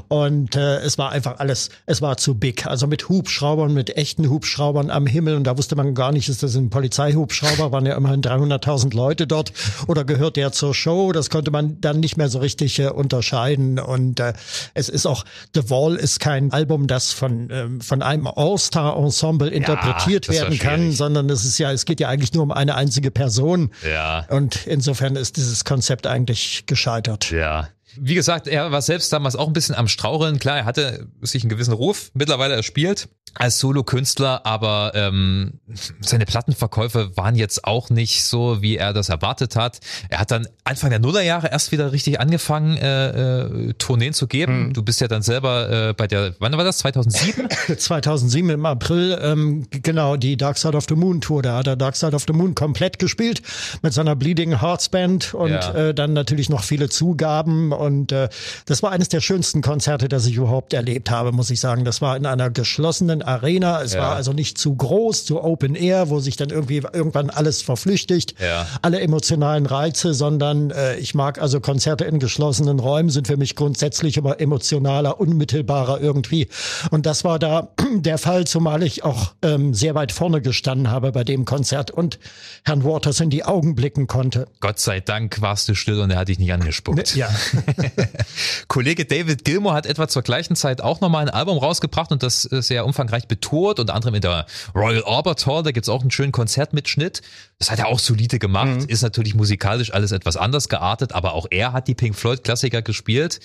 und 0.07 0.55
äh, 0.55 0.77
es 0.77 0.97
war 0.97 1.11
einfach 1.11 1.39
alles, 1.39 1.69
es 1.85 2.01
war 2.01 2.15
zu 2.15 2.35
big. 2.35 2.65
Also 2.65 2.87
mit 2.87 3.09
Hubschraubern, 3.09 3.73
mit 3.73 3.97
echten 3.97 4.29
Hubschraubern 4.29 4.89
am 4.89 5.05
Himmel 5.05 5.35
und 5.35 5.43
da 5.43 5.57
wusste 5.57 5.75
man 5.75 5.95
gar 5.95 6.13
nicht, 6.13 6.29
ist 6.29 6.43
das 6.43 6.55
ein 6.55 6.69
Polizeihubschrauber, 6.69 7.73
waren 7.73 7.85
ja 7.85 7.97
immerhin 7.97 8.21
300.000 8.21 8.95
Leute 8.95 9.00
Leute 9.01 9.25
dort 9.25 9.51
oder 9.87 10.05
gehört 10.05 10.35
der 10.35 10.51
zur 10.51 10.75
Show? 10.75 11.11
Das 11.11 11.31
konnte 11.31 11.49
man 11.49 11.81
dann 11.81 11.99
nicht 11.99 12.17
mehr 12.17 12.29
so 12.29 12.37
richtig 12.37 12.77
äh, 12.77 12.89
unterscheiden. 12.89 13.79
Und 13.79 14.19
äh, 14.19 14.33
es 14.75 14.89
ist 14.89 15.07
auch, 15.07 15.25
The 15.55 15.69
Wall 15.71 15.95
ist 15.95 16.19
kein 16.19 16.51
Album, 16.51 16.85
das 16.85 17.11
von, 17.11 17.49
ähm, 17.51 17.81
von 17.81 18.03
einem 18.03 18.27
All-Star-Ensemble 18.27 19.49
interpretiert 19.49 20.27
war 20.27 20.35
werden 20.35 20.59
kann, 20.59 20.91
sondern 20.91 21.29
es 21.31 21.45
ist 21.45 21.57
ja, 21.57 21.71
es 21.71 21.85
geht 21.85 21.99
ja 21.99 22.09
eigentlich 22.09 22.33
nur 22.33 22.43
um 22.43 22.51
eine 22.51 22.75
einzige 22.75 23.09
Person. 23.09 23.71
Ja. 23.89 24.25
Und 24.29 24.67
insofern 24.67 25.15
ist 25.15 25.37
dieses 25.37 25.65
Konzept 25.65 26.05
eigentlich 26.05 26.65
gescheitert. 26.67 27.31
Ja. 27.31 27.69
Wie 27.97 28.15
gesagt, 28.15 28.47
er 28.47 28.71
war 28.71 28.81
selbst 28.81 29.11
damals 29.13 29.35
auch 29.35 29.47
ein 29.47 29.53
bisschen 29.53 29.75
am 29.75 29.87
Straucheln. 29.87 30.39
Klar, 30.39 30.57
er 30.59 30.65
hatte 30.65 31.07
sich 31.21 31.43
einen 31.43 31.49
gewissen 31.49 31.73
Ruf 31.73 32.11
mittlerweile 32.13 32.55
erspielt 32.55 33.09
als 33.35 33.59
Solo-Künstler, 33.59 34.45
aber 34.45 34.91
ähm, 34.93 35.61
seine 36.01 36.25
Plattenverkäufe 36.25 37.15
waren 37.15 37.35
jetzt 37.35 37.63
auch 37.63 37.89
nicht 37.89 38.25
so, 38.25 38.61
wie 38.61 38.75
er 38.75 38.91
das 38.91 39.07
erwartet 39.07 39.55
hat. 39.55 39.79
Er 40.09 40.19
hat 40.19 40.31
dann 40.31 40.47
Anfang 40.65 40.89
der 40.89 40.99
Nullerjahre 40.99 41.47
erst 41.49 41.71
wieder 41.71 41.93
richtig 41.93 42.19
angefangen, 42.19 42.75
äh, 42.75 43.39
äh, 43.69 43.73
Tourneen 43.77 44.11
zu 44.13 44.27
geben. 44.27 44.73
Du 44.73 44.83
bist 44.83 44.99
ja 44.99 45.07
dann 45.07 45.21
selber 45.21 45.69
äh, 45.89 45.93
bei 45.93 46.07
der, 46.07 46.35
wann 46.39 46.51
war 46.57 46.65
das? 46.65 46.79
2007? 46.79 47.47
2007 47.77 48.49
im 48.49 48.65
April, 48.65 49.17
ähm, 49.21 49.65
genau, 49.71 50.17
die 50.17 50.35
Dark 50.35 50.57
Side 50.57 50.75
of 50.75 50.85
the 50.89 50.95
Moon 50.95 51.21
Tour. 51.21 51.41
Da 51.41 51.57
hat 51.59 51.67
er 51.67 51.77
Dark 51.77 51.95
Side 51.95 52.13
of 52.13 52.25
the 52.27 52.33
Moon 52.33 52.53
komplett 52.53 52.99
gespielt 52.99 53.41
mit 53.81 53.93
seiner 53.93 54.17
Bleeding 54.17 54.59
Hearts 54.59 54.89
Band 54.89 55.33
und 55.33 55.51
Ja. 55.51 55.73
äh, 55.73 55.93
dann 55.93 56.11
natürlich 56.11 56.49
noch 56.49 56.63
viele 56.65 56.89
Zugaben. 56.89 57.71
Und 57.81 58.11
äh, 58.11 58.29
das 58.65 58.83
war 58.83 58.91
eines 58.91 59.09
der 59.09 59.19
schönsten 59.21 59.61
Konzerte, 59.61 60.07
das 60.07 60.25
ich 60.25 60.35
überhaupt 60.35 60.73
erlebt 60.73 61.09
habe, 61.09 61.31
muss 61.31 61.49
ich 61.49 61.59
sagen. 61.59 61.83
Das 61.83 62.01
war 62.01 62.15
in 62.15 62.25
einer 62.25 62.49
geschlossenen 62.49 63.21
Arena. 63.21 63.81
Es 63.81 63.93
Ja. 63.93 64.01
war 64.01 64.15
also 64.15 64.33
nicht 64.33 64.57
zu 64.57 64.75
groß, 64.75 65.25
zu 65.25 65.43
Open 65.43 65.75
Air, 65.75 66.09
wo 66.09 66.19
sich 66.19 66.37
dann 66.37 66.49
irgendwie 66.49 66.77
irgendwann 66.93 67.29
alles 67.29 67.61
verflüchtigt. 67.61 68.35
Ja. 68.39 68.67
Alle 68.81 69.01
emotionalen 69.01 69.65
Reize, 69.65 70.13
sondern 70.13 70.71
äh, 70.71 70.95
ich 70.97 71.15
mag 71.15 71.41
also 71.41 71.59
Konzerte 71.59 72.05
in 72.05 72.19
geschlossenen 72.19 72.79
Räumen 72.79 73.09
sind 73.09 73.27
für 73.27 73.37
mich 73.37 73.55
grundsätzlich 73.55 74.17
immer 74.17 74.39
emotionaler, 74.39 75.19
unmittelbarer 75.19 75.99
irgendwie. 76.01 76.47
Und 76.91 77.05
das 77.05 77.23
war 77.23 77.39
da 77.39 77.69
der 77.95 78.17
Fall, 78.17 78.45
zumal 78.45 78.83
ich 78.83 79.03
auch 79.03 79.33
ähm, 79.41 79.73
sehr 79.73 79.95
weit 79.95 80.11
vorne 80.11 80.41
gestanden 80.41 80.89
habe 80.91 81.11
bei 81.11 81.23
dem 81.23 81.45
Konzert 81.45 81.91
und 81.91 82.19
Herrn 82.63 82.83
Waters 82.83 83.19
in 83.19 83.29
die 83.29 83.43
Augen 83.43 83.75
blicken 83.75 84.07
konnte. 84.07 84.47
Gott 84.59 84.79
sei 84.79 84.99
Dank 84.99 85.41
warst 85.41 85.67
du 85.67 85.73
still 85.75 85.99
und 85.99 86.11
er 86.11 86.19
hat 86.19 86.27
dich 86.27 86.39
nicht 86.39 86.53
angespuckt. 86.53 87.15
Ja, 87.15 87.29
Kollege 88.67 89.05
David 89.05 89.45
Gilmour 89.45 89.73
hat 89.73 89.85
etwa 89.85 90.07
zur 90.07 90.21
gleichen 90.21 90.55
Zeit 90.55 90.81
auch 90.81 91.01
nochmal 91.01 91.23
ein 91.23 91.29
Album 91.29 91.57
rausgebracht 91.57 92.11
und 92.11 92.23
das 92.23 92.51
äh, 92.51 92.61
sehr 92.61 92.85
umfangreich 92.85 93.27
betourt, 93.27 93.79
unter 93.79 93.93
anderem 93.93 94.15
in 94.15 94.21
der 94.21 94.45
Royal 94.75 95.03
Albert 95.03 95.45
Hall, 95.45 95.63
da 95.63 95.71
gibt's 95.71 95.89
auch 95.89 96.01
einen 96.01 96.11
schönen 96.11 96.31
Konzertmitschnitt. 96.31 97.21
Das 97.59 97.71
hat 97.71 97.79
er 97.79 97.87
auch 97.87 97.99
solide 97.99 98.39
gemacht, 98.39 98.85
ist 98.87 99.01
natürlich 99.01 99.35
musikalisch 99.35 99.93
alles 99.93 100.11
etwas 100.11 100.37
anders 100.37 100.69
geartet, 100.69 101.13
aber 101.13 101.33
auch 101.33 101.47
er 101.49 101.73
hat 101.73 101.87
die 101.87 101.95
Pink 101.95 102.15
Floyd 102.15 102.43
Klassiker 102.43 102.81
gespielt. 102.81 103.39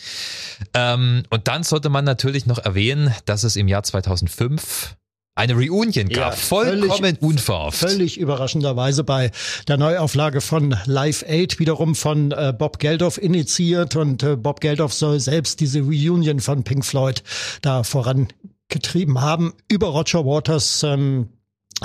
Ähm, 0.74 1.24
und 1.30 1.48
dann 1.48 1.62
sollte 1.62 1.88
man 1.88 2.04
natürlich 2.04 2.46
noch 2.46 2.58
erwähnen, 2.58 3.14
dass 3.24 3.44
es 3.44 3.56
im 3.56 3.68
Jahr 3.68 3.82
2005 3.82 4.96
eine 5.36 5.54
Reunion 5.54 6.08
gab, 6.08 6.16
Ja, 6.16 6.30
vollkommen 6.32 6.90
völlig- 6.90 7.22
unverhofft. 7.22 7.78
völlig 7.78 8.18
überraschenderweise 8.18 9.04
bei 9.04 9.30
der 9.68 9.76
Neuauflage 9.76 10.40
von 10.40 10.74
Live 10.86 11.22
Aid, 11.28 11.58
wiederum 11.58 11.94
von 11.94 12.32
äh, 12.32 12.52
Bob 12.58 12.78
Geldof 12.78 13.18
initiiert 13.18 13.94
und 13.96 14.22
äh, 14.22 14.34
Bob 14.36 14.60
Geldof 14.60 14.92
soll 14.94 15.20
selbst 15.20 15.60
diese 15.60 15.80
Reunion 15.80 16.40
von 16.40 16.64
Pink 16.64 16.84
Floyd 16.84 17.22
da 17.60 17.82
vorangetrieben 17.84 19.20
haben 19.20 19.52
über 19.68 19.88
Roger 19.88 20.24
Waters. 20.24 20.82
Ähm, 20.82 21.28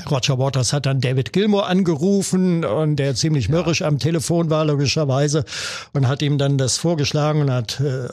Roger 0.10 0.40
Waters 0.40 0.72
hat 0.72 0.86
dann 0.86 1.02
David 1.02 1.34
Gilmour 1.34 1.68
angerufen 1.68 2.64
und 2.64 2.96
der 2.96 3.14
ziemlich 3.16 3.50
mürrisch 3.50 3.82
am 3.82 4.00
Telefon 4.00 4.50
war, 4.50 4.64
logischerweise, 4.64 5.44
und 5.94 6.08
hat 6.08 6.22
ihm 6.22 6.38
dann 6.38 6.58
das 6.58 6.78
vorgeschlagen 6.78 7.42
und 7.42 7.52
hat 7.52 7.82
äh, 7.82 8.08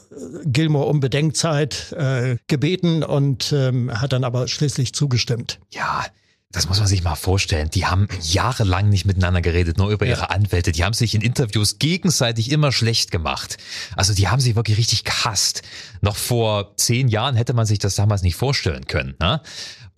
Gilmour 0.44 0.88
um 0.88 0.98
Bedenkzeit 0.98 1.92
äh, 1.92 2.36
gebeten 2.48 3.04
und 3.04 3.52
ähm, 3.52 3.92
hat 3.92 4.12
dann 4.12 4.24
aber 4.24 4.48
schließlich 4.48 4.92
zugestimmt. 4.92 5.60
Ja, 5.70 6.04
das 6.50 6.66
muss 6.66 6.78
man 6.78 6.88
sich 6.88 7.04
mal 7.04 7.14
vorstellen. 7.14 7.68
Die 7.68 7.84
haben 7.84 8.08
jahrelang 8.22 8.88
nicht 8.88 9.04
miteinander 9.04 9.42
geredet, 9.42 9.76
nur 9.76 9.90
über 9.90 10.06
ihre 10.06 10.30
Anwälte. 10.30 10.72
Die 10.72 10.82
haben 10.82 10.94
sich 10.94 11.14
in 11.14 11.20
Interviews 11.20 11.78
gegenseitig 11.78 12.50
immer 12.50 12.72
schlecht 12.72 13.10
gemacht. 13.10 13.58
Also 13.96 14.14
die 14.14 14.28
haben 14.28 14.40
sich 14.40 14.56
wirklich 14.56 14.78
richtig 14.78 15.04
gehasst. 15.04 15.60
Noch 16.00 16.16
vor 16.16 16.74
zehn 16.76 17.08
Jahren 17.08 17.36
hätte 17.36 17.52
man 17.52 17.66
sich 17.66 17.78
das 17.78 17.96
damals 17.96 18.22
nicht 18.22 18.36
vorstellen 18.36 18.86
können. 18.86 19.14
Ne? 19.20 19.42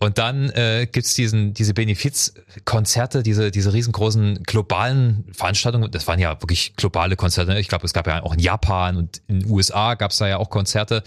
Und 0.01 0.17
dann 0.17 0.49
äh, 0.49 0.87
gibt's 0.91 1.13
diesen, 1.13 1.53
diese 1.53 1.75
Benefizkonzerte, 1.75 3.21
diese, 3.21 3.51
diese 3.51 3.71
riesengroßen 3.71 4.41
globalen 4.43 5.25
Veranstaltungen. 5.31 5.91
Das 5.91 6.07
waren 6.07 6.17
ja 6.17 6.41
wirklich 6.41 6.75
globale 6.75 7.15
Konzerte. 7.15 7.57
Ich 7.59 7.67
glaube, 7.67 7.85
es 7.85 7.93
gab 7.93 8.07
ja 8.07 8.23
auch 8.23 8.33
in 8.33 8.39
Japan 8.39 8.97
und 8.97 9.21
in 9.27 9.41
den 9.41 9.49
USA 9.51 9.93
gab's 9.93 10.17
da 10.17 10.27
ja 10.27 10.37
auch 10.37 10.49
Konzerte. 10.49 11.03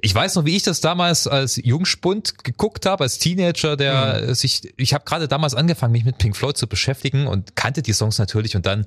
Ich 0.00 0.14
weiß 0.14 0.36
noch, 0.36 0.46
wie 0.46 0.56
ich 0.56 0.62
das 0.62 0.80
damals 0.80 1.26
als 1.26 1.60
Jungspund 1.62 2.42
geguckt 2.42 2.86
habe, 2.86 3.04
als 3.04 3.18
Teenager, 3.18 3.76
der 3.76 4.22
Mhm. 4.28 4.34
sich, 4.34 4.72
ich 4.78 4.94
habe 4.94 5.04
gerade 5.04 5.28
damals 5.28 5.54
angefangen, 5.54 5.92
mich 5.92 6.06
mit 6.06 6.16
Pink 6.16 6.34
Floyd 6.34 6.56
zu 6.56 6.66
beschäftigen 6.66 7.26
und 7.26 7.56
kannte 7.56 7.82
die 7.82 7.92
Songs 7.92 8.16
natürlich 8.18 8.56
und 8.56 8.64
dann 8.64 8.86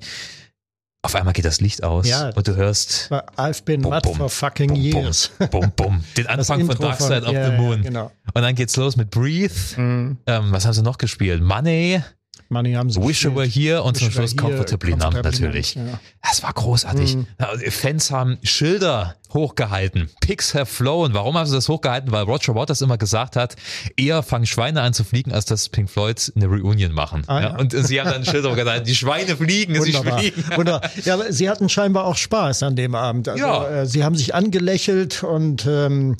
auf 1.04 1.14
einmal 1.14 1.32
geht 1.34 1.44
das 1.44 1.60
Licht 1.60 1.84
aus 1.84 2.08
Ja. 2.08 2.30
und 2.30 2.48
du 2.48 2.56
hörst 2.56 3.10
I've 3.36 3.62
been 3.64 3.82
Bum, 3.82 3.90
mad 3.90 4.08
for 4.08 4.28
fucking 4.28 4.68
bum, 4.68 4.76
years. 4.80 5.30
Bum, 5.50 5.70
bum. 5.76 6.02
Den 6.16 6.26
Anfang 6.26 6.64
von 6.66 6.76
Dark 6.78 6.98
von- 6.98 7.06
Side 7.08 7.26
of 7.26 7.32
ja, 7.32 7.50
the 7.50 7.56
Moon. 7.56 7.82
genau. 7.82 8.10
Und 8.32 8.42
dann 8.42 8.54
geht's 8.54 8.76
los 8.76 8.96
mit 8.96 9.10
Breathe. 9.10 9.52
Ähm, 9.76 10.16
was 10.26 10.64
haben 10.64 10.72
sie 10.72 10.82
noch 10.82 10.98
gespielt? 10.98 11.42
Money, 11.42 12.02
Money 12.48 12.72
haben 12.74 12.90
sie 12.90 13.00
Wish 13.02 13.24
You 13.24 13.34
Were 13.34 13.44
gespielt. 13.46 13.66
Here 13.68 13.82
und 13.82 13.96
zum 13.96 14.08
Wish 14.08 14.16
Were 14.16 14.28
Schluss 14.28 14.36
Comfortably 14.36 14.96
Numb 14.96 15.14
natürlich. 15.22 15.74
Ja. 15.74 15.98
Das 16.22 16.42
war 16.42 16.52
großartig. 16.52 17.16
Ja, 17.40 17.48
Fans 17.70 18.10
haben 18.10 18.38
Schilder 18.42 19.16
hochgehalten. 19.32 20.10
Pigs 20.20 20.54
have 20.54 20.66
flown. 20.66 21.14
Warum 21.14 21.36
haben 21.36 21.46
sie 21.46 21.54
das 21.56 21.68
hochgehalten? 21.68 22.12
Weil 22.12 22.22
Roger 22.24 22.54
Waters 22.54 22.80
immer 22.82 22.98
gesagt 22.98 23.34
hat, 23.36 23.56
eher 23.96 24.22
fangen 24.22 24.46
Schweine 24.46 24.82
an 24.82 24.92
zu 24.94 25.02
fliegen, 25.04 25.32
als 25.32 25.44
dass 25.46 25.68
Pink 25.68 25.90
Floyd 25.90 26.32
eine 26.36 26.46
Reunion 26.46 26.92
machen. 26.92 27.22
Ah, 27.26 27.40
ja. 27.40 27.48
ja. 27.50 27.58
Und 27.58 27.72
sie 27.72 28.00
haben 28.00 28.10
dann 28.10 28.24
Schilder 28.24 28.50
hochgehalten, 28.52 28.84
die 28.86 28.94
Schweine 28.94 29.36
fliegen, 29.36 29.74
sie 29.82 29.94
Wunderbar. 29.94 30.18
fliegen. 30.20 30.44
Wunderbar. 30.54 30.90
Ja, 31.04 31.14
aber 31.14 31.32
sie 31.32 31.50
hatten 31.50 31.68
scheinbar 31.68 32.04
auch 32.04 32.16
Spaß 32.16 32.62
an 32.62 32.76
dem 32.76 32.94
Abend. 32.94 33.28
Also, 33.28 33.44
Ja. 33.44 33.68
äh, 33.82 33.86
sie 33.86 34.04
haben 34.04 34.14
sich 34.14 34.34
angelächelt 34.34 35.22
und 35.24 35.66
ähm, 35.68 36.16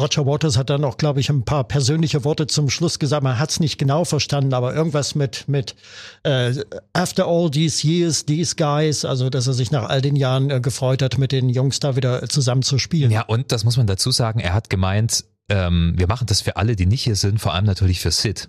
Roger 0.00 0.26
Waters 0.26 0.56
hat 0.56 0.70
dann 0.70 0.84
auch, 0.84 0.96
glaube 0.96 1.20
ich, 1.20 1.28
ein 1.30 1.44
paar 1.44 1.64
persönliche 1.64 2.24
Worte 2.24 2.46
zum 2.46 2.70
Schluss 2.70 2.98
gesagt. 2.98 3.22
Man 3.22 3.38
hat 3.38 3.50
es 3.50 3.60
nicht 3.60 3.78
genau 3.78 4.04
verstanden, 4.04 4.54
aber 4.54 4.74
irgendwas 4.74 5.14
mit 5.14 5.46
mit 5.48 5.74
äh, 6.22 6.54
After 6.92 7.26
all 7.26 7.50
these 7.50 7.86
years, 7.86 8.24
these 8.24 8.56
guys, 8.56 9.04
also 9.04 9.28
dass 9.30 9.46
er 9.46 9.52
sich 9.52 9.70
nach 9.70 9.88
all 9.88 10.00
den 10.00 10.16
Jahren 10.16 10.50
äh, 10.50 10.60
gefreut 10.60 11.02
hat, 11.02 11.18
mit 11.18 11.32
den 11.32 11.48
Jungs 11.48 11.80
da 11.80 11.96
wieder 11.96 12.28
zusammen 12.28 12.62
zu 12.62 12.78
spielen. 12.78 13.10
Ja, 13.10 13.22
und 13.22 13.52
das 13.52 13.64
muss 13.64 13.76
man 13.76 13.86
dazu 13.86 14.10
sagen, 14.10 14.40
er 14.40 14.54
hat 14.54 14.70
gemeint, 14.70 15.24
ähm, 15.48 15.94
wir 15.96 16.06
machen 16.06 16.26
das 16.26 16.40
für 16.40 16.56
alle, 16.56 16.76
die 16.76 16.86
nicht 16.86 17.02
hier 17.02 17.16
sind, 17.16 17.38
vor 17.40 17.52
allem 17.54 17.64
natürlich 17.66 18.00
für 18.00 18.10
Sid. 18.10 18.48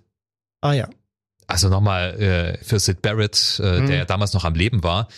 Ah 0.61 0.73
ja. 0.73 0.87
Also 1.47 1.67
nochmal 1.67 2.19
äh, 2.21 2.63
für 2.63 2.79
Sid 2.79 3.01
Barrett, 3.01 3.59
äh, 3.61 3.81
Mhm. 3.81 3.87
der 3.87 3.95
ja 3.97 4.05
damals 4.05 4.33
noch 4.33 4.45
am 4.45 4.55
Leben 4.55 4.81
war. 4.83 5.09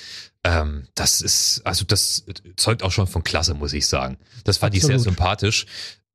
Ähm, 0.44 0.88
das 0.96 1.22
ist, 1.22 1.62
also 1.66 1.86
das 1.86 2.26
zeugt 2.56 2.82
auch 2.84 2.92
schon 2.92 3.08
von 3.08 3.24
Klasse, 3.24 3.54
muss 3.54 3.74
ich 3.74 3.88
sagen. 3.88 4.18
Das 4.44 4.58
fand 4.58 4.76
ich 4.76 4.82
sehr 4.82 4.96
Absolut. 4.96 5.18
sympathisch. 5.18 5.66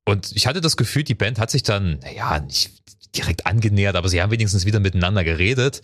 Und 0.05 0.33
ich 0.35 0.47
hatte 0.47 0.61
das 0.61 0.77
Gefühl, 0.77 1.05
die 1.05 1.15
Band 1.15 1.39
hat 1.39 1.51
sich 1.51 1.63
dann, 1.63 1.99
naja, 2.01 2.41
nicht 2.41 2.73
direkt 3.17 3.47
angenähert, 3.47 3.97
aber 3.97 4.09
sie 4.09 4.23
haben 4.23 4.31
wenigstens 4.31 4.65
wieder 4.65 4.81
miteinander 4.81 5.25
geredet. 5.25 5.83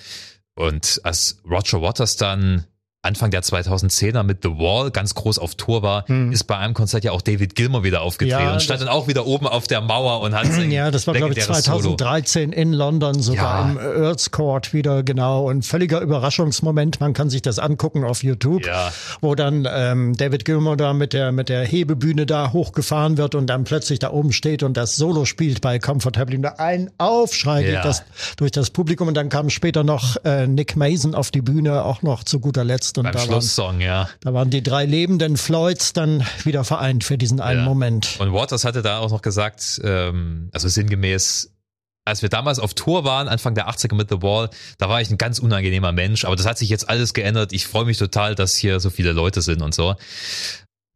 Und 0.54 1.00
als 1.04 1.42
Roger 1.44 1.82
Waters 1.82 2.16
dann 2.16 2.66
Anfang 3.06 3.30
der 3.30 3.42
2010er 3.42 4.22
mit 4.22 4.42
The 4.42 4.50
Wall 4.50 4.90
ganz 4.90 5.14
groß 5.14 5.38
auf 5.38 5.54
Tour 5.54 5.82
war, 5.82 6.08
ist 6.30 6.44
bei 6.44 6.56
einem 6.58 6.74
Konzert 6.74 7.04
ja 7.04 7.12
auch 7.12 7.22
David 7.22 7.54
Gilmour 7.54 7.84
wieder 7.84 8.02
aufgetreten 8.02 8.38
Hm. 8.40 8.46
Ja, 8.46 8.52
und 8.54 8.60
stand 8.62 8.80
dann 8.80 8.88
auch 8.88 9.06
wieder 9.08 9.26
oben 9.26 9.46
auf 9.46 9.66
der 9.66 9.80
Mauer 9.80 10.20
und 10.20 10.34
hat 10.34 10.46
sein 10.52 10.70
Ja, 10.70 10.90
das 10.90 11.06
war, 11.06 11.14
glaube 11.14 11.32
ich, 11.32 11.38
legendäres 11.38 11.64
Solo. 11.64 11.80
2013 11.96 12.52
in 12.52 12.72
London, 12.72 13.22
sogar 13.22 13.66
Ja. 13.66 13.70
im 13.70 13.78
Earls 13.78 14.30
Court 14.32 14.72
wieder, 14.74 15.02
genau. 15.02 15.48
Ein 15.48 15.62
völliger 15.62 16.00
Überraschungsmoment. 16.00 17.00
Man 17.00 17.12
kann 17.14 17.30
sich 17.30 17.42
das 17.42 17.58
angucken 17.58 18.04
auf 18.04 18.22
YouTube, 18.22 18.66
Ja. 18.66 18.92
wo 19.20 19.34
dann 19.34 19.66
ähm, 19.70 20.16
David 20.16 20.44
Gilmour 20.44 20.76
da 20.76 20.92
mit 20.92 21.12
der, 21.12 21.30
mit 21.32 21.48
der 21.48 21.64
Hebebühne 21.64 22.26
da 22.26 22.52
hochgefahren 22.52 23.16
wird 23.16 23.34
und 23.34 23.46
dann 23.46 23.64
plötzlich 23.64 23.98
da 24.00 24.10
oben 24.10 24.32
steht 24.32 24.62
und 24.62 24.76
das 24.76 24.96
Solo 24.96 25.24
spielt 25.24 25.60
bei 25.60 25.78
Comfortably. 25.78 26.36
Und 26.36 26.42
da 26.42 26.54
ein 26.58 26.90
Aufschrei 26.98 27.62
geht 27.62 27.84
das 27.84 28.02
durch 28.36 28.50
das 28.50 28.70
Publikum 28.70 29.08
und 29.08 29.14
dann 29.14 29.28
kam 29.28 29.48
später 29.50 29.84
noch 29.84 30.16
äh, 30.24 30.46
Nick 30.46 30.76
Mason 30.76 31.14
auf 31.14 31.30
die 31.30 31.42
Bühne, 31.42 31.84
auch 31.84 32.02
noch 32.02 32.24
zu 32.24 32.40
guter 32.40 32.64
Letzt. 32.64 32.95
Und 32.98 33.04
Beim 33.04 33.12
da 33.12 33.18
waren, 33.20 33.26
Schlusssong, 33.28 33.80
ja. 33.80 34.08
da 34.20 34.34
waren 34.34 34.50
die 34.50 34.62
drei 34.62 34.84
lebenden 34.84 35.36
Floyds 35.36 35.92
dann 35.92 36.24
wieder 36.44 36.64
vereint 36.64 37.04
für 37.04 37.18
diesen 37.18 37.40
einen 37.40 37.60
Ja. 37.60 37.64
Moment. 37.64 38.16
Und 38.18 38.32
Waters 38.32 38.64
hatte 38.64 38.82
da 38.82 38.98
auch 38.98 39.10
noch 39.10 39.22
gesagt, 39.22 39.80
ähm, 39.84 40.48
also 40.52 40.68
sinngemäß, 40.68 41.52
als 42.04 42.22
wir 42.22 42.28
damals 42.28 42.58
auf 42.58 42.74
Tour 42.74 43.04
waren, 43.04 43.28
Anfang 43.28 43.54
der 43.54 43.68
80er 43.68 43.94
mit 43.94 44.08
The 44.10 44.22
Wall, 44.22 44.48
da 44.78 44.88
war 44.88 45.00
ich 45.00 45.10
ein 45.10 45.18
ganz 45.18 45.38
unangenehmer 45.38 45.92
Mensch, 45.92 46.24
aber 46.24 46.36
das 46.36 46.46
hat 46.46 46.58
sich 46.58 46.68
jetzt 46.68 46.88
alles 46.88 47.14
geändert. 47.14 47.52
Ich 47.52 47.66
freue 47.66 47.84
mich 47.84 47.98
total, 47.98 48.34
dass 48.34 48.56
hier 48.56 48.80
so 48.80 48.90
viele 48.90 49.12
Leute 49.12 49.42
sind 49.42 49.62
und 49.62 49.74
so. 49.74 49.96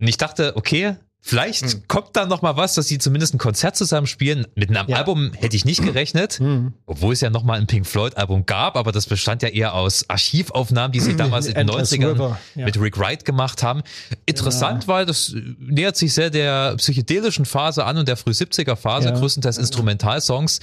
Und 0.01 0.09
ich 0.09 0.17
dachte, 0.17 0.57
okay, 0.57 0.97
Vielleicht 1.23 1.63
mhm. 1.63 1.83
kommt 1.87 2.17
da 2.17 2.25
noch 2.25 2.41
mal 2.41 2.57
was, 2.57 2.75
dass 2.75 2.89
sie 2.89 2.99
zumindest 2.99 3.35
ein 3.35 3.39
Konzert 3.39 3.77
zusammen 3.77 4.07
spielen. 4.07 4.47
Mit 4.55 4.71
einem 4.71 4.89
ja. 4.89 4.97
Album 4.97 5.33
hätte 5.35 5.55
ich 5.55 5.67
nicht 5.67 5.83
gerechnet, 5.83 6.41
mhm. 6.41 6.73
obwohl 6.87 7.13
es 7.13 7.21
ja 7.21 7.29
noch 7.29 7.45
mal 7.45 7.59
ein 7.59 7.67
Pink 7.67 7.87
Floyd 7.87 8.17
Album 8.17 8.47
gab, 8.47 8.77
aber 8.77 8.91
das 8.91 9.07
bestand 9.07 9.43
ja 9.43 9.51
eher 9.51 9.75
aus 9.75 10.09
Archivaufnahmen, 10.09 10.93
die 10.93 11.01
sie 11.01 11.17
damals 11.19 11.47
in 11.47 11.55
den 11.55 11.71
90ern 11.71 12.37
ja. 12.55 12.65
mit 12.65 12.81
Rick 12.81 12.99
Wright 12.99 13.25
gemacht 13.25 13.63
haben. 13.63 13.83
Interessant, 14.25 14.85
ja. 14.85 14.89
weil 14.89 15.07
das 15.07 15.35
nähert 15.59 15.97
sich 15.97 16.15
sehr 16.15 16.31
der 16.31 16.77
psychedelischen 16.77 17.45
Phase 17.45 17.85
an 17.85 17.99
und 17.99 18.09
der 18.09 18.17
früh 18.17 18.31
70er 18.31 18.77
Phase, 18.77 19.13
größtenteils 19.13 19.59
Instrumentalsongs. 19.59 20.61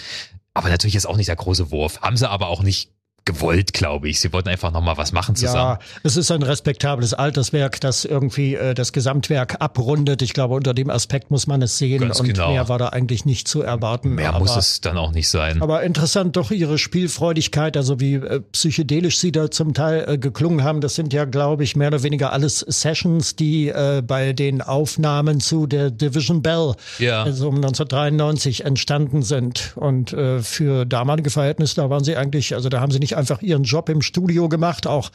Aber 0.56 0.70
natürlich 0.70 0.96
ist 0.96 1.06
auch 1.06 1.18
nicht 1.18 1.30
der 1.30 1.36
große 1.36 1.70
Wurf. 1.70 2.02
Haben 2.02 2.18
sie 2.18 2.28
aber 2.28 2.48
auch 2.48 2.64
nicht 2.64 2.90
gewollt, 3.28 3.74
glaube 3.74 4.10
ich. 4.10 4.20
Sie 4.20 4.34
wollten 4.34 4.50
einfach 4.50 4.72
nochmal 4.72 4.98
was 4.98 5.12
machen 5.12 5.36
zusammen. 5.36 5.78
Ja, 5.78 6.00
es 6.04 6.18
ist 6.18 6.32
ein 6.32 6.42
respektables 6.42 7.14
Alterswerk, 7.14 7.80
das 7.82 8.06
irgendwie 8.06 8.56
äh, 8.56 8.74
das 8.74 8.94
Gesamtwerk 8.94 9.58
abrundet. 9.60 10.22
Ich 10.24 10.34
glaube, 10.34 10.56
unter 10.56 10.74
dem 10.74 10.90
Aspekt 10.90 11.30
muss 11.30 11.46
man 11.46 11.62
es 11.62 11.78
sehen 11.78 12.02
Ganz 12.02 12.20
und 12.20 12.28
genau. 12.28 12.52
mehr 12.52 12.70
war 12.70 12.80
da 12.80 12.88
eigentlich 12.88 13.26
nicht 13.26 13.48
zu 13.48 13.62
erwarten. 13.62 14.16
Mehr 14.16 14.30
aber, 14.30 14.40
muss 14.40 14.56
es 14.56 14.82
dann 14.82 14.98
auch 14.98 15.12
nicht 15.12 15.30
sein. 15.30 15.62
Aber 15.62 15.84
interessant 15.84 16.38
doch 16.38 16.52
ihre 16.52 16.78
Spielfreudigkeit, 16.78 17.76
also 17.76 18.00
wie 18.00 18.16
äh, 18.16 18.40
psychedelisch 18.54 19.20
sie 19.20 19.34
da 19.34 19.52
zum 19.52 19.74
Teil 19.74 20.06
äh, 20.08 20.18
geklungen 20.18 20.64
haben. 20.64 20.80
Das 20.80 20.96
sind 20.96 21.12
ja, 21.12 21.26
glaube 21.26 21.66
ich, 21.66 21.76
mehr 21.76 21.90
oder 21.90 22.04
weniger 22.04 22.32
alles 22.32 22.60
Sessions, 22.60 23.36
die 23.36 23.68
äh, 23.68 24.02
bei 24.06 24.32
den 24.32 24.62
Aufnahmen 24.62 25.42
zu 25.42 25.68
der 25.68 25.92
Division 25.92 26.42
Bell, 26.42 26.76
ja. 26.98 27.24
also 27.24 27.50
um 27.50 27.56
1993 27.56 28.64
entstanden 28.64 29.22
sind. 29.22 29.74
Und 29.76 30.14
äh, 30.14 30.40
für 30.40 30.86
damalige 30.86 31.30
Verhältnisse, 31.30 31.76
da 31.76 31.90
waren 31.90 32.06
sie 32.06 32.16
eigentlich, 32.16 32.56
also 32.56 32.70
da 32.70 32.80
haben 32.80 32.92
sie 32.92 33.00
nicht 33.00 33.17
einfach 33.18 33.42
ihren 33.42 33.64
Job 33.64 33.90
im 33.90 34.02
Studio 34.02 34.48
gemacht, 34.48 34.88
auch 34.88 35.12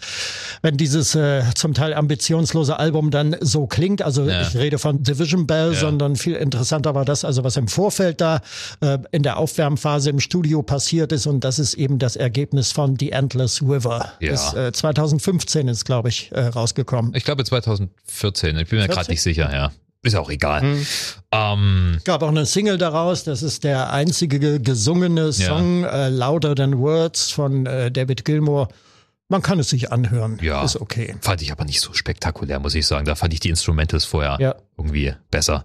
wenn 0.60 0.76
dieses 0.76 1.14
äh, 1.14 1.42
zum 1.54 1.74
Teil 1.74 1.94
ambitionslose 1.94 2.78
Album 2.78 3.10
dann 3.10 3.36
so 3.40 3.66
klingt. 3.66 4.02
Also 4.02 4.28
ja. 4.28 4.42
ich 4.42 4.54
rede 4.56 4.78
von 4.78 5.02
Division 5.02 5.46
Bell, 5.46 5.72
ja. 5.72 5.78
sondern 5.78 6.16
viel 6.16 6.34
interessanter 6.34 6.94
war 6.94 7.04
das, 7.04 7.24
also 7.24 7.44
was 7.44 7.56
im 7.56 7.68
Vorfeld 7.68 8.20
da 8.20 8.40
äh, 8.80 8.98
in 9.12 9.22
der 9.22 9.38
Aufwärmphase 9.38 10.10
im 10.10 10.20
Studio 10.20 10.62
passiert 10.62 11.12
ist 11.12 11.26
und 11.26 11.44
das 11.44 11.58
ist 11.58 11.74
eben 11.74 11.98
das 11.98 12.16
Ergebnis 12.16 12.72
von 12.72 12.96
The 12.98 13.12
Endless 13.12 13.62
River. 13.62 14.12
Ja. 14.20 14.32
Das, 14.32 14.54
äh, 14.54 14.72
2015 14.72 15.68
ist, 15.68 15.84
glaube 15.84 16.08
ich, 16.08 16.30
äh, 16.32 16.40
rausgekommen. 16.40 17.14
Ich 17.14 17.24
glaube 17.24 17.44
2014, 17.44 18.58
ich 18.58 18.68
bin 18.68 18.78
mir 18.80 18.88
gerade 18.88 19.10
nicht 19.10 19.22
sicher, 19.22 19.52
ja. 19.52 19.72
Ist 20.02 20.16
auch 20.16 20.30
egal. 20.30 20.62
Mhm. 20.62 20.86
Ähm, 21.30 21.98
Gab 22.04 22.22
auch 22.22 22.28
eine 22.28 22.44
Single 22.44 22.76
daraus, 22.76 23.22
das 23.22 23.42
ist 23.42 23.62
der 23.62 23.92
einzige 23.92 24.60
gesungene 24.60 25.32
Song, 25.32 25.82
ja. 25.82 26.06
äh, 26.06 26.08
Louder 26.08 26.56
Than 26.56 26.78
Words 26.78 27.30
von 27.30 27.66
äh, 27.66 27.90
David 27.90 28.24
Gilmour. 28.24 28.68
Man 29.28 29.42
kann 29.42 29.60
es 29.60 29.70
sich 29.70 29.92
anhören. 29.92 30.38
Ja. 30.42 30.62
Ist 30.64 30.76
okay. 30.76 31.14
Fand 31.20 31.40
ich 31.40 31.52
aber 31.52 31.64
nicht 31.64 31.80
so 31.80 31.92
spektakulär, 31.94 32.58
muss 32.58 32.74
ich 32.74 32.86
sagen. 32.86 33.06
Da 33.06 33.14
fand 33.14 33.32
ich 33.32 33.40
die 33.40 33.48
Instrumentals 33.48 34.04
vorher 34.04 34.36
ja. 34.40 34.56
irgendwie 34.76 35.14
besser. 35.30 35.64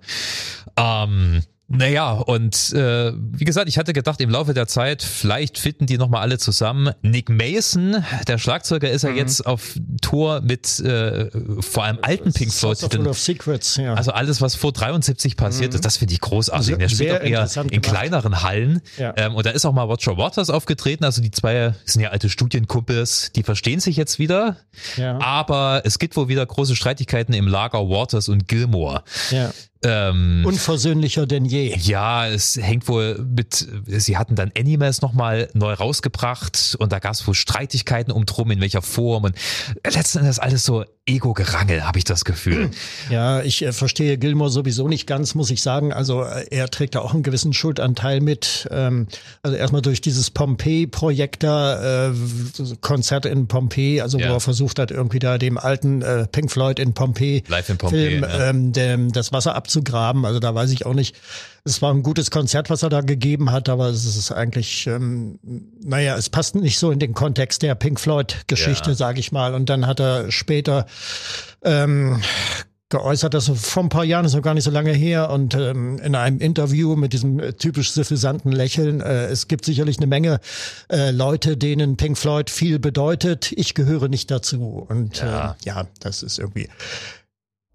Ähm, 0.78 1.42
naja, 1.70 2.14
und 2.14 2.72
äh, 2.72 3.12
wie 3.14 3.44
gesagt, 3.44 3.68
ich 3.68 3.78
hatte 3.78 3.92
gedacht, 3.92 4.22
im 4.22 4.30
Laufe 4.30 4.54
der 4.54 4.68
Zeit, 4.68 5.04
vielleicht 5.04 5.58
finden 5.58 5.86
die 5.86 5.98
nochmal 5.98 6.22
alle 6.22 6.38
zusammen. 6.38 6.94
Nick 7.02 7.30
Mason, 7.30 8.06
der 8.26 8.38
Schlagzeuger, 8.38 8.90
ist 8.90 9.02
ja 9.02 9.10
mhm. 9.10 9.18
jetzt 9.18 9.46
auf 9.46 9.78
Tour 10.02 10.40
mit 10.40 10.80
äh, 10.80 11.30
vor 11.60 11.84
allem 11.84 12.00
alten 12.02 12.32
Pink 12.32 12.54
Floyd. 12.54 12.78
Full 12.78 13.08
of 13.08 13.20
Secrets, 13.20 13.76
ja. 13.76 13.96
Also 13.96 14.12
alles, 14.12 14.42
was 14.42 14.56
vor 14.56 14.72
73 14.72 15.36
passiert 15.36 15.72
mhm. 15.72 15.76
ist, 15.76 15.86
das 15.86 15.98
finde 15.98 16.14
ich 16.14 16.22
großartig. 16.22 16.74
Also 16.74 16.78
der 16.78 16.88
spielt 16.88 17.12
auch 17.12 17.26
eher 17.26 17.50
in 17.64 17.68
gemacht. 17.68 17.84
kleineren 17.84 18.44
Hallen. 18.44 18.82
Ja. 18.98 19.14
Ähm, 19.18 19.36
und 19.36 19.46
da 19.46 19.50
ist 19.50 19.66
auch 19.66 19.74
mal 19.74 19.84
Roger 19.84 20.18
Waters 20.18 20.50
aufgetreten. 20.50 21.04
Also 21.04 21.22
die 21.22 21.32
zwei 21.32 21.74
sind 21.84 22.02
ja 22.02 22.12
alte 22.12 22.30
Studienkumpels, 22.30 23.34
die 23.36 23.44
verstehen 23.44 23.82
sich 23.82 23.98
jetzt 23.98 24.20
wieder. 24.20 24.56
Ja. 24.96 25.20
Aber 25.20 25.82
es 25.84 26.00
gibt 26.00 26.16
wohl 26.16 26.30
wieder 26.30 26.46
große 26.46 26.78
Streitigkeiten 26.78 27.34
im 27.34 27.46
Lager 27.48 27.90
Waters 27.90 28.30
und 28.30 28.48
Gilmore. 28.48 29.04
Ja. 29.32 29.52
Ähm, 29.88 30.44
Unversöhnlicher 30.46 31.26
denn 31.26 31.46
je. 31.46 31.76
Ja, 31.78 32.28
es 32.28 32.58
hängt 32.58 32.88
wohl 32.88 33.18
mit, 33.20 33.66
sie 33.86 34.18
hatten 34.18 34.36
dann 34.36 34.52
Animals 34.58 35.02
nochmal 35.02 35.50
neu 35.54 35.74
rausgebracht 35.74 36.76
und 36.80 36.92
da 36.92 37.00
gab 37.00 37.14
es 37.14 37.26
wohl 37.26 37.34
Streitigkeiten 37.34 38.12
um 38.12 38.26
drum, 38.26 38.52
in 38.52 38.60
welcher 38.60 38.82
Form 38.82 39.24
und 39.24 39.36
letzten 39.86 40.20
Endes 40.20 40.40
alles 40.40 40.66
so 40.66 40.84
Ego-Gerangel, 41.08 41.86
habe 41.86 41.98
ich 41.98 42.04
das 42.04 42.26
Gefühl. 42.26 42.70
Ja, 43.10 43.42
ich 43.42 43.64
äh, 43.64 43.72
verstehe 43.72 44.18
Gilmore 44.18 44.50
sowieso 44.50 44.88
nicht 44.88 45.08
ganz, 45.08 45.34
muss 45.34 45.50
ich 45.50 45.62
sagen. 45.62 45.94
Also 45.94 46.24
äh, 46.24 46.46
er 46.52 46.70
trägt 46.70 46.96
da 46.96 47.00
auch 47.00 47.14
einen 47.14 47.24
gewissen 47.24 47.54
Schuldanteil 47.54 48.20
mit. 48.20 48.68
Ähm, 48.72 49.08
also 49.44 49.56
erstmal 49.56 49.82
durch 49.82 50.02
dieses 50.02 50.30
Pompeii-Projekt 50.32 51.44
da, 51.44 52.10
äh, 52.10 52.14
Konzert 52.82 53.26
in 53.26 53.48
Pompeii, 53.48 54.02
also 54.02 54.20
ja. 54.20 54.30
wo 54.30 54.34
er 54.34 54.40
versucht 54.40 54.80
hat, 54.80 54.92
irgendwie 54.92 55.20
da 55.20 55.38
dem 55.38 55.58
alten 55.58 56.02
äh, 56.02 56.28
Pink 56.28 56.52
Floyd 56.52 56.80
in 56.80 56.94
Pompeii, 56.94 57.44
Live 57.48 57.70
in 57.70 57.78
Pompeii 57.78 58.10
Film 58.10 58.24
ja. 58.24 58.50
ähm, 58.50 58.74
dem, 58.74 59.12
das 59.12 59.32
Wasser 59.32 59.56
abzugraben. 59.56 60.26
Also 60.26 60.40
da 60.40 60.54
weiß 60.54 60.72
ich 60.72 60.86
auch 60.86 60.94
nicht. 60.94 61.16
Es 61.68 61.82
war 61.82 61.94
ein 61.94 62.02
gutes 62.02 62.32
Konzert, 62.32 62.70
was 62.70 62.84
er 62.84 62.90
da 62.90 63.02
gegeben 63.02 63.52
hat, 63.52 63.70
aber 63.70 63.88
es 63.90 64.06
ist 64.06 64.32
eigentlich, 64.32 64.88
ähm, 64.88 65.40
naja, 65.84 66.16
es 66.16 66.30
passt 66.30 66.56
nicht 66.56 66.80
so 66.80 66.92
in 66.92 67.00
den 67.00 67.14
Kontext 67.14 67.62
der 67.62 67.76
Pink 67.76 68.00
Floyd-Geschichte, 68.00 68.92
ja. 68.92 68.96
sage 68.96 69.20
ich 69.20 69.32
mal. 69.32 69.54
Und 69.54 69.70
dann 69.70 69.86
hat 69.86 70.00
er 70.00 70.32
später 70.32 70.86
ähm, 71.64 72.22
geäußert, 72.90 73.34
das 73.34 73.50
vor 73.50 73.84
ein 73.84 73.90
paar 73.90 74.06
Jahren 74.06 74.26
ist 74.26 74.34
noch 74.34 74.42
gar 74.42 74.54
nicht 74.54 74.64
so 74.64 74.72
lange 74.72 74.94
her 74.94 75.30
und 75.30 75.56
ähm, 75.56 76.00
in 76.00 76.16
einem 76.16 76.40
Interview 76.40 76.96
mit 76.96 77.12
diesem 77.12 77.40
äh, 77.40 77.54
typisch 77.54 77.92
suffisanten 77.92 78.52
Lächeln, 78.52 79.02
äh, 79.02 79.26
es 79.26 79.48
gibt 79.48 79.66
sicherlich 79.66 79.98
eine 79.98 80.08
Menge 80.08 80.40
äh, 80.90 81.12
Leute, 81.12 81.58
denen 81.58 81.98
Pink 81.98 82.18
Floyd 82.18 82.50
viel 82.50 82.80
bedeutet. 82.80 83.52
Ich 83.52 83.74
gehöre 83.74 84.08
nicht 84.08 84.32
dazu 84.32 84.86
und 84.88 85.18
ja, 85.18 85.52
äh, 85.52 85.66
ja 85.66 85.88
das 86.00 86.24
ist 86.24 86.40
irgendwie 86.40 86.70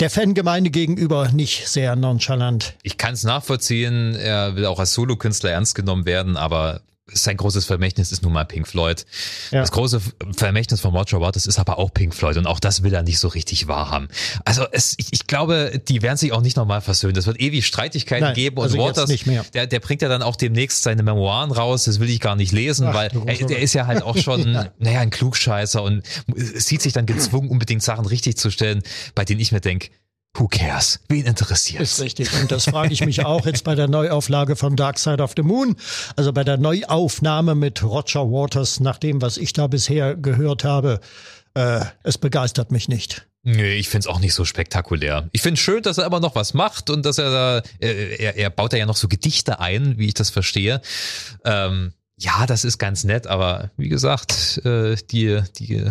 der 0.01 0.11
Fangemeinde 0.11 0.71
gegenüber 0.71 1.31
nicht 1.33 1.69
sehr 1.69 1.97
nonchalant. 1.97 2.75
Ich 2.83 2.99
kann 2.99 3.15
es 3.15 3.25
nachvollziehen, 3.25 4.15
er 4.15 4.57
will 4.57 4.67
auch 4.67 4.79
als 4.79 4.95
Solokünstler 4.95 5.51
ernst 5.51 5.75
genommen 5.75 6.07
werden, 6.07 6.37
aber 6.37 6.83
sein 7.07 7.37
großes 7.37 7.65
Vermächtnis 7.65 8.13
ist 8.13 8.23
nun 8.23 8.33
mal 8.33 8.45
Pink 8.45 8.69
Floyd. 8.69 9.05
Ja. 9.51 9.61
Das 9.61 9.73
große 9.73 10.01
Vermächtnis 10.37 10.81
von 10.81 10.95
Roger 10.95 11.21
Waters 11.21 11.47
ist 11.47 11.59
aber 11.59 11.79
auch 11.79 11.93
Pink 11.93 12.15
Floyd 12.15 12.37
und 12.37 12.47
auch 12.47 12.61
das 12.61 12.83
will 12.85 12.95
er 12.95 13.03
nicht 13.03 13.19
so 13.19 13.29
richtig 13.29 13.67
wahrhaben. 13.67 14.09
Also 14.45 14.67
es, 14.71 14.95
ich, 14.99 15.09
ich 15.13 15.27
glaube, 15.27 15.81
die 15.89 16.03
werden 16.03 16.17
sich 16.17 16.33
auch 16.33 16.41
nicht 16.41 16.57
nochmal 16.57 16.81
versöhnen. 16.81 17.15
Das 17.15 17.27
wird 17.27 17.41
ewig 17.41 17.67
Streitigkeiten 17.67 18.27
Nein, 18.27 18.35
geben 18.35 18.57
und 18.59 18.65
also 18.65 18.79
Waters, 18.79 19.11
Der, 19.53 19.67
der 19.67 19.81
bringt 19.81 20.03
ja 20.03 20.09
dann 20.09 20.23
auch 20.23 20.37
demnächst 20.37 20.83
seine 20.85 21.03
Memoiren 21.03 21.51
raus. 21.51 21.85
Das 21.85 21.99
will 21.99 22.09
ich 22.09 22.21
gar 22.21 22.37
nicht 22.37 22.53
lesen, 22.53 22.89
Ach, 22.89 22.95
weil 22.95 23.11
er, 23.27 23.47
der 23.47 23.59
ist 23.59 23.75
ja 23.75 23.87
halt 23.87 24.03
auch 24.03 24.17
schon, 24.17 24.53
ja. 24.55 24.69
naja, 24.79 25.01
ein 25.01 25.11
Klugscheißer 25.11 25.83
und 25.83 26.03
sieht 26.37 26.83
sich 26.83 26.93
dann 26.93 27.07
gezwungen, 27.07 27.51
unbedingt 27.51 27.83
Sachen 27.83 28.07
richtig 28.07 28.37
zu 28.37 28.51
stellen, 28.51 28.83
bei 29.15 29.25
denen 29.25 29.41
ich 29.41 29.51
mir 29.51 29.61
denke, 29.61 29.91
Who 30.35 30.49
cares? 30.49 31.01
Wen 31.09 31.27
interessiert? 31.27 31.83
Ist 31.83 32.01
richtig. 32.01 32.33
Und 32.41 32.51
das 32.51 32.65
frage 32.65 32.93
ich 32.93 33.05
mich 33.05 33.25
auch 33.25 33.45
jetzt 33.45 33.65
bei 33.65 33.75
der 33.75 33.87
Neuauflage 33.87 34.57
von 34.57 34.77
Dark 34.77 34.99
Side 34.99 35.23
of 35.23 35.33
the 35.37 35.43
Moon. 35.43 35.77
Also 36.17 36.33
bei 36.33 36.43
der 36.43 36.57
Neuaufnahme 36.57 37.55
mit 37.55 37.83
Roger 37.83 38.31
Waters, 38.31 38.81
nach 38.81 38.97
dem, 38.97 39.21
was 39.21 39.37
ich 39.37 39.53
da 39.53 39.67
bisher 39.67 40.17
gehört 40.17 40.65
habe. 40.65 41.01
Äh, 41.55 41.85
es 42.03 42.17
begeistert 42.17 42.73
mich 42.73 42.89
nicht. 42.89 43.27
Nee, 43.45 43.75
ich 43.75 43.89
find's 43.89 44.07
auch 44.07 44.21
nicht 44.21 44.35
so 44.35 44.45
spektakulär. 44.45 45.29
Ich 45.33 45.43
find's 45.43 45.61
schön, 45.61 45.83
dass 45.83 45.99
er 45.99 46.07
immer 46.07 46.21
noch 46.21 46.35
was 46.35 46.55
macht 46.55 46.89
und 46.91 47.05
dass 47.05 47.19
er 47.19 47.31
da, 47.31 47.63
er, 47.81 48.37
er 48.37 48.51
baut 48.51 48.73
da 48.73 48.77
ja 48.77 48.87
noch 48.87 48.97
so 48.97 49.09
Gedichte 49.09 49.61
ein, 49.61 49.99
wie 49.99 50.07
ich 50.07 50.15
das 50.15 50.31
verstehe. 50.31 50.81
Ähm, 51.45 51.93
ja, 52.17 52.47
das 52.47 52.65
ist 52.65 52.79
ganz 52.79 53.05
nett, 53.05 53.27
aber 53.27 53.71
wie 53.77 53.89
gesagt, 53.89 54.65
äh, 54.65 54.97
die, 55.11 55.43
die 55.59 55.91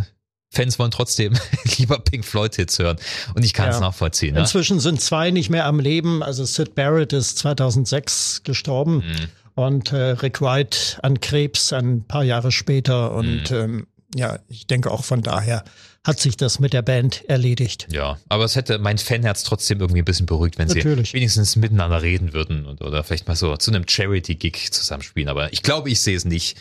Fans 0.53 0.77
wollen 0.77 0.91
trotzdem 0.91 1.33
lieber 1.77 1.99
Pink 1.99 2.25
Floyd 2.25 2.55
Hits 2.55 2.77
hören. 2.77 2.97
Und 3.33 3.43
ich 3.43 3.53
kann 3.53 3.69
es 3.69 3.75
ja. 3.75 3.81
nachvollziehen. 3.81 4.33
Ne? 4.33 4.41
Inzwischen 4.41 4.81
sind 4.81 4.99
zwei 4.99 5.31
nicht 5.31 5.49
mehr 5.49 5.65
am 5.65 5.79
Leben. 5.79 6.21
Also 6.21 6.43
Sid 6.43 6.75
Barrett 6.75 7.13
ist 7.13 7.37
2006 7.37 8.41
gestorben 8.43 8.97
mhm. 8.97 9.27
und 9.55 9.93
äh, 9.93 10.11
Rick 10.11 10.41
Wright 10.41 10.99
an 11.03 11.21
Krebs 11.21 11.71
ein 11.71 12.03
paar 12.03 12.23
Jahre 12.23 12.51
später. 12.51 13.13
Und 13.13 13.49
mhm. 13.49 13.57
ähm, 13.57 13.87
ja, 14.13 14.39
ich 14.49 14.67
denke 14.67 14.91
auch 14.91 15.05
von 15.05 15.21
daher 15.21 15.63
hat 16.03 16.19
sich 16.19 16.35
das 16.35 16.59
mit 16.59 16.73
der 16.73 16.81
Band 16.81 17.23
erledigt. 17.29 17.87
Ja, 17.91 18.17
aber 18.27 18.43
es 18.43 18.55
hätte 18.55 18.79
mein 18.79 18.97
Fanherz 18.97 19.43
trotzdem 19.43 19.79
irgendwie 19.79 20.01
ein 20.01 20.05
bisschen 20.05 20.25
beruhigt, 20.25 20.57
wenn 20.57 20.67
Natürlich. 20.67 21.11
sie 21.11 21.17
wenigstens 21.17 21.55
miteinander 21.55 22.01
reden 22.01 22.33
würden 22.33 22.65
und, 22.65 22.81
oder 22.81 23.03
vielleicht 23.03 23.27
mal 23.27 23.35
so 23.35 23.55
zu 23.55 23.71
einem 23.71 23.87
Charity-Gig 23.87 24.71
zusammenspielen. 24.71 25.29
Aber 25.29 25.53
ich 25.53 25.61
glaube, 25.61 25.91
ich 25.91 26.01
sehe 26.01 26.17
es 26.17 26.25
nicht. 26.25 26.57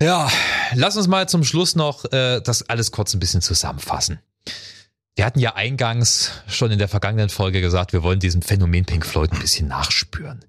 Ja, 0.00 0.30
lass 0.74 0.96
uns 0.96 1.08
mal 1.08 1.28
zum 1.28 1.42
Schluss 1.42 1.74
noch 1.74 2.04
äh, 2.12 2.40
das 2.40 2.68
alles 2.68 2.92
kurz 2.92 3.14
ein 3.14 3.20
bisschen 3.20 3.42
zusammenfassen. 3.42 4.20
Wir 5.16 5.24
hatten 5.24 5.40
ja 5.40 5.56
eingangs 5.56 6.30
schon 6.46 6.70
in 6.70 6.78
der 6.78 6.86
vergangenen 6.86 7.28
Folge 7.28 7.60
gesagt, 7.60 7.92
wir 7.92 8.04
wollen 8.04 8.20
diesem 8.20 8.40
Phänomen 8.40 8.84
Pink 8.84 9.04
Floyd 9.04 9.32
ein 9.32 9.40
bisschen 9.40 9.66
nachspüren. 9.66 10.44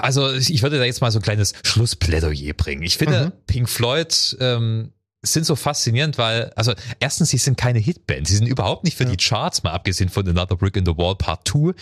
Also 0.00 0.32
ich 0.32 0.62
würde 0.62 0.78
da 0.78 0.84
jetzt 0.84 1.00
mal 1.00 1.10
so 1.10 1.18
ein 1.18 1.22
kleines 1.22 1.52
Schlussplädoyer 1.64 2.54
bringen. 2.54 2.84
Ich 2.84 2.96
finde, 2.96 3.26
mhm. 3.26 3.32
Pink 3.48 3.68
Floyd 3.68 4.36
ähm, 4.38 4.92
sind 5.32 5.46
so 5.46 5.56
faszinierend, 5.56 6.18
weil, 6.18 6.52
also 6.56 6.72
erstens, 7.00 7.30
sie 7.30 7.38
sind 7.38 7.56
keine 7.56 7.78
Hitband, 7.78 8.26
sie 8.28 8.36
sind 8.36 8.46
überhaupt 8.46 8.84
nicht 8.84 8.96
für 8.96 9.04
ja. 9.04 9.10
die 9.10 9.16
Charts, 9.16 9.62
mal 9.62 9.72
abgesehen 9.72 10.08
von 10.08 10.28
Another 10.28 10.56
Brick 10.56 10.76
in 10.76 10.86
the 10.86 10.96
Wall 10.96 11.16
Part 11.16 11.48
2, 11.48 11.72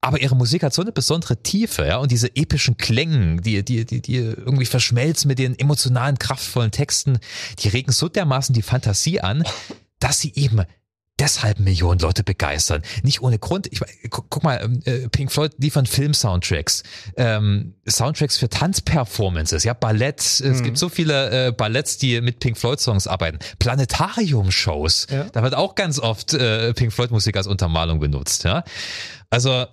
aber 0.00 0.20
ihre 0.20 0.36
Musik 0.36 0.62
hat 0.62 0.74
so 0.74 0.82
eine 0.82 0.92
besondere 0.92 1.42
Tiefe, 1.42 1.86
ja, 1.86 1.98
und 1.98 2.10
diese 2.10 2.34
epischen 2.36 2.76
Klängen, 2.76 3.42
die, 3.42 3.64
die, 3.64 3.84
die, 3.84 4.00
die 4.00 4.16
irgendwie 4.16 4.66
verschmelzen 4.66 5.28
mit 5.28 5.38
den 5.38 5.58
emotionalen, 5.58 6.18
kraftvollen 6.18 6.70
Texten, 6.70 7.18
die 7.58 7.68
regen 7.68 7.92
so 7.92 8.08
dermaßen 8.08 8.54
die 8.54 8.62
Fantasie 8.62 9.20
an, 9.20 9.44
dass 9.98 10.20
sie 10.20 10.32
eben 10.34 10.62
deshalb 11.18 11.58
Millionen 11.60 12.00
Leute 12.00 12.24
begeistern. 12.24 12.82
Nicht 13.02 13.22
ohne 13.22 13.38
Grund. 13.38 13.66
Ich, 13.70 13.80
guck, 14.10 14.30
guck 14.30 14.42
mal, 14.42 14.60
ähm, 14.62 14.80
äh, 14.84 15.08
Pink 15.08 15.32
Floyd 15.32 15.52
liefern 15.58 15.86
Film-Soundtracks, 15.86 16.82
ähm, 17.16 17.74
Soundtracks 17.88 18.38
für 18.38 18.48
Tanzperformances, 18.48 19.64
ja, 19.64 19.74
Ballett. 19.74 20.40
Mhm. 20.42 20.52
Es 20.52 20.62
gibt 20.62 20.78
so 20.78 20.88
viele 20.88 21.48
äh, 21.48 21.52
Balletts, 21.52 21.98
die 21.98 22.20
mit 22.20 22.40
Pink 22.40 22.56
Floyd-Songs 22.56 23.06
arbeiten. 23.06 23.38
Planetarium-Shows. 23.58 25.08
Ja. 25.10 25.24
Da 25.24 25.42
wird 25.42 25.54
auch 25.54 25.74
ganz 25.74 25.98
oft 25.98 26.34
äh, 26.34 26.72
Pink 26.74 26.92
Floyd-Musik 26.92 27.36
als 27.36 27.46
Untermalung 27.46 28.00
benutzt. 28.00 28.44
Ja? 28.44 28.64
Also 29.30 29.66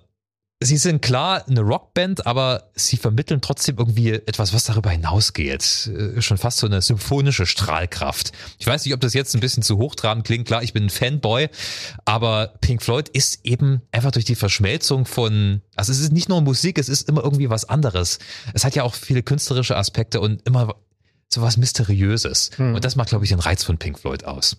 Sie 0.58 0.78
sind 0.78 1.02
klar 1.02 1.46
eine 1.46 1.60
Rockband, 1.60 2.26
aber 2.26 2.70
sie 2.74 2.96
vermitteln 2.96 3.42
trotzdem 3.42 3.76
irgendwie 3.76 4.12
etwas, 4.12 4.54
was 4.54 4.64
darüber 4.64 4.88
hinausgeht. 4.88 5.90
Äh, 5.94 6.22
schon 6.22 6.38
fast 6.38 6.56
so 6.58 6.66
eine 6.66 6.80
symphonische 6.80 7.44
Strahlkraft. 7.44 8.32
Ich 8.58 8.66
weiß 8.66 8.86
nicht, 8.86 8.94
ob 8.94 9.00
das 9.02 9.12
jetzt 9.12 9.34
ein 9.34 9.40
bisschen 9.40 9.62
zu 9.62 9.76
hochtrabend 9.76 10.26
klingt. 10.26 10.46
Klar, 10.46 10.62
ich 10.62 10.72
bin 10.72 10.84
ein 10.84 10.90
Fanboy, 10.90 11.50
aber 12.06 12.54
Pink 12.62 12.82
Floyd 12.82 13.10
ist 13.10 13.40
eben 13.44 13.82
einfach 13.92 14.12
durch 14.12 14.24
die 14.24 14.34
Verschmelzung 14.34 15.04
von, 15.04 15.60
also 15.74 15.92
es 15.92 16.00
ist 16.00 16.12
nicht 16.12 16.30
nur 16.30 16.40
Musik, 16.40 16.78
es 16.78 16.88
ist 16.88 17.06
immer 17.06 17.22
irgendwie 17.22 17.50
was 17.50 17.68
anderes. 17.68 18.18
Es 18.54 18.64
hat 18.64 18.74
ja 18.74 18.82
auch 18.82 18.94
viele 18.94 19.22
künstlerische 19.22 19.76
Aspekte 19.76 20.22
und 20.22 20.46
immer 20.46 20.74
so 21.28 21.42
was 21.42 21.56
Mysteriöses. 21.56 22.50
Hm. 22.56 22.74
Und 22.74 22.84
das 22.84 22.96
macht, 22.96 23.10
glaube 23.10 23.24
ich, 23.24 23.30
den 23.30 23.40
Reiz 23.40 23.64
von 23.64 23.78
Pink 23.78 23.98
Floyd 23.98 24.24
aus. 24.24 24.56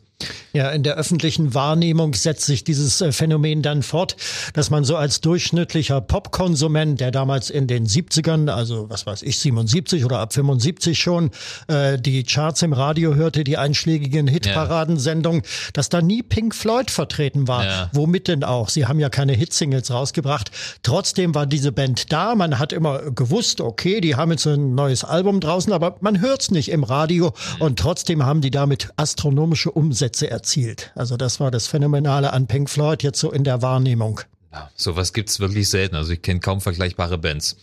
Ja, 0.52 0.72
in 0.72 0.82
der 0.82 0.96
öffentlichen 0.96 1.54
Wahrnehmung 1.54 2.16
setzt 2.16 2.46
sich 2.46 2.64
dieses 2.64 3.02
äh, 3.02 3.12
Phänomen 3.12 3.62
dann 3.62 3.84
fort, 3.84 4.16
dass 4.54 4.72
man 4.72 4.84
so 4.84 4.96
als 4.96 5.22
durchschnittlicher 5.22 6.02
Popkonsument, 6.02 7.00
der 7.00 7.12
damals 7.12 7.52
in 7.52 7.68
den 7.68 7.86
70ern, 7.86 8.50
also 8.50 8.90
was 8.90 9.06
weiß 9.06 9.22
ich, 9.22 9.38
77 9.38 10.04
oder 10.06 10.18
ab 10.18 10.34
75 10.34 11.00
schon, 11.00 11.30
äh, 11.68 12.00
die 12.00 12.24
Charts 12.24 12.64
im 12.64 12.74
Radio 12.74 13.14
hörte, 13.14 13.44
die 13.44 13.58
einschlägigen 13.58 14.28
Hitparadensendungen, 14.28 15.44
ja. 15.44 15.50
dass 15.74 15.90
da 15.90 16.02
nie 16.02 16.24
Pink 16.24 16.56
Floyd 16.56 16.90
vertreten 16.90 17.48
war. 17.48 17.66
Ja. 17.66 17.90
Womit 17.94 18.28
denn 18.28 18.44
auch? 18.44 18.70
Sie 18.70 18.88
haben 18.88 19.00
ja 19.00 19.10
keine 19.10 19.34
Hitsingles 19.34 19.92
rausgebracht. 19.92 20.50
Trotzdem 20.82 21.36
war 21.36 21.46
diese 21.46 21.72
Band 21.72 22.12
da. 22.12 22.34
Man 22.34 22.58
hat 22.58 22.74
immer 22.74 23.12
gewusst, 23.12 23.62
okay, 23.62 24.02
die 24.02 24.16
haben 24.16 24.32
jetzt 24.32 24.48
ein 24.48 24.74
neues 24.74 25.04
Album 25.04 25.40
draußen, 25.40 25.72
aber 25.72 25.98
man 26.02 26.20
hört's 26.20 26.50
nicht 26.50 26.57
im 26.70 26.84
Radio. 26.84 27.34
Mhm. 27.56 27.62
Und 27.62 27.80
trotzdem 27.80 28.26
haben 28.26 28.42
die 28.42 28.52
damit 28.52 28.90
astronomische 28.96 29.72
Umsätze 29.72 30.08
Umsätze 30.08 30.30
erzielt. 30.30 30.92
Also 30.96 31.18
das 31.18 31.40
war 31.40 31.50
das 31.50 31.68
Phänomenale 31.68 32.34
an 32.34 32.48
Pink 32.48 32.70
Floyd 32.70 33.04
jetzt 33.04 33.20
so 33.20 33.32
in 33.32 33.44
der 33.44 33.62
Wahrnehmung. 33.62 34.22
Ja, 34.52 34.70
sowas 34.76 35.14
gibt's 35.14 35.40
wirklich 35.40 35.70
selten. 35.70 35.96
Also 35.96 36.14
ich 36.14 36.22
kenne 36.22 36.40
kaum 36.40 36.62
vergleichbare 36.62 37.18
Bands. 37.18 37.58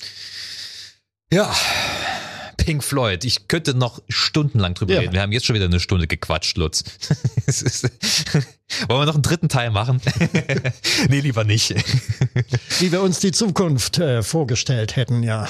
Ja, 1.32 1.54
Pink 2.56 2.82
Floyd. 2.82 3.24
Ich 3.24 3.48
könnte 3.48 3.74
noch 3.74 4.02
stundenlang 4.08 4.74
drüber 4.74 4.94
ja. 4.94 5.00
reden. 5.00 5.12
Wir 5.12 5.22
haben 5.22 5.32
jetzt 5.32 5.46
schon 5.46 5.54
wieder 5.54 5.66
eine 5.66 5.80
Stunde 5.80 6.06
gequatscht, 6.06 6.56
Lutz. 6.56 6.84
Wollen 8.88 9.00
wir 9.00 9.06
noch 9.06 9.14
einen 9.14 9.22
dritten 9.22 9.48
Teil 9.48 9.70
machen? 9.70 10.00
nee, 11.08 11.20
lieber 11.20 11.44
nicht. 11.44 11.74
Wie 12.80 12.90
wir 12.90 13.02
uns 13.02 13.20
die 13.20 13.32
Zukunft 13.32 13.98
äh, 13.98 14.22
vorgestellt 14.22 14.96
hätten, 14.96 15.22
ja. 15.22 15.48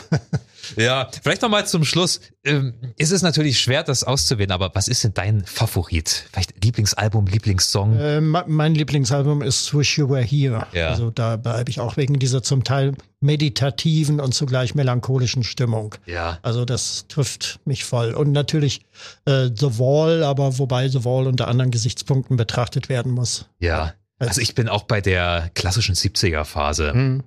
Ja, 0.76 1.08
vielleicht 1.22 1.42
nochmal 1.42 1.66
zum 1.66 1.84
Schluss. 1.84 2.20
Ähm, 2.44 2.74
ist 2.96 3.10
es 3.10 3.22
natürlich 3.22 3.58
schwer, 3.58 3.82
das 3.82 4.04
auszuwählen, 4.04 4.50
aber 4.50 4.70
was 4.74 4.88
ist 4.88 5.04
denn 5.04 5.14
dein 5.14 5.44
Favorit? 5.44 6.26
Vielleicht 6.30 6.62
Lieblingsalbum, 6.62 7.26
Lieblingssong? 7.26 7.98
Äh, 7.98 8.20
mein 8.20 8.74
Lieblingsalbum 8.74 9.42
ist 9.42 9.74
Wish 9.74 9.98
You 9.98 10.10
Were 10.10 10.22
Here. 10.22 10.66
Ja. 10.72 10.88
Also 10.88 11.10
da 11.10 11.36
bleibe 11.36 11.70
ich 11.70 11.80
auch 11.80 11.96
wegen 11.96 12.18
dieser 12.18 12.42
zum 12.42 12.64
Teil 12.64 12.94
meditativen 13.20 14.20
und 14.20 14.34
zugleich 14.34 14.74
melancholischen 14.74 15.42
Stimmung. 15.42 15.94
Ja. 16.06 16.38
Also 16.42 16.64
das 16.64 17.06
trifft 17.08 17.60
mich 17.64 17.84
voll. 17.84 18.12
Und 18.12 18.32
natürlich 18.32 18.82
äh, 19.24 19.48
The 19.54 19.78
Wall, 19.78 20.22
aber 20.22 20.58
wobei 20.58 20.88
The 20.88 21.04
Wall 21.04 21.26
unter 21.26 21.48
anderen 21.48 21.70
Gesichtspunkten 21.70 22.36
betrachtet 22.36 22.88
werden 22.88 23.12
muss. 23.12 23.46
Ja. 23.58 23.94
Also 24.18 24.40
ich 24.40 24.54
bin 24.54 24.68
auch 24.68 24.84
bei 24.84 25.00
der 25.00 25.50
klassischen 25.54 25.94
70er 25.94 26.44
Phase. 26.44 26.92
Hm. 26.92 27.22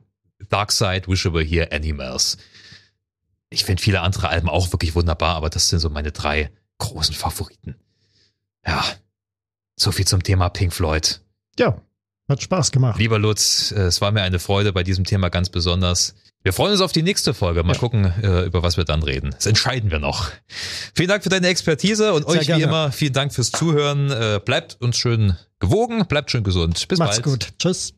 Dark 0.49 0.71
Side, 0.71 1.03
Wish 1.07 1.25
You 1.25 1.33
Were 1.33 1.43
Here, 1.43 1.71
Animals 1.71 2.37
ich 3.49 3.63
finde 3.63 3.81
viele 3.81 4.01
andere 4.01 4.29
Alben 4.29 4.49
auch 4.49 4.71
wirklich 4.73 4.95
wunderbar, 4.95 5.35
aber 5.35 5.49
das 5.49 5.69
sind 5.69 5.79
so 5.79 5.89
meine 5.89 6.11
drei 6.11 6.51
großen 6.79 7.15
Favoriten. 7.15 7.75
Ja, 8.65 8.83
so 9.75 9.91
viel 9.91 10.05
zum 10.05 10.23
Thema 10.23 10.49
Pink 10.49 10.73
Floyd. 10.73 11.21
Ja, 11.57 11.81
hat 12.29 12.41
Spaß 12.41 12.71
gemacht. 12.71 12.99
Lieber 12.99 13.19
Lutz, 13.19 13.71
äh, 13.71 13.83
es 13.83 14.01
war 14.01 14.11
mir 14.11 14.21
eine 14.21 14.39
Freude 14.39 14.73
bei 14.73 14.83
diesem 14.83 15.05
Thema 15.05 15.29
ganz 15.29 15.49
besonders. 15.49 16.13
Wir 16.43 16.53
freuen 16.53 16.73
uns 16.73 16.81
auf 16.81 16.91
die 16.91 17.01
nächste 17.01 17.33
Folge. 17.33 17.63
Mal 17.63 17.73
ja. 17.73 17.79
gucken, 17.79 18.05
äh, 18.21 18.45
über 18.45 18.63
was 18.63 18.77
wir 18.77 18.83
dann 18.83 19.03
reden. 19.03 19.31
Das 19.31 19.45
entscheiden 19.45 19.91
wir 19.91 19.99
noch. 19.99 20.29
Vielen 20.93 21.09
Dank 21.09 21.23
für 21.23 21.29
deine 21.29 21.47
Expertise 21.47 22.13
und 22.13 22.29
Sehr 22.29 22.41
euch 22.41 22.47
gerne. 22.47 22.61
wie 22.61 22.67
immer 22.67 22.91
vielen 22.91 23.13
Dank 23.13 23.33
fürs 23.33 23.51
Zuhören. 23.51 24.11
Äh, 24.11 24.39
bleibt 24.43 24.77
uns 24.81 24.97
schön 24.97 25.37
gewogen, 25.59 26.05
bleibt 26.07 26.31
schön 26.31 26.43
gesund. 26.43 26.87
Bis 26.87 26.99
Macht's 26.99 27.21
bald. 27.21 27.23
gut. 27.25 27.53
Tschüss. 27.59 27.93